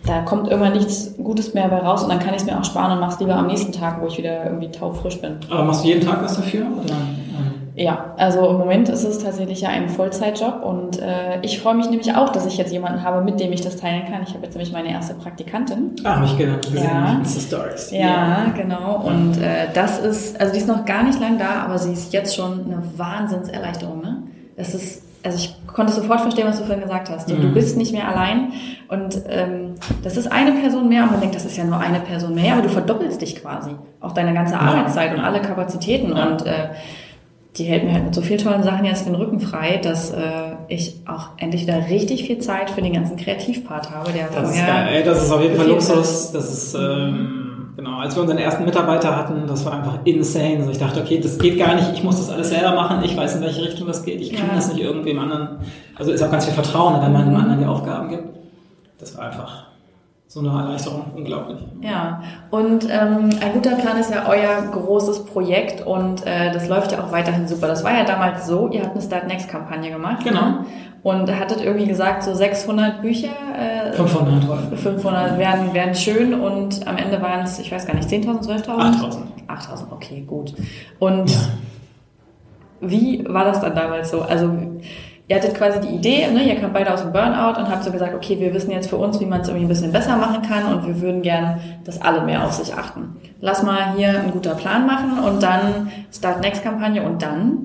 Da 0.05 0.21
kommt 0.21 0.49
irgendwann 0.49 0.73
nichts 0.73 1.15
Gutes 1.15 1.53
mehr 1.53 1.69
bei 1.69 1.77
raus 1.77 2.03
und 2.03 2.09
dann 2.09 2.19
kann 2.19 2.33
ich 2.33 2.41
es 2.41 2.45
mir 2.45 2.59
auch 2.59 2.65
sparen 2.65 2.91
und 2.91 2.99
mach's 2.99 3.21
lieber 3.21 3.35
am 3.35 3.47
nächsten 3.47 3.71
Tag, 3.71 4.01
wo 4.01 4.07
ich 4.07 4.17
wieder 4.17 4.43
irgendwie 4.45 4.69
taufrisch 4.69 5.21
bin. 5.21 5.37
Aber 5.49 5.63
machst 5.63 5.85
du 5.85 5.87
jeden 5.87 6.05
Tag 6.05 6.21
was 6.21 6.35
dafür? 6.35 6.65
Oder? 6.83 6.93
Ja, 7.75 8.13
also 8.17 8.47
im 8.49 8.57
Moment 8.57 8.89
ist 8.89 9.03
es 9.03 9.19
tatsächlich 9.19 9.61
ja 9.61 9.69
ein 9.69 9.89
Vollzeitjob 9.89 10.63
und 10.63 10.99
äh, 10.99 11.39
ich 11.41 11.59
freue 11.59 11.73
mich 11.73 11.89
nämlich 11.89 12.15
auch, 12.15 12.29
dass 12.29 12.45
ich 12.45 12.57
jetzt 12.57 12.71
jemanden 12.71 13.03
habe, 13.03 13.23
mit 13.23 13.39
dem 13.39 13.51
ich 13.51 13.61
das 13.61 13.77
teilen 13.77 14.05
kann. 14.05 14.21
Ich 14.23 14.33
habe 14.33 14.43
jetzt 14.43 14.53
nämlich 14.53 14.71
meine 14.71 14.91
erste 14.91 15.15
Praktikantin. 15.15 15.95
Ah, 16.03 16.17
habe 16.17 16.25
ich 16.25 16.37
gehört. 16.37 16.69
Ja. 16.71 17.21
Stories. 17.25 17.91
Ja, 17.91 17.99
ja, 17.99 18.45
genau. 18.55 19.01
Und 19.03 19.41
äh, 19.41 19.67
das 19.73 19.99
ist, 19.99 20.39
also 20.39 20.53
die 20.53 20.59
ist 20.59 20.67
noch 20.67 20.85
gar 20.85 21.03
nicht 21.03 21.19
lang 21.19 21.39
da, 21.39 21.63
aber 21.63 21.79
sie 21.79 21.93
ist 21.93 22.13
jetzt 22.13 22.35
schon 22.35 22.65
eine 22.65 22.83
Wahnsinnserleichterung. 22.95 24.01
Ne? 24.01 24.23
Das 24.55 24.75
ist, 24.75 25.01
also 25.23 25.37
ich 25.37 25.55
konnte 25.65 25.93
sofort 25.93 26.21
verstehen, 26.21 26.45
was 26.47 26.59
du 26.59 26.65
vorhin 26.65 26.83
gesagt 26.83 27.09
hast. 27.09 27.29
Du, 27.29 27.35
mhm. 27.35 27.41
du 27.41 27.53
bist 27.53 27.75
nicht 27.75 27.91
mehr 27.91 28.07
allein 28.07 28.51
und 28.89 29.19
ähm, 29.27 29.75
das 30.03 30.17
ist 30.17 30.31
eine 30.31 30.51
Person 30.51 30.89
mehr 30.89 31.03
und 31.03 31.11
man 31.11 31.21
denkt, 31.21 31.35
das 31.35 31.45
ist 31.45 31.57
ja 31.57 31.63
nur 31.63 31.79
eine 31.79 32.01
Person 32.01 32.35
mehr, 32.35 32.53
aber 32.53 32.61
du 32.61 32.69
verdoppelst 32.69 33.19
dich 33.19 33.41
quasi. 33.41 33.71
Auch 33.99 34.11
deine 34.11 34.33
ganze 34.33 34.59
Arbeitszeit 34.59 35.11
ja. 35.11 35.17
und 35.17 35.23
alle 35.23 35.41
Kapazitäten 35.41 36.15
ja. 36.15 36.27
und 36.27 36.45
äh, 36.45 36.69
die 37.57 37.65
hält 37.65 37.83
mir 37.83 37.93
halt 37.93 38.05
mit 38.05 38.15
so 38.15 38.21
vielen 38.21 38.39
tollen 38.39 38.63
Sachen 38.63 38.85
jetzt 38.85 39.05
den 39.05 39.13
Rücken 39.13 39.39
frei, 39.39 39.77
dass 39.77 40.11
äh, 40.11 40.21
ich 40.69 40.95
auch 41.05 41.29
endlich 41.37 41.63
wieder 41.63 41.87
richtig 41.87 42.25
viel 42.25 42.39
Zeit 42.39 42.71
für 42.71 42.81
den 42.81 42.93
ganzen 42.93 43.15
Kreativpart 43.15 43.91
habe. 43.91 44.11
Der 44.11 44.27
das 44.29 44.55
ist 44.55 44.65
geil. 44.65 44.87
Ey, 44.91 45.03
das 45.03 45.23
ist 45.23 45.31
auf 45.31 45.41
jeden 45.41 45.55
Fall 45.55 45.67
Luxus. 45.67 46.31
Das 46.31 46.51
ist 46.51 46.73
ähm, 46.73 47.73
genau. 47.75 47.99
Als 47.99 48.15
wir 48.15 48.23
unseren 48.23 48.39
ersten 48.39 48.65
Mitarbeiter 48.65 49.15
hatten, 49.15 49.45
das 49.45 49.63
war 49.65 49.73
einfach 49.73 49.99
insane. 50.03 50.57
Also 50.57 50.71
ich 50.71 50.79
dachte, 50.79 51.01
okay, 51.01 51.19
das 51.21 51.37
geht 51.37 51.59
gar 51.59 51.75
nicht. 51.75 51.91
Ich 51.93 52.03
muss 52.03 52.17
das 52.17 52.31
alles 52.31 52.49
selber 52.49 52.73
machen. 52.73 53.03
Ich 53.03 53.15
weiß 53.15 53.35
in 53.35 53.41
welche 53.41 53.61
Richtung 53.61 53.85
das 53.85 54.03
geht. 54.03 54.19
Ich 54.19 54.33
kann 54.33 54.47
ja. 54.47 54.55
das 54.55 54.73
nicht 54.73 54.83
irgendwem 54.83 55.19
anderen. 55.19 55.59
Also 55.95 56.11
ist 56.11 56.23
auch 56.23 56.31
ganz 56.31 56.45
viel 56.45 56.55
Vertrauen, 56.55 56.99
wenn 57.03 57.13
man 57.13 57.25
dem 57.25 57.35
anderen 57.35 57.59
die 57.59 57.65
Aufgaben 57.65 58.09
gibt. 58.09 58.29
Das 58.97 59.15
war 59.15 59.25
einfach 59.25 59.62
so 60.33 60.39
eine 60.39 60.49
Erleichterung, 60.49 61.05
unglaublich. 61.15 61.59
Ja, 61.81 62.23
und 62.49 62.85
ähm, 62.89 63.29
ein 63.39 63.53
guter 63.53 63.75
Plan 63.75 63.99
ist 63.99 64.09
ja 64.09 64.27
euer 64.27 64.63
großes 64.71 65.25
Projekt 65.25 65.85
und 65.85 66.25
äh, 66.25 66.51
das 66.51 66.67
läuft 66.67 66.91
ja 66.91 67.03
auch 67.03 67.11
weiterhin 67.11 67.47
super. 67.47 67.67
Das 67.67 67.83
war 67.83 67.95
ja 67.95 68.03
damals 68.03 68.47
so, 68.47 68.67
ihr 68.69 68.81
habt 68.81 68.93
eine 68.93 69.01
Start 69.03 69.27
Next 69.27 69.47
Kampagne 69.47 69.91
gemacht. 69.91 70.23
Genau. 70.23 70.41
Ne? 70.41 70.65
Und 71.03 71.39
hattet 71.39 71.61
irgendwie 71.61 71.85
gesagt, 71.85 72.23
so 72.23 72.33
600 72.33 73.03
Bücher. 73.03 73.29
Äh, 73.55 73.93
500. 73.93 74.79
500 74.79 75.37
wären, 75.37 75.71
wären 75.71 75.93
schön 75.93 76.33
und 76.33 76.87
am 76.87 76.97
Ende 76.97 77.21
waren 77.21 77.41
es, 77.41 77.59
ich 77.59 77.71
weiß 77.71 77.85
gar 77.85 77.93
nicht, 77.93 78.09
10.000, 78.09 78.43
12.000? 78.43 78.65
8.000. 78.65 79.17
8.000, 79.47 79.91
okay, 79.91 80.23
gut. 80.25 80.55
Und 80.97 81.29
ja. 81.29 81.37
wie 82.81 83.23
war 83.29 83.45
das 83.45 83.61
dann 83.61 83.75
damals 83.75 84.09
so? 84.09 84.23
Also 84.23 84.49
ihr 85.27 85.35
hattet 85.35 85.55
quasi 85.55 85.79
die 85.79 85.95
Idee, 85.95 86.29
ne, 86.31 86.43
ihr 86.43 86.59
kamt 86.59 86.73
beide 86.73 86.93
aus 86.93 87.01
dem 87.01 87.13
Burnout 87.13 87.59
und 87.59 87.69
habt 87.69 87.83
so 87.83 87.91
gesagt, 87.91 88.13
okay, 88.13 88.39
wir 88.39 88.53
wissen 88.53 88.71
jetzt 88.71 88.89
für 88.89 88.97
uns, 88.97 89.19
wie 89.19 89.25
man 89.25 89.41
es 89.41 89.47
irgendwie 89.47 89.65
ein 89.65 89.69
bisschen 89.69 89.91
besser 89.91 90.17
machen 90.17 90.41
kann 90.41 90.73
und 90.73 90.85
wir 90.85 91.01
würden 91.01 91.21
gern, 91.21 91.59
dass 91.85 92.01
alle 92.01 92.21
mehr 92.23 92.43
auf 92.45 92.51
sich 92.53 92.73
achten. 92.75 93.15
Lass 93.39 93.63
mal 93.63 93.93
hier 93.95 94.19
ein 94.21 94.31
guter 94.31 94.55
Plan 94.55 94.85
machen 94.85 95.19
und 95.23 95.41
dann 95.41 95.91
Start 96.11 96.41
Next 96.41 96.63
Kampagne 96.63 97.03
und 97.03 97.21
dann? 97.21 97.57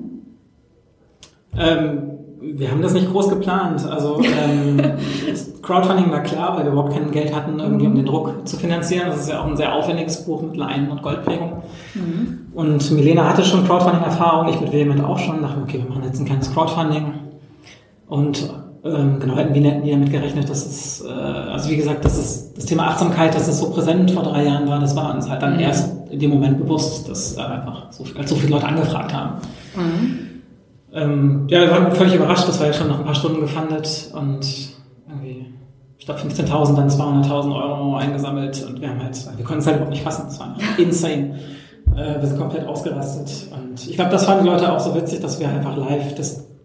Ähm, 1.57 2.19
wir 2.41 2.71
haben 2.71 2.81
das 2.81 2.93
nicht 2.93 3.11
groß 3.11 3.29
geplant. 3.29 3.85
Also 3.85 4.21
ähm, 4.23 4.79
Crowdfunding 5.61 6.09
war 6.11 6.23
klar, 6.23 6.55
weil 6.55 6.65
wir 6.65 6.71
überhaupt 6.71 6.93
kein 6.93 7.11
Geld 7.11 7.35
hatten, 7.35 7.59
irgendwie 7.59 7.87
um 7.87 7.95
den 7.95 8.05
Druck 8.05 8.47
zu 8.47 8.55
finanzieren. 8.55 9.07
Das 9.07 9.21
ist 9.21 9.29
ja 9.29 9.41
auch 9.41 9.47
ein 9.47 9.57
sehr 9.57 9.73
aufwendiges 9.73 10.25
Buch 10.25 10.41
mit 10.41 10.55
Leinen 10.55 10.89
und 10.89 11.01
Goldprägung. 11.01 11.63
Mhm. 11.93 12.47
Und 12.53 12.91
Milena 12.91 13.27
hatte 13.27 13.43
schon 13.43 13.65
Crowdfunding-Erfahrung, 13.65 14.47
ich 14.49 14.61
mit 14.61 14.71
Vehement 14.71 15.03
auch 15.03 15.19
schon. 15.19 15.41
Dachten, 15.41 15.61
okay, 15.63 15.79
wir 15.83 15.89
machen 15.89 16.03
jetzt 16.05 16.19
ein 16.19 16.25
kleines 16.25 16.53
Crowdfunding. 16.53 17.28
Und 18.09 18.49
ähm, 18.83 19.19
genau, 19.19 19.35
hätten 19.35 19.53
wir 19.53 19.61
nie 19.61 19.91
damit 19.91 20.11
gerechnet, 20.11 20.49
dass 20.49 20.65
es, 20.65 21.05
äh, 21.05 21.09
also 21.09 21.69
wie 21.69 21.77
gesagt, 21.77 22.03
dass 22.03 22.17
es, 22.17 22.53
das 22.53 22.65
Thema 22.65 22.87
Achtsamkeit, 22.87 23.35
dass 23.35 23.47
es 23.47 23.59
so 23.59 23.69
präsent 23.69 24.11
vor 24.11 24.23
drei 24.23 24.45
Jahren 24.45 24.67
war, 24.67 24.79
das 24.79 24.95
war 24.95 25.13
uns 25.13 25.29
halt 25.29 25.41
dann 25.41 25.55
mhm. 25.55 25.59
erst 25.59 25.91
in 26.09 26.19
dem 26.19 26.31
Moment 26.31 26.59
bewusst, 26.59 27.07
dass 27.09 27.35
da 27.35 27.47
einfach 27.47 27.91
so, 27.91 28.03
als 28.17 28.29
so 28.29 28.35
viele 28.35 28.53
Leute 28.53 28.67
angefragt 28.67 29.13
haben. 29.13 29.41
Mhm. 29.75 30.19
Ähm, 30.91 31.47
ja, 31.49 31.61
wir 31.61 31.71
waren 31.71 31.91
völlig 31.91 32.15
überrascht, 32.15 32.47
das 32.47 32.59
war 32.59 32.67
ja 32.67 32.73
schon 32.73 32.87
nach 32.87 32.99
ein 32.99 33.05
paar 33.05 33.15
Stunden 33.15 33.41
gefundet 33.41 34.11
und 34.13 34.47
irgendwie 35.07 35.45
statt 35.99 36.17
15.000 36.19 36.75
dann 36.75 36.89
200.000 36.89 37.55
Euro 37.55 37.95
eingesammelt 37.97 38.65
und 38.67 38.81
wir 38.81 38.89
haben 38.89 39.03
halt, 39.03 39.37
wir 39.37 39.45
konnten 39.45 39.59
es 39.59 39.67
halt 39.67 39.75
überhaupt 39.75 39.93
nicht 39.93 40.03
fassen, 40.03 40.23
das 40.25 40.39
war 40.39 40.55
insane. 40.77 41.37
Äh, 41.95 42.19
wir 42.19 42.27
sind 42.27 42.39
komplett 42.39 42.65
ausgerastet 42.65 43.49
und 43.53 43.87
ich 43.87 43.95
glaube, 43.95 44.09
das 44.09 44.25
fanden 44.25 44.45
die 44.45 44.49
Leute 44.49 44.71
auch 44.71 44.79
so 44.79 44.95
witzig, 44.95 45.19
dass 45.19 45.39
wir 45.39 45.49
einfach 45.49 45.75
live, 45.75 46.15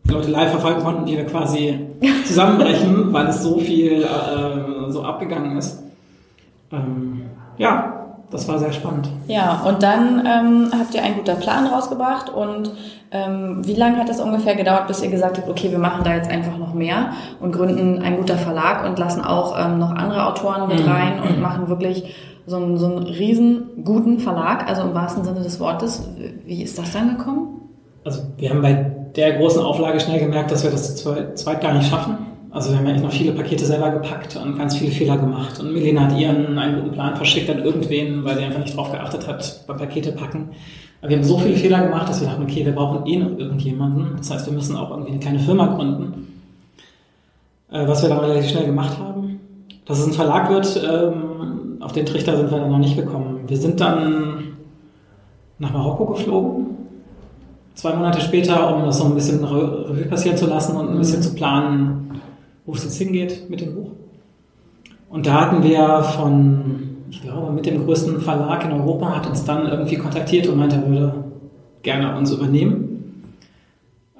die 0.04 0.10
Leute 0.10 0.30
live 0.30 0.50
verfolgen 0.50 0.82
konnten, 0.82 1.06
wie 1.06 1.16
wir 1.16 1.26
quasi 1.26 1.78
zusammenbrechen, 2.26 3.12
weil 3.12 3.26
es 3.26 3.42
so 3.42 3.58
viel 3.58 4.02
äh, 4.02 4.90
so 4.90 5.02
abgegangen 5.02 5.56
ist. 5.56 5.82
Ähm, 6.70 7.22
ja, 7.56 8.04
das 8.30 8.48
war 8.48 8.58
sehr 8.58 8.72
spannend. 8.72 9.08
Ja, 9.28 9.62
und 9.66 9.82
dann 9.82 10.26
ähm, 10.26 10.70
habt 10.78 10.94
ihr 10.94 11.02
einen 11.02 11.16
guten 11.16 11.38
Plan 11.38 11.66
rausgebracht 11.66 12.30
und 12.30 12.72
ähm, 13.12 13.60
wie 13.64 13.74
lange 13.74 13.96
hat 13.96 14.08
das 14.08 14.20
ungefähr 14.20 14.56
gedauert, 14.56 14.88
bis 14.88 15.02
ihr 15.02 15.10
gesagt 15.10 15.38
habt, 15.38 15.48
okay, 15.48 15.70
wir 15.70 15.78
machen 15.78 16.02
da 16.04 16.14
jetzt 16.14 16.28
einfach 16.28 16.58
noch 16.58 16.74
mehr 16.74 17.12
und 17.40 17.52
gründen 17.52 18.02
ein 18.02 18.16
guter 18.16 18.36
Verlag 18.36 18.84
und 18.84 18.98
lassen 18.98 19.22
auch 19.22 19.56
ähm, 19.56 19.78
noch 19.78 19.92
andere 19.92 20.26
Autoren 20.26 20.68
mit 20.68 20.84
mhm. 20.84 20.90
rein 20.90 21.20
und 21.20 21.40
machen 21.40 21.68
wirklich 21.68 22.12
so 22.46 22.56
einen, 22.56 22.76
so 22.76 22.86
einen 22.86 23.04
riesen 23.04 23.84
guten 23.84 24.18
Verlag, 24.18 24.68
also 24.68 24.82
im 24.82 24.94
wahrsten 24.94 25.24
Sinne 25.24 25.40
des 25.40 25.60
Wortes. 25.60 26.08
Wie 26.44 26.62
ist 26.62 26.76
das 26.76 26.92
dann 26.92 27.16
gekommen? 27.16 27.60
Also 28.04 28.22
wir 28.36 28.50
haben 28.50 28.60
bei 28.62 28.93
der 29.16 29.34
großen 29.38 29.62
Auflage 29.62 30.00
schnell 30.00 30.20
gemerkt, 30.20 30.50
dass 30.50 30.64
wir 30.64 30.70
das 30.70 30.96
zweit 30.96 31.60
gar 31.60 31.74
nicht 31.74 31.88
schaffen 31.88 32.18
also 32.54 32.70
wir 32.70 32.78
haben 32.78 32.86
eigentlich 32.86 33.02
noch 33.02 33.10
viele 33.10 33.32
Pakete 33.32 33.64
selber 33.64 33.90
gepackt 33.90 34.36
und 34.36 34.56
ganz 34.56 34.76
viele 34.76 34.92
Fehler 34.92 35.18
gemacht. 35.18 35.58
Und 35.58 35.72
Milena 35.72 36.02
hat 36.02 36.16
ihren 36.16 36.56
einen 36.56 36.76
guten 36.76 36.92
Plan 36.92 37.16
verschickt 37.16 37.50
an 37.50 37.58
irgendwen, 37.58 38.22
weil 38.22 38.36
sie 38.36 38.44
einfach 38.44 38.60
nicht 38.60 38.76
drauf 38.76 38.92
geachtet 38.92 39.26
hat 39.26 39.64
beim 39.66 39.76
Pakete 39.76 40.12
packen. 40.12 40.50
Aber 41.00 41.10
wir 41.10 41.16
haben 41.16 41.24
so 41.24 41.36
viele 41.36 41.56
Fehler 41.56 41.82
gemacht, 41.82 42.08
dass 42.08 42.20
wir 42.20 42.28
dachten, 42.28 42.44
okay, 42.44 42.64
wir 42.64 42.72
brauchen 42.72 43.06
eh 43.06 43.16
noch 43.16 43.36
irgendjemanden. 43.36 44.14
Das 44.18 44.30
heißt, 44.30 44.46
wir 44.46 44.52
müssen 44.52 44.76
auch 44.76 44.90
irgendwie 44.90 45.10
eine 45.10 45.18
kleine 45.18 45.40
Firma 45.40 45.66
gründen. 45.66 46.40
Äh, 47.72 47.88
was 47.88 48.02
wir 48.02 48.08
dann 48.08 48.20
relativ 48.20 48.48
schnell 48.48 48.66
gemacht 48.66 49.00
haben. 49.00 49.40
Dass 49.84 49.98
es 49.98 50.06
ein 50.06 50.12
Verlag 50.12 50.48
wird, 50.48 50.80
ähm, 50.88 51.78
auf 51.80 51.90
den 51.90 52.06
Trichter 52.06 52.36
sind 52.36 52.52
wir 52.52 52.58
dann 52.58 52.70
noch 52.70 52.78
nicht 52.78 52.96
gekommen. 52.96 53.40
Wir 53.48 53.56
sind 53.56 53.80
dann 53.80 54.58
nach 55.58 55.72
Marokko 55.72 56.06
geflogen. 56.06 56.66
Zwei 57.74 57.94
Monate 57.94 58.20
später, 58.20 58.74
um 58.74 58.84
das 58.84 58.98
so 58.98 59.04
ein 59.04 59.14
bisschen 59.14 59.44
Revue 59.44 60.06
passieren 60.06 60.36
zu 60.36 60.46
lassen 60.46 60.76
und 60.76 60.90
ein 60.90 60.98
bisschen 60.98 61.22
zu 61.22 61.34
planen, 61.34 62.20
wo 62.66 62.72
es 62.72 62.84
jetzt 62.84 62.98
hingeht 62.98 63.50
mit 63.50 63.60
dem 63.60 63.74
Buch. 63.74 63.90
Und 65.08 65.26
da 65.26 65.40
hatten 65.40 65.62
wir 65.62 66.02
von, 66.02 66.96
ich 67.10 67.22
glaube, 67.22 67.52
mit 67.52 67.66
dem 67.66 67.84
größten 67.84 68.20
Verlag 68.20 68.64
in 68.64 68.72
Europa, 68.72 69.16
hat 69.16 69.26
uns 69.26 69.44
dann 69.44 69.66
irgendwie 69.66 69.96
kontaktiert 69.96 70.46
und 70.48 70.58
meinte, 70.58 70.76
er 70.76 70.88
würde 70.88 71.24
gerne 71.82 72.16
uns 72.16 72.30
übernehmen. 72.30 72.94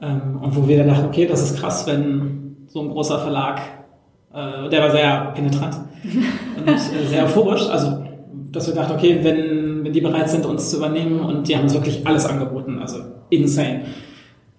Ähm, 0.03 0.39
und 0.41 0.55
wo 0.57 0.69
wir 0.69 0.79
dann 0.79 0.89
dachten, 0.89 1.07
okay, 1.07 1.27
das 1.27 1.43
ist 1.43 1.59
krass, 1.59 1.87
wenn 1.87 2.57
so 2.69 2.81
ein 2.81 2.89
großer 2.89 3.21
Verlag, 3.21 3.61
äh, 4.33 4.69
der 4.69 4.83
war 4.83 4.91
sehr 4.91 5.33
penetrant 5.35 5.79
und 6.59 6.69
äh, 6.69 7.07
sehr 7.07 7.25
euphorisch, 7.25 7.69
also 7.69 8.05
dass 8.51 8.67
wir 8.67 8.75
dachten, 8.75 8.95
okay, 8.95 9.19
wenn, 9.23 9.64
wenn 9.85 9.93
die 9.93 10.01
bereit 10.01 10.29
sind, 10.31 10.47
uns 10.47 10.71
zu 10.71 10.79
übernehmen 10.79 11.21
und 11.21 11.47
die 11.47 11.57
haben 11.57 11.65
uns 11.65 11.75
wirklich 11.75 12.07
alles 12.07 12.27
angeboten, 12.27 12.79
also 12.81 12.99
insane, 13.31 13.83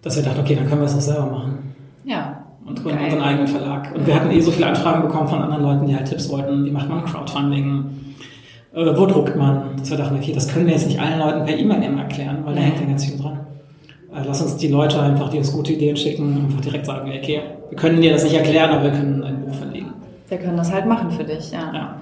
dass 0.01 0.15
wir 0.15 0.23
dachten, 0.23 0.39
okay, 0.39 0.55
dann 0.55 0.67
können 0.67 0.81
wir 0.81 0.85
es 0.85 0.95
auch 0.95 1.01
selber 1.01 1.25
machen. 1.25 1.75
Ja, 2.03 2.45
und 2.65 2.81
gründen 2.81 3.03
unseren 3.03 3.21
eigenen 3.21 3.47
Verlag. 3.47 3.93
Und 3.95 4.07
wir 4.07 4.15
hatten 4.15 4.31
eh 4.31 4.39
so 4.39 4.51
viele 4.51 4.67
Anfragen 4.67 5.03
bekommen 5.03 5.27
von 5.27 5.41
anderen 5.41 5.63
Leuten, 5.63 5.88
die 5.88 5.95
halt 5.95 6.07
Tipps 6.07 6.29
wollten, 6.29 6.65
wie 6.65 6.71
macht 6.71 6.89
man 6.89 7.05
Crowdfunding, 7.05 7.85
äh, 8.73 8.97
wo 8.97 9.05
druckt 9.05 9.35
man, 9.35 9.77
dass 9.77 9.91
wir 9.91 9.97
dachten, 9.97 10.15
okay, 10.15 10.31
das 10.33 10.47
können 10.47 10.65
wir 10.65 10.73
jetzt 10.73 10.88
nicht 10.88 10.99
allen 10.99 11.19
Leuten 11.19 11.45
per 11.45 11.57
E-Mail 11.57 11.83
immer 11.83 12.01
erklären, 12.01 12.39
weil 12.43 12.55
da 12.55 12.61
hängt 12.61 12.79
ja 12.79 12.88
ganz 12.88 13.05
viel 13.05 13.19
dran. 13.19 13.39
Äh, 14.13 14.21
lass 14.25 14.41
uns 14.41 14.57
die 14.57 14.67
Leute 14.67 14.99
einfach, 15.01 15.29
die 15.29 15.38
uns 15.38 15.51
gute 15.51 15.73
Ideen 15.73 15.95
schicken, 15.95 16.45
einfach 16.45 16.61
direkt 16.61 16.85
sagen, 16.85 17.11
okay, 17.11 17.41
wir 17.69 17.77
können 17.77 18.01
dir 18.01 18.13
das 18.13 18.23
nicht 18.23 18.35
erklären, 18.35 18.71
aber 18.71 18.85
wir 18.85 18.91
können 18.91 19.23
ein 19.23 19.41
Buch 19.41 19.53
verlegen. 19.53 19.93
Wir 20.27 20.38
können 20.39 20.57
das 20.57 20.73
halt 20.73 20.88
machen 20.88 21.11
für 21.11 21.23
dich, 21.23 21.51
ja. 21.51 21.71
ja. 21.73 21.95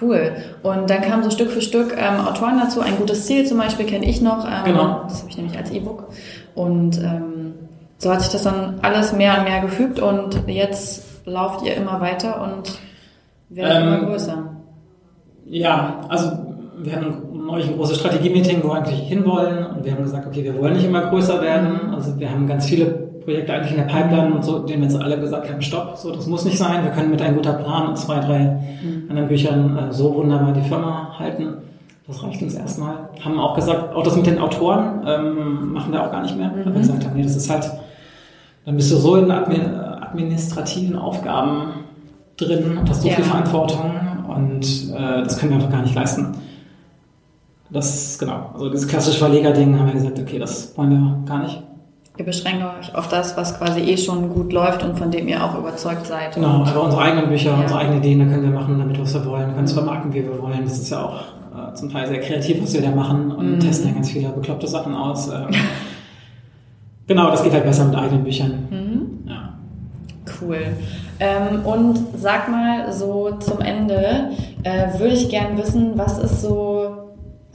Cool. 0.00 0.32
Und 0.62 0.90
dann 0.90 1.00
kamen 1.02 1.22
so 1.22 1.30
Stück 1.30 1.50
für 1.50 1.60
Stück 1.60 1.96
ähm, 1.96 2.26
Autoren 2.26 2.58
dazu. 2.58 2.80
Ein 2.80 2.96
gutes 2.96 3.26
Ziel 3.26 3.46
zum 3.46 3.58
Beispiel 3.58 3.86
kenne 3.86 4.06
ich 4.06 4.20
noch. 4.20 4.44
Ähm, 4.44 4.64
genau. 4.64 5.02
Das 5.08 5.20
habe 5.20 5.30
ich 5.30 5.36
nämlich 5.36 5.56
als 5.56 5.70
E-Book. 5.70 6.08
Und 6.54 6.98
ähm, 6.98 7.54
so 7.98 8.10
hat 8.10 8.20
sich 8.20 8.32
das 8.32 8.42
dann 8.42 8.78
alles 8.82 9.12
mehr 9.12 9.38
und 9.38 9.44
mehr 9.44 9.60
gefügt 9.60 10.00
und 10.00 10.48
jetzt 10.48 11.24
lauft 11.24 11.64
ihr 11.64 11.74
immer 11.76 12.00
weiter 12.00 12.42
und 12.42 12.78
werdet 13.48 13.76
ähm, 13.76 13.82
immer 13.82 14.06
größer. 14.06 14.50
Ja, 15.46 16.00
also 16.08 16.32
wir 16.78 16.92
hatten 16.94 17.46
neulich 17.46 17.68
ein 17.68 17.76
großes 17.76 17.98
Strategie-Meeting, 17.98 18.62
wo 18.62 18.68
wir 18.68 18.74
eigentlich 18.74 19.00
hinwollen 19.00 19.64
und 19.66 19.84
wir 19.84 19.92
haben 19.92 20.02
gesagt, 20.02 20.26
okay, 20.26 20.44
wir 20.44 20.58
wollen 20.58 20.74
nicht 20.74 20.84
immer 20.84 21.06
größer 21.06 21.40
werden. 21.40 21.94
Also 21.94 22.18
wir 22.18 22.30
haben 22.30 22.46
ganz 22.46 22.66
viele 22.66 23.05
Projekte 23.26 23.52
eigentlich 23.52 23.72
in 23.72 23.76
der 23.76 23.92
Pipeline 23.92 24.34
und 24.34 24.42
so, 24.42 24.60
denen 24.60 24.82
wir 24.82 24.88
jetzt 24.88 24.98
alle 24.98 25.20
gesagt 25.20 25.50
haben, 25.50 25.60
stopp, 25.60 25.98
so, 25.98 26.10
das 26.10 26.26
muss 26.26 26.46
nicht 26.46 26.56
sein. 26.56 26.82
Wir 26.82 26.92
können 26.92 27.10
mit 27.10 27.20
einem 27.20 27.36
guter 27.36 27.52
Plan 27.52 27.88
und 27.88 27.98
zwei, 27.98 28.20
drei 28.20 28.38
mhm. 28.38 29.10
anderen 29.10 29.28
Büchern 29.28 29.76
äh, 29.76 29.92
so 29.92 30.14
wunderbar 30.14 30.52
die 30.52 30.62
Firma 30.62 31.18
halten. 31.18 31.56
Das 32.06 32.22
reicht 32.22 32.40
uns 32.40 32.54
erstmal. 32.54 33.10
Haben 33.22 33.38
auch 33.38 33.54
gesagt, 33.54 33.94
auch 33.94 34.02
das 34.02 34.16
mit 34.16 34.26
den 34.26 34.38
Autoren 34.38 35.02
ähm, 35.06 35.72
machen 35.72 35.92
wir 35.92 36.02
auch 36.02 36.10
gar 36.10 36.22
nicht 36.22 36.38
mehr. 36.38 36.48
Mhm. 36.48 36.64
Weil 36.64 36.74
wir 36.74 36.80
gesagt 36.80 37.04
haben, 37.04 37.16
nee, 37.16 37.22
das 37.22 37.36
ist 37.36 37.50
halt 37.50 37.70
dann 38.66 38.76
bist 38.76 38.90
du 38.90 38.96
so 38.96 39.14
in 39.14 39.30
administrativen 39.30 40.96
Aufgaben 40.96 41.84
drin 42.36 42.76
und 42.78 42.90
hast 42.90 43.02
so 43.02 43.08
ja. 43.08 43.14
viel 43.14 43.24
Verantwortung 43.24 43.92
und 44.28 44.92
äh, 44.92 45.22
das 45.22 45.38
können 45.38 45.52
wir 45.52 45.58
einfach 45.58 45.70
gar 45.70 45.82
nicht 45.82 45.94
leisten. 45.94 46.36
Das, 47.70 48.18
genau, 48.18 48.50
also 48.54 48.68
dieses 48.68 48.88
klassische 48.88 49.18
Verleger-Ding 49.18 49.78
haben 49.78 49.86
wir 49.86 49.94
gesagt, 49.94 50.18
okay, 50.18 50.40
das 50.40 50.76
wollen 50.76 50.90
wir 50.90 51.28
gar 51.28 51.44
nicht. 51.44 51.62
Ihr 52.18 52.24
beschränkt 52.24 52.64
euch 52.64 52.94
auf 52.94 53.08
das, 53.08 53.36
was 53.36 53.58
quasi 53.58 53.80
eh 53.80 53.96
schon 53.96 54.30
gut 54.30 54.52
läuft 54.52 54.82
und 54.82 54.98
von 54.98 55.10
dem 55.10 55.28
ihr 55.28 55.44
auch 55.44 55.58
überzeugt 55.58 56.06
seid. 56.06 56.34
Genau, 56.34 56.64
aber 56.64 56.84
unsere 56.84 57.02
eigenen 57.02 57.28
Bücher, 57.28 57.50
ja. 57.50 57.60
unsere 57.60 57.80
eigenen 57.80 57.98
Ideen, 57.98 58.20
da 58.20 58.24
können 58.24 58.42
wir 58.42 58.58
machen 58.58 58.78
damit, 58.78 58.98
was 58.98 59.12
wir 59.12 59.24
wollen, 59.26 59.52
können 59.52 59.64
es 59.64 59.72
vermarkten, 59.72 60.12
wie 60.14 60.24
wir 60.24 60.40
wollen. 60.40 60.64
Das 60.64 60.78
ist 60.78 60.90
ja 60.90 61.04
auch 61.04 61.20
äh, 61.20 61.74
zum 61.74 61.90
Teil 61.90 62.06
sehr 62.06 62.20
kreativ, 62.20 62.62
was 62.62 62.72
wir 62.72 62.82
da 62.82 62.90
machen 62.90 63.30
und 63.32 63.56
mhm. 63.56 63.60
testen 63.60 63.88
ja 63.88 63.94
ganz 63.94 64.10
viele 64.10 64.30
bekloppte 64.30 64.66
Sachen 64.66 64.94
aus. 64.94 65.28
Ähm, 65.28 65.48
Genau, 67.06 67.30
das 67.30 67.42
geht 67.42 67.52
halt 67.52 67.64
besser 67.64 67.84
mit 67.84 67.94
eigenen 67.94 68.24
Büchern. 68.24 68.68
Mhm. 68.70 69.28
Ja. 69.28 69.54
Cool. 70.40 70.58
Ähm, 71.20 71.64
und 71.64 71.98
sag 72.16 72.48
mal 72.48 72.92
so 72.92 73.30
zum 73.38 73.60
Ende, 73.60 74.30
äh, 74.64 74.98
würde 74.98 75.14
ich 75.14 75.28
gern 75.28 75.56
wissen, 75.56 75.92
was 75.94 76.18
ist 76.18 76.42
so, 76.42 76.85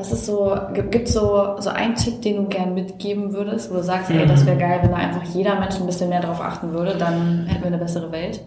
was 0.02 0.12
ist 0.12 0.26
so, 0.26 0.56
gibt 0.74 1.08
es 1.08 1.14
so, 1.14 1.56
so 1.60 1.70
einen 1.70 1.96
Tipp, 1.96 2.22
den 2.24 2.38
du 2.38 2.44
gern 2.46 2.74
mitgeben 2.74 3.34
würdest, 3.34 3.72
wo 3.72 3.76
du 3.76 3.84
sagst, 3.84 4.10
mhm. 4.10 4.20
ey, 4.20 4.26
das 4.26 4.46
wäre 4.46 4.58
geil, 4.58 4.80
wenn 4.82 4.92
da 4.92 4.98
einfach 4.98 5.24
jeder 5.34 5.60
Mensch 5.60 5.76
ein 5.76 5.86
bisschen 5.86 6.10
mehr 6.10 6.22
drauf 6.22 6.42
achten 6.42 6.74
würde, 6.74 6.96
dann 6.98 7.46
hätten 7.46 7.62
wir 7.62 7.68
eine 7.68 7.78
bessere 7.78 8.12
Welt? 8.12 8.42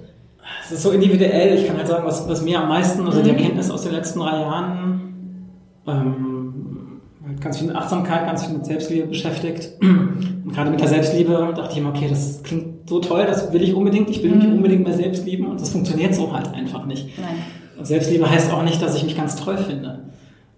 Es 0.65 0.73
ist 0.73 0.83
so 0.83 0.91
individuell. 0.91 1.55
Ich 1.55 1.67
kann 1.67 1.77
halt 1.77 1.87
sagen, 1.87 2.05
was, 2.05 2.29
was 2.29 2.43
mir 2.43 2.61
am 2.61 2.69
meisten, 2.69 3.07
also 3.07 3.21
mhm. 3.21 3.25
die 3.25 3.31
Erkenntnis 3.31 3.71
aus 3.71 3.83
den 3.83 3.93
letzten 3.93 4.19
drei 4.19 4.41
Jahren, 4.41 5.51
ähm, 5.87 7.01
ganz 7.41 7.59
viel 7.59 7.69
mit 7.69 7.77
Achtsamkeit, 7.77 8.27
ganz 8.27 8.45
viel 8.45 8.55
mit 8.55 8.67
Selbstliebe 8.67 9.07
beschäftigt. 9.07 9.71
Und 9.81 10.53
gerade 10.53 10.71
mit 10.71 10.81
der 10.81 10.89
Selbstliebe 10.89 11.53
dachte 11.57 11.73
ich 11.73 11.79
immer, 11.79 11.91
okay, 11.91 12.09
das 12.11 12.43
klingt 12.43 12.89
so 12.89 12.99
toll, 12.99 13.25
das 13.27 13.53
will 13.53 13.63
ich 13.63 13.75
unbedingt. 13.75 14.11
Ich 14.11 14.23
will 14.23 14.35
mich 14.35 14.47
mhm. 14.47 14.55
unbedingt 14.55 14.85
mehr 14.85 14.95
selbst 14.95 15.25
lieben 15.25 15.47
und 15.47 15.61
das 15.61 15.71
funktioniert 15.71 16.15
so 16.15 16.33
halt 16.33 16.53
einfach 16.53 16.85
nicht. 16.85 17.17
Nein. 17.19 17.37
Und 17.79 17.87
Selbstliebe 17.87 18.29
heißt 18.29 18.53
auch 18.53 18.63
nicht, 18.63 18.83
dass 18.83 18.97
ich 18.97 19.05
mich 19.05 19.17
ganz 19.17 19.37
toll 19.37 19.57
finde. 19.57 20.01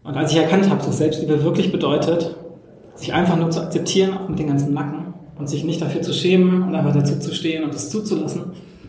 Und 0.07 0.17
als 0.17 0.33
ich 0.33 0.39
erkannt 0.39 0.71
habe, 0.71 0.85
dass 0.85 0.99
Selbstliebe 0.99 1.43
wirklich 1.43 1.73
bedeutet, 1.73 2.37
sich 2.95 3.13
einfach 3.13 3.37
nur 3.37 3.51
zu 3.51 3.61
akzeptieren, 3.61 4.17
auch 4.17 4.29
mit 4.29 4.39
den 4.39 4.47
ganzen 4.47 4.73
Macken 4.73 5.15
und 5.39 5.49
sich 5.49 5.65
nicht 5.65 5.83
dafür 5.83 6.03
zu 6.03 6.13
schämen 6.13 6.63
und 6.63 6.75
einfach 6.75 6.95
dazu 6.95 7.19
zu 7.19 7.35
stehen 7.35 7.65
und 7.65 7.75
es 7.75 7.91
zuzulassen 7.91 8.45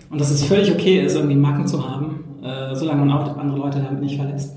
und 0.09 0.21
dass 0.21 0.31
es 0.31 0.43
völlig 0.43 0.71
okay 0.71 1.03
ist, 1.03 1.15
irgendwie 1.15 1.35
Macken 1.35 1.67
zu 1.67 1.87
haben, 1.87 2.23
äh, 2.43 2.75
solange 2.75 3.05
man 3.05 3.11
auch 3.17 3.37
andere 3.37 3.57
Leute 3.57 3.79
damit 3.79 4.01
nicht 4.01 4.15
verletzt. 4.15 4.55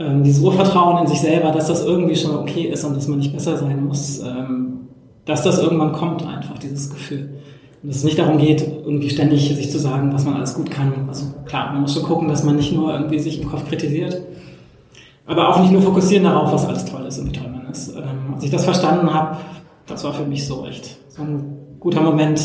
Ähm, 0.00 0.22
dieses 0.22 0.42
Urvertrauen 0.42 0.98
in 1.02 1.06
sich 1.06 1.20
selber, 1.20 1.50
dass 1.50 1.68
das 1.68 1.84
irgendwie 1.84 2.16
schon 2.16 2.34
okay 2.36 2.62
ist 2.62 2.84
und 2.84 2.96
dass 2.96 3.08
man 3.08 3.18
nicht 3.18 3.32
besser 3.32 3.56
sein 3.56 3.84
muss, 3.84 4.20
ähm, 4.20 4.88
dass 5.24 5.42
das 5.42 5.60
irgendwann 5.60 5.92
kommt 5.92 6.26
einfach, 6.26 6.58
dieses 6.58 6.90
Gefühl. 6.90 7.30
Und 7.82 7.90
dass 7.90 7.98
es 7.98 8.04
nicht 8.04 8.18
darum 8.18 8.38
geht, 8.38 8.62
irgendwie 8.62 9.10
ständig 9.10 9.54
sich 9.54 9.70
zu 9.70 9.78
sagen, 9.78 10.12
was 10.12 10.24
man 10.24 10.34
alles 10.34 10.54
gut 10.54 10.70
kann. 10.70 10.92
Also 11.08 11.26
klar, 11.44 11.72
man 11.72 11.82
muss 11.82 11.94
schon 11.94 12.02
gucken, 12.02 12.28
dass 12.28 12.44
man 12.44 12.56
nicht 12.56 12.72
nur 12.72 12.92
irgendwie 12.92 13.18
sich 13.18 13.40
im 13.40 13.48
Kopf 13.48 13.68
kritisiert, 13.68 14.20
aber 15.28 15.48
auch 15.48 15.60
nicht 15.60 15.72
nur 15.72 15.82
fokussieren 15.82 16.24
darauf, 16.24 16.52
was 16.52 16.66
alles 16.66 16.84
toll 16.86 17.04
ist 17.06 17.18
und 17.18 17.26
wie 17.26 17.32
toll 17.32 17.50
man 17.50 17.70
ist. 17.70 17.94
Ähm, 17.94 18.34
als 18.34 18.42
ich 18.42 18.50
das 18.50 18.64
verstanden 18.64 19.12
habe, 19.12 19.36
das 19.86 20.02
war 20.02 20.12
für 20.12 20.24
mich 20.24 20.46
so 20.46 20.66
echt 20.66 20.96
so 21.10 21.22
ein 21.22 21.76
guter 21.78 22.00
Moment. 22.00 22.40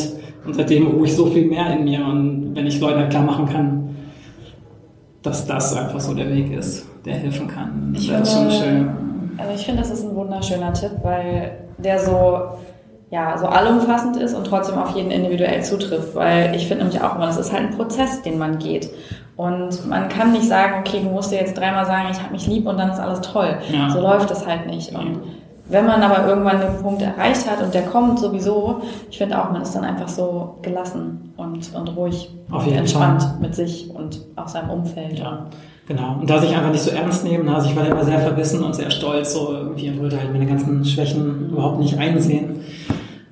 Und 0.46 0.56
seitdem 0.56 0.88
ruhe 0.88 1.06
ich 1.06 1.16
so 1.16 1.26
viel 1.28 1.48
mehr 1.48 1.72
in 1.78 1.86
mir. 1.86 2.06
Und 2.06 2.56
wenn 2.56 2.68
ich 2.68 2.80
Leuten 2.80 3.08
klar 3.08 3.24
machen 3.24 3.46
kann, 3.46 3.96
dass 5.22 5.48
das 5.48 5.76
einfach 5.76 6.02
so 6.02 6.14
der 6.14 6.30
Weg 6.30 6.52
ist, 6.52 6.86
der 7.06 7.16
helfen 7.16 7.48
kann, 7.48 7.96
ich 7.98 8.10
das 8.10 8.34
finde, 8.34 8.50
ist 8.50 8.58
schon 8.58 8.66
schön. 8.66 8.90
Also 9.38 9.54
ich 9.56 9.66
finde, 9.66 9.82
das 9.82 9.92
ist 9.92 10.04
ein 10.04 10.16
wunderschöner 10.16 10.74
Tipp, 10.74 10.92
weil 11.02 11.60
der 11.78 12.00
so 12.00 12.40
ja, 13.14 13.38
so 13.38 13.46
allumfassend 13.46 14.18
ist 14.18 14.34
und 14.34 14.48
trotzdem 14.48 14.76
auf 14.76 14.96
jeden 14.96 15.12
individuell 15.12 15.64
zutrifft, 15.64 16.16
weil 16.16 16.56
ich 16.56 16.68
finde 16.68 16.84
nämlich 16.84 17.00
auch 17.00 17.16
immer, 17.16 17.28
das 17.28 17.38
ist 17.38 17.54
halt 17.54 17.68
ein 17.68 17.78
Prozess, 17.78 18.24
den 18.24 18.40
man 18.40 18.58
geht. 18.58 18.90
Und 19.36 19.88
man 19.88 20.10
kann 20.10 20.32
nicht 20.32 20.48
sagen, 20.48 20.76
okay, 20.80 21.02
du 21.04 21.10
musst 21.10 21.32
dir 21.32 21.40
jetzt 21.40 21.58
dreimal 21.58 21.86
sagen, 21.86 22.10
ich 22.12 22.22
habe 22.22 22.32
mich 22.32 22.46
lieb 22.48 22.68
und 22.68 22.78
dann 22.78 22.92
ist 22.92 23.00
alles 23.00 23.22
toll. 23.22 23.58
Ja. 23.72 23.90
So 23.90 24.00
läuft 24.00 24.30
das 24.30 24.46
halt 24.46 24.68
nicht. 24.68 24.94
Und 24.94 25.22
wenn 25.70 25.86
man 25.86 26.04
aber 26.04 26.28
irgendwann 26.28 26.60
den 26.60 26.82
Punkt 26.82 27.02
erreicht 27.02 27.50
hat 27.50 27.62
und 27.62 27.74
der 27.74 27.84
kommt 27.84 28.20
sowieso, 28.20 28.82
ich 29.10 29.18
finde 29.18 29.42
auch, 29.42 29.52
man 29.52 29.62
ist 29.62 29.74
dann 29.74 29.84
einfach 29.84 30.10
so 30.10 30.58
gelassen 30.62 31.34
und, 31.38 31.74
und 31.74 31.98
ruhig 31.98 32.30
Auf 32.52 32.68
und 32.68 32.74
entspannt 32.74 33.24
Fall. 33.24 33.38
mit 33.40 33.56
sich 33.56 33.90
und 33.94 34.22
auch 34.36 34.48
seinem 34.48 34.70
Umfeld. 34.70 35.18
Ja, 35.18 35.48
genau. 35.88 36.18
Und 36.20 36.30
da 36.30 36.40
sich 36.40 36.56
einfach 36.56 36.72
nicht 36.72 36.84
so 36.84 36.92
ernst 36.92 37.24
nehmen, 37.24 37.48
also 37.48 37.70
ich 37.70 37.76
war 37.76 37.88
immer 37.88 38.04
sehr 38.04 38.20
verbissen 38.20 38.62
und 38.62 38.76
sehr 38.76 38.92
stolz, 38.92 39.34
so 39.34 39.54
irgendwie 39.54 39.90
und 39.90 40.02
wollte 40.02 40.20
halt 40.20 40.32
meine 40.32 40.46
ganzen 40.46 40.84
Schwächen 40.86 41.50
überhaupt 41.50 41.80
nicht 41.80 41.98
einsehen. 41.98 42.60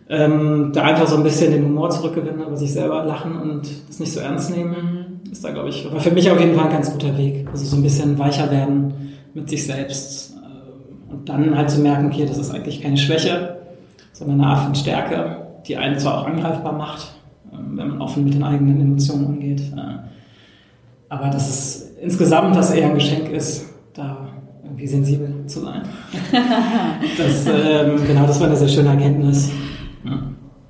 Ähm, 0.09 0.71
da 0.73 0.83
einfach 0.83 1.07
so 1.07 1.17
ein 1.17 1.23
bisschen 1.23 1.51
den 1.51 1.65
Humor 1.65 1.89
zurückgewinnen, 1.89 2.41
über 2.45 2.57
sich 2.57 2.73
selber 2.73 3.03
lachen 3.03 3.39
und 3.39 3.67
das 3.87 3.99
nicht 3.99 4.13
so 4.13 4.19
ernst 4.19 4.55
nehmen, 4.55 5.00
ist 5.31 5.43
da, 5.43 5.51
glaube 5.51 5.69
ich, 5.69 5.91
war 5.91 5.99
für 5.99 6.11
mich 6.11 6.29
auf 6.29 6.39
jeden 6.39 6.55
Fall 6.55 6.65
ein 6.65 6.73
ganz 6.73 6.91
guter 6.91 7.17
Weg. 7.17 7.47
Also 7.49 7.65
so 7.65 7.77
ein 7.77 7.83
bisschen 7.83 8.19
weicher 8.19 8.51
werden 8.51 8.93
mit 9.33 9.49
sich 9.49 9.65
selbst 9.65 10.33
äh, 10.35 11.11
und 11.11 11.27
dann 11.29 11.57
halt 11.57 11.69
zu 11.69 11.79
merken, 11.79 12.07
okay, 12.07 12.25
das 12.25 12.37
ist 12.37 12.51
eigentlich 12.51 12.81
keine 12.81 12.97
Schwäche, 12.97 13.57
sondern 14.11 14.41
eine 14.41 14.49
Art 14.49 14.65
von 14.65 14.75
Stärke, 14.75 15.37
die 15.65 15.77
einen 15.77 15.97
zwar 15.97 16.19
auch 16.19 16.27
angreifbar 16.27 16.73
macht, 16.73 17.13
äh, 17.51 17.55
wenn 17.55 17.87
man 17.87 18.01
offen 18.01 18.25
mit 18.25 18.33
den 18.33 18.43
eigenen 18.43 18.81
Emotionen 18.81 19.25
umgeht, 19.25 19.61
äh, 19.61 19.99
aber 21.07 21.29
dass 21.29 21.49
es 21.49 21.91
insgesamt 22.01 22.55
das 22.55 22.71
eher 22.71 22.87
ein 22.87 22.95
Geschenk 22.95 23.29
ist, 23.29 23.65
da 23.93 24.29
irgendwie 24.63 24.87
sensibel 24.87 25.45
zu 25.47 25.61
sein. 25.61 25.81
das, 27.17 27.45
ähm, 27.47 28.01
genau, 28.05 28.25
das 28.25 28.39
war 28.39 28.47
eine 28.47 28.55
sehr 28.55 28.69
schöne 28.69 28.89
Erkenntnis. 28.89 29.51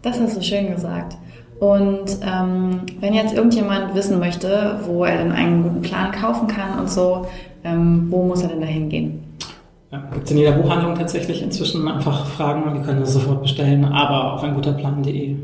Das 0.02 0.20
hast 0.20 0.38
du 0.38 0.42
schön 0.42 0.72
gesagt. 0.74 1.16
Und 1.62 2.18
ähm, 2.26 2.82
wenn 3.02 3.14
jetzt 3.14 3.36
irgendjemand 3.36 3.94
wissen 3.94 4.18
möchte, 4.18 4.80
wo 4.86 5.06
er 5.06 5.20
denn 5.20 5.32
einen 5.32 5.62
guten 5.62 5.84
Plan 5.84 6.12
kaufen 6.12 6.48
kann 6.48 6.80
und 6.80 6.90
so, 6.90 7.28
ähm, 7.64 8.08
wo 8.10 8.24
muss 8.24 8.42
er 8.42 8.50
denn 8.50 8.62
da 8.62 8.66
hingehen? 8.66 9.24
Ja, 9.92 10.00
gibt 10.12 10.26
es 10.26 10.32
in 10.32 10.40
jeder 10.40 10.54
Buchhandlung 10.54 10.96
tatsächlich 10.96 11.44
inzwischen 11.44 11.88
einfach 11.88 12.26
Fragen 12.26 12.64
und 12.64 12.80
die 12.80 12.82
können 12.82 13.02
das 13.02 13.14
sofort 13.14 13.44
bestellen, 13.44 13.86
aber 13.86 14.34
auf 14.34 14.44
einguterplan.de 14.44 15.36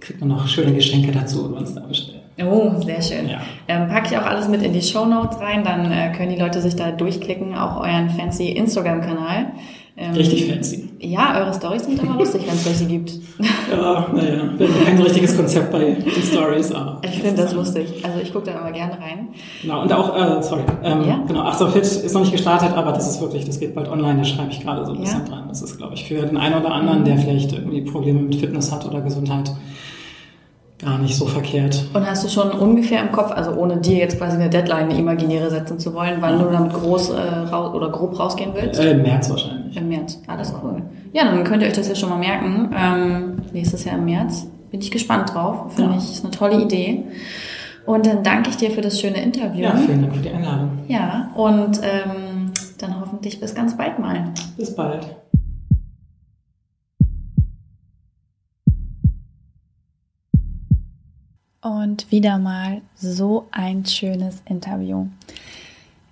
kriegt 0.00 0.20
man 0.20 0.30
noch 0.30 0.48
schöne 0.48 0.72
Geschenke 0.72 1.12
dazu, 1.12 1.44
wenn 1.44 1.52
man 1.52 1.64
es 1.64 1.74
da 1.74 1.80
bestellt. 1.82 2.22
Oh, 2.42 2.72
sehr 2.80 3.02
schön. 3.02 3.28
Ja. 3.28 3.40
Ähm, 3.68 3.88
packe 3.88 4.06
ich 4.10 4.16
auch 4.16 4.24
alles 4.24 4.48
mit 4.48 4.62
in 4.62 4.72
die 4.72 4.80
Show 4.80 5.04
Notes 5.04 5.38
rein, 5.38 5.64
dann 5.64 5.92
äh, 5.92 6.14
können 6.16 6.30
die 6.30 6.40
Leute 6.40 6.62
sich 6.62 6.76
da 6.76 6.92
durchklicken, 6.92 7.54
auch 7.54 7.78
euren 7.82 8.08
fancy 8.08 8.52
Instagram-Kanal. 8.52 9.48
Ähm, 10.00 10.14
Richtig 10.14 10.46
fancy. 10.46 10.88
Ja, 11.00 11.40
eure 11.40 11.52
Stories 11.52 11.84
sind 11.84 12.00
immer 12.00 12.16
lustig, 12.16 12.42
wenn 12.46 12.54
es 12.54 12.64
welche 12.64 12.86
gibt. 12.86 13.12
Ja, 13.70 14.06
naja, 14.14 14.48
kein 14.86 15.02
richtiges 15.02 15.36
Konzept 15.36 15.70
bei 15.70 15.78
den 15.78 16.22
Stories, 16.22 16.72
aber. 16.72 17.02
Ich 17.04 17.20
finde 17.20 17.42
das 17.42 17.52
lustig. 17.52 18.02
Also 18.02 18.20
ich 18.22 18.32
gucke 18.32 18.46
da 18.46 18.58
immer 18.58 18.72
gerne 18.72 18.92
rein. 18.94 19.28
Genau, 19.60 19.82
und 19.82 19.92
auch, 19.92 20.16
äh, 20.16 20.42
sorry, 20.42 20.62
ähm, 20.82 21.04
ja? 21.06 21.22
genau, 21.26 21.42
Achtsam 21.42 21.70
Fit 21.72 21.82
ist 21.82 22.14
noch 22.14 22.22
nicht 22.22 22.32
gestartet, 22.32 22.72
aber 22.74 22.92
das 22.92 23.06
ist 23.06 23.20
wirklich, 23.20 23.44
das 23.44 23.60
geht 23.60 23.74
bald 23.74 23.88
online, 23.88 24.18
da 24.18 24.24
schreibe 24.24 24.50
ich 24.50 24.60
gerade 24.60 24.86
so 24.86 24.92
ein 24.92 25.00
bisschen 25.00 25.26
dran. 25.26 25.44
Das 25.48 25.60
ist, 25.60 25.76
glaube 25.76 25.94
ich, 25.94 26.04
für 26.06 26.22
den 26.22 26.38
einen 26.38 26.54
oder 26.54 26.72
anderen, 26.72 27.04
der 27.04 27.18
vielleicht 27.18 27.52
irgendwie 27.52 27.82
Probleme 27.82 28.20
mit 28.20 28.36
Fitness 28.36 28.72
hat 28.72 28.86
oder 28.86 29.02
Gesundheit, 29.02 29.52
gar 30.78 30.98
nicht 30.98 31.16
so 31.16 31.26
verkehrt. 31.26 31.84
Und 31.92 32.06
hast 32.06 32.24
du 32.24 32.28
schon 32.28 32.50
ungefähr 32.52 33.02
im 33.02 33.10
Kopf, 33.10 33.32
also 33.32 33.52
ohne 33.52 33.78
dir 33.78 33.96
jetzt 33.96 34.18
quasi 34.18 34.36
eine 34.36 34.48
Deadline, 34.48 34.84
eine 34.84 34.98
imaginäre 34.98 35.50
setzen 35.50 35.78
zu 35.78 35.92
wollen, 35.92 36.18
wann 36.20 36.38
du 36.38 36.50
damit 36.50 36.72
groß 36.72 37.10
äh, 37.10 37.20
raus, 37.50 37.74
oder 37.74 37.90
grob 37.90 38.18
rausgehen 38.18 38.52
willst? 38.54 38.80
Äh, 38.80 38.92
Im 38.92 39.02
März 39.02 39.28
wahrscheinlich. 39.28 39.76
Im 39.76 39.88
März, 39.88 40.20
alles 40.26 40.52
cool. 40.62 40.82
Ja, 41.12 41.24
dann 41.24 41.42
könnt 41.44 41.62
ihr 41.62 41.68
euch 41.68 41.74
das 41.74 41.88
ja 41.88 41.94
schon 41.94 42.10
mal 42.10 42.18
merken. 42.18 42.70
Ähm, 42.76 43.42
nächstes 43.52 43.84
Jahr 43.84 43.96
im 43.96 44.04
März. 44.04 44.46
Bin 44.70 44.80
ich 44.80 44.90
gespannt 44.90 45.34
drauf. 45.34 45.74
Finde 45.74 45.92
ja. 45.92 45.98
ich, 45.98 46.12
ist 46.12 46.24
eine 46.24 46.32
tolle 46.32 46.60
Idee. 46.60 47.04
Und 47.86 48.06
dann 48.06 48.22
danke 48.22 48.50
ich 48.50 48.56
dir 48.56 48.70
für 48.70 48.82
das 48.82 49.00
schöne 49.00 49.22
Interview. 49.22 49.62
Ja, 49.62 49.74
vielen 49.74 50.02
Dank 50.02 50.14
für 50.14 50.22
die 50.22 50.30
Einladung. 50.30 50.70
Ja, 50.88 51.30
und 51.34 51.80
ähm, 51.82 52.52
dann 52.78 53.00
hoffentlich 53.00 53.40
bis 53.40 53.54
ganz 53.54 53.76
bald 53.76 53.98
mal. 53.98 54.32
Bis 54.56 54.74
bald. 54.74 55.06
Und 61.60 62.10
wieder 62.12 62.38
mal 62.38 62.82
so 62.94 63.48
ein 63.50 63.84
schönes 63.84 64.42
Interview. 64.44 65.06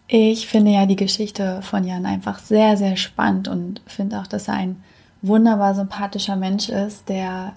Ich 0.08 0.46
finde 0.46 0.72
ja 0.72 0.86
die 0.86 0.96
Geschichte 0.96 1.62
von 1.62 1.84
Jan 1.84 2.06
einfach 2.06 2.38
sehr, 2.38 2.76
sehr 2.76 2.96
spannend 2.96 3.48
und 3.48 3.80
finde 3.86 4.20
auch, 4.20 4.26
dass 4.26 4.48
er 4.48 4.54
ein 4.54 4.82
wunderbar 5.22 5.74
sympathischer 5.74 6.36
Mensch 6.36 6.68
ist, 6.68 7.08
der 7.08 7.52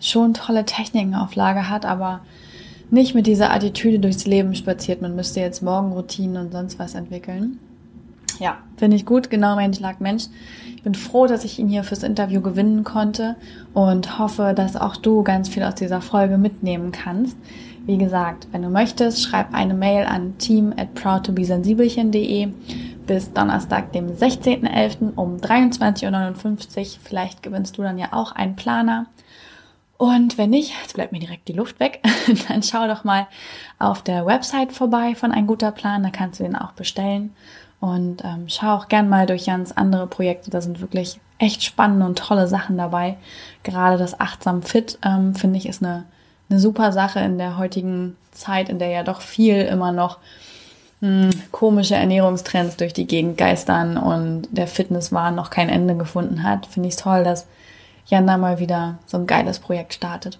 schon 0.00 0.34
tolle 0.34 0.64
Techniken 0.64 1.14
auf 1.14 1.34
Lager 1.34 1.68
hat, 1.68 1.84
aber 1.84 2.20
nicht 2.90 3.14
mit 3.14 3.26
dieser 3.26 3.52
Attitüde 3.52 3.98
durchs 3.98 4.26
Leben 4.26 4.54
spaziert, 4.54 5.02
man 5.02 5.16
müsste 5.16 5.40
jetzt 5.40 5.62
Morgenroutinen 5.62 6.46
und 6.46 6.52
sonst 6.52 6.78
was 6.78 6.94
entwickeln. 6.94 7.58
Ja, 8.38 8.58
finde 8.76 8.96
ich 8.96 9.06
gut, 9.06 9.30
genau 9.30 9.54
mein 9.54 9.74
Schlag 9.74 10.00
Mensch. 10.00 10.24
Ich 10.76 10.82
bin 10.82 10.94
froh, 10.94 11.26
dass 11.26 11.44
ich 11.44 11.58
ihn 11.58 11.68
hier 11.68 11.84
fürs 11.84 12.02
Interview 12.02 12.40
gewinnen 12.40 12.84
konnte 12.84 13.36
und 13.72 14.18
hoffe, 14.18 14.52
dass 14.54 14.76
auch 14.76 14.96
du 14.96 15.22
ganz 15.22 15.48
viel 15.48 15.62
aus 15.62 15.74
dieser 15.76 16.00
Folge 16.00 16.38
mitnehmen 16.38 16.92
kannst. 16.92 17.36
Wie 17.86 17.98
gesagt, 17.98 18.48
wenn 18.52 18.62
du 18.62 18.70
möchtest, 18.70 19.22
schreib 19.22 19.52
eine 19.52 19.74
Mail 19.74 20.06
an 20.06 20.38
team 20.38 20.72
at 20.76 20.94
proudtobesensibelchen.de 20.94 22.48
bis 23.06 23.32
Donnerstag, 23.32 23.92
dem 23.92 24.08
16.11. 24.08 25.14
um 25.16 25.36
23.59 25.36 26.80
Uhr. 26.80 26.86
Vielleicht 27.02 27.42
gewinnst 27.42 27.76
du 27.76 27.82
dann 27.82 27.98
ja 27.98 28.08
auch 28.12 28.32
einen 28.32 28.56
Planer. 28.56 29.06
Und 29.96 30.38
wenn 30.38 30.50
nicht, 30.50 30.72
jetzt 30.82 30.94
bleibt 30.94 31.12
mir 31.12 31.20
direkt 31.20 31.46
die 31.46 31.52
Luft 31.52 31.78
weg, 31.78 32.00
dann 32.48 32.62
schau 32.62 32.86
doch 32.88 33.04
mal 33.04 33.28
auf 33.78 34.02
der 34.02 34.26
Website 34.26 34.72
vorbei 34.72 35.14
von 35.14 35.30
Ein 35.30 35.46
guter 35.46 35.70
Plan, 35.70 36.02
da 36.02 36.10
kannst 36.10 36.40
du 36.40 36.44
den 36.44 36.56
auch 36.56 36.72
bestellen. 36.72 37.34
Und 37.84 38.24
ähm, 38.24 38.46
schau 38.48 38.76
auch 38.76 38.88
gern 38.88 39.10
mal 39.10 39.26
durch 39.26 39.44
Jans 39.44 39.76
andere 39.76 40.06
Projekte. 40.06 40.50
Da 40.50 40.62
sind 40.62 40.80
wirklich 40.80 41.20
echt 41.36 41.62
spannende 41.62 42.06
und 42.06 42.18
tolle 42.18 42.48
Sachen 42.48 42.78
dabei. 42.78 43.18
Gerade 43.62 43.98
das 43.98 44.18
Achtsam 44.18 44.62
Fit, 44.62 44.98
ähm, 45.04 45.34
finde 45.34 45.58
ich, 45.58 45.68
ist 45.68 45.82
eine, 45.82 46.04
eine 46.48 46.58
super 46.58 46.92
Sache 46.92 47.20
in 47.20 47.36
der 47.36 47.58
heutigen 47.58 48.16
Zeit, 48.32 48.70
in 48.70 48.78
der 48.78 48.88
ja 48.88 49.02
doch 49.02 49.20
viel 49.20 49.60
immer 49.60 49.92
noch 49.92 50.16
hm, 51.02 51.28
komische 51.52 51.94
Ernährungstrends 51.94 52.78
durch 52.78 52.94
die 52.94 53.06
Gegend 53.06 53.36
geistern 53.36 53.98
und 53.98 54.48
der 54.50 54.66
Fitnesswahn 54.66 55.34
noch 55.34 55.50
kein 55.50 55.68
Ende 55.68 55.94
gefunden 55.94 56.42
hat. 56.42 56.64
Finde 56.64 56.88
ich 56.88 56.96
toll, 56.96 57.22
dass 57.22 57.46
Jan 58.06 58.26
da 58.26 58.38
mal 58.38 58.60
wieder 58.60 58.96
so 59.04 59.18
ein 59.18 59.26
geiles 59.26 59.58
Projekt 59.58 59.92
startet. 59.92 60.38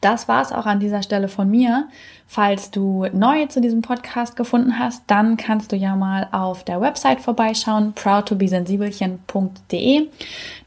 Das 0.00 0.28
war's 0.28 0.52
auch 0.52 0.66
an 0.66 0.78
dieser 0.78 1.02
Stelle 1.02 1.26
von 1.28 1.50
mir. 1.50 1.88
Falls 2.30 2.70
du 2.70 3.06
neu 3.12 3.46
zu 3.46 3.58
diesem 3.60 3.82
Podcast 3.82 4.36
gefunden 4.36 4.78
hast, 4.78 5.02
dann 5.06 5.38
kannst 5.38 5.72
du 5.72 5.76
ja 5.76 5.96
mal 5.96 6.28
auf 6.30 6.62
der 6.62 6.80
Website 6.80 7.20
vorbeischauen, 7.20 7.94
proudtobesensibelchen.de. 7.94 10.08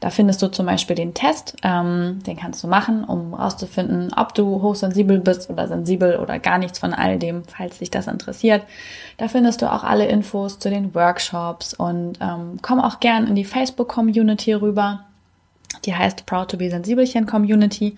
Da 0.00 0.10
findest 0.10 0.42
du 0.42 0.50
zum 0.50 0.66
Beispiel 0.66 0.96
den 0.96 1.14
Test, 1.14 1.56
ähm, 1.62 2.18
den 2.26 2.36
kannst 2.36 2.62
du 2.64 2.68
machen, 2.68 3.04
um 3.04 3.36
herauszufinden, 3.36 4.12
ob 4.14 4.34
du 4.34 4.60
hochsensibel 4.60 5.20
bist 5.20 5.48
oder 5.48 5.66
sensibel 5.68 6.16
oder 6.16 6.38
gar 6.38 6.58
nichts 6.58 6.78
von 6.80 6.92
all 6.92 7.18
dem, 7.18 7.44
falls 7.44 7.78
dich 7.78 7.90
das 7.90 8.08
interessiert. 8.08 8.64
Da 9.16 9.28
findest 9.28 9.62
du 9.62 9.72
auch 9.72 9.84
alle 9.84 10.04
Infos 10.06 10.58
zu 10.58 10.68
den 10.68 10.94
Workshops 10.94 11.72
und 11.74 12.18
ähm, 12.20 12.58
komm 12.60 12.80
auch 12.80 13.00
gern 13.00 13.28
in 13.28 13.36
die 13.36 13.44
Facebook-Community 13.44 14.52
rüber. 14.54 15.04
Die 15.84 15.94
heißt 15.94 16.26
Proud 16.26 16.50
to 16.50 16.56
be 16.56 16.68
Sensibelchen 16.68 17.26
Community. 17.26 17.96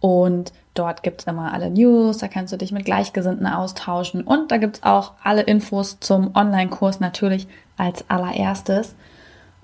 Und 0.00 0.52
Dort 0.74 1.02
gibt's 1.02 1.24
immer 1.24 1.52
alle 1.52 1.70
News, 1.70 2.18
da 2.18 2.28
kannst 2.28 2.52
du 2.52 2.56
dich 2.56 2.70
mit 2.70 2.84
Gleichgesinnten 2.84 3.46
austauschen 3.46 4.22
und 4.22 4.52
da 4.52 4.56
gibt's 4.56 4.82
auch 4.84 5.12
alle 5.22 5.42
Infos 5.42 5.98
zum 6.00 6.34
Online-Kurs 6.34 7.00
natürlich 7.00 7.48
als 7.76 8.08
allererstes. 8.08 8.94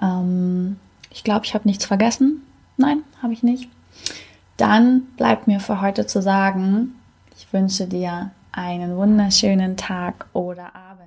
Ähm, 0.03 0.79
ich 1.11 1.23
glaube, 1.23 1.45
ich 1.45 1.55
habe 1.55 1.69
nichts 1.69 1.87
vergessen. 1.87 2.43
Nein, 2.77 3.03
habe 3.23 3.33
ich 3.33 3.43
nicht. 3.43 3.71
Dann 4.57 5.03
bleibt 5.17 5.47
mir 5.47 5.61
für 5.61 5.81
heute 5.81 6.07
zu 6.07 6.21
sagen, 6.21 6.95
ich 7.37 7.53
wünsche 7.53 7.87
dir 7.87 8.31
einen 8.53 8.97
wunderschönen 8.97 9.77
Tag 9.77 10.27
oder 10.33 10.75
Abend 10.75 11.06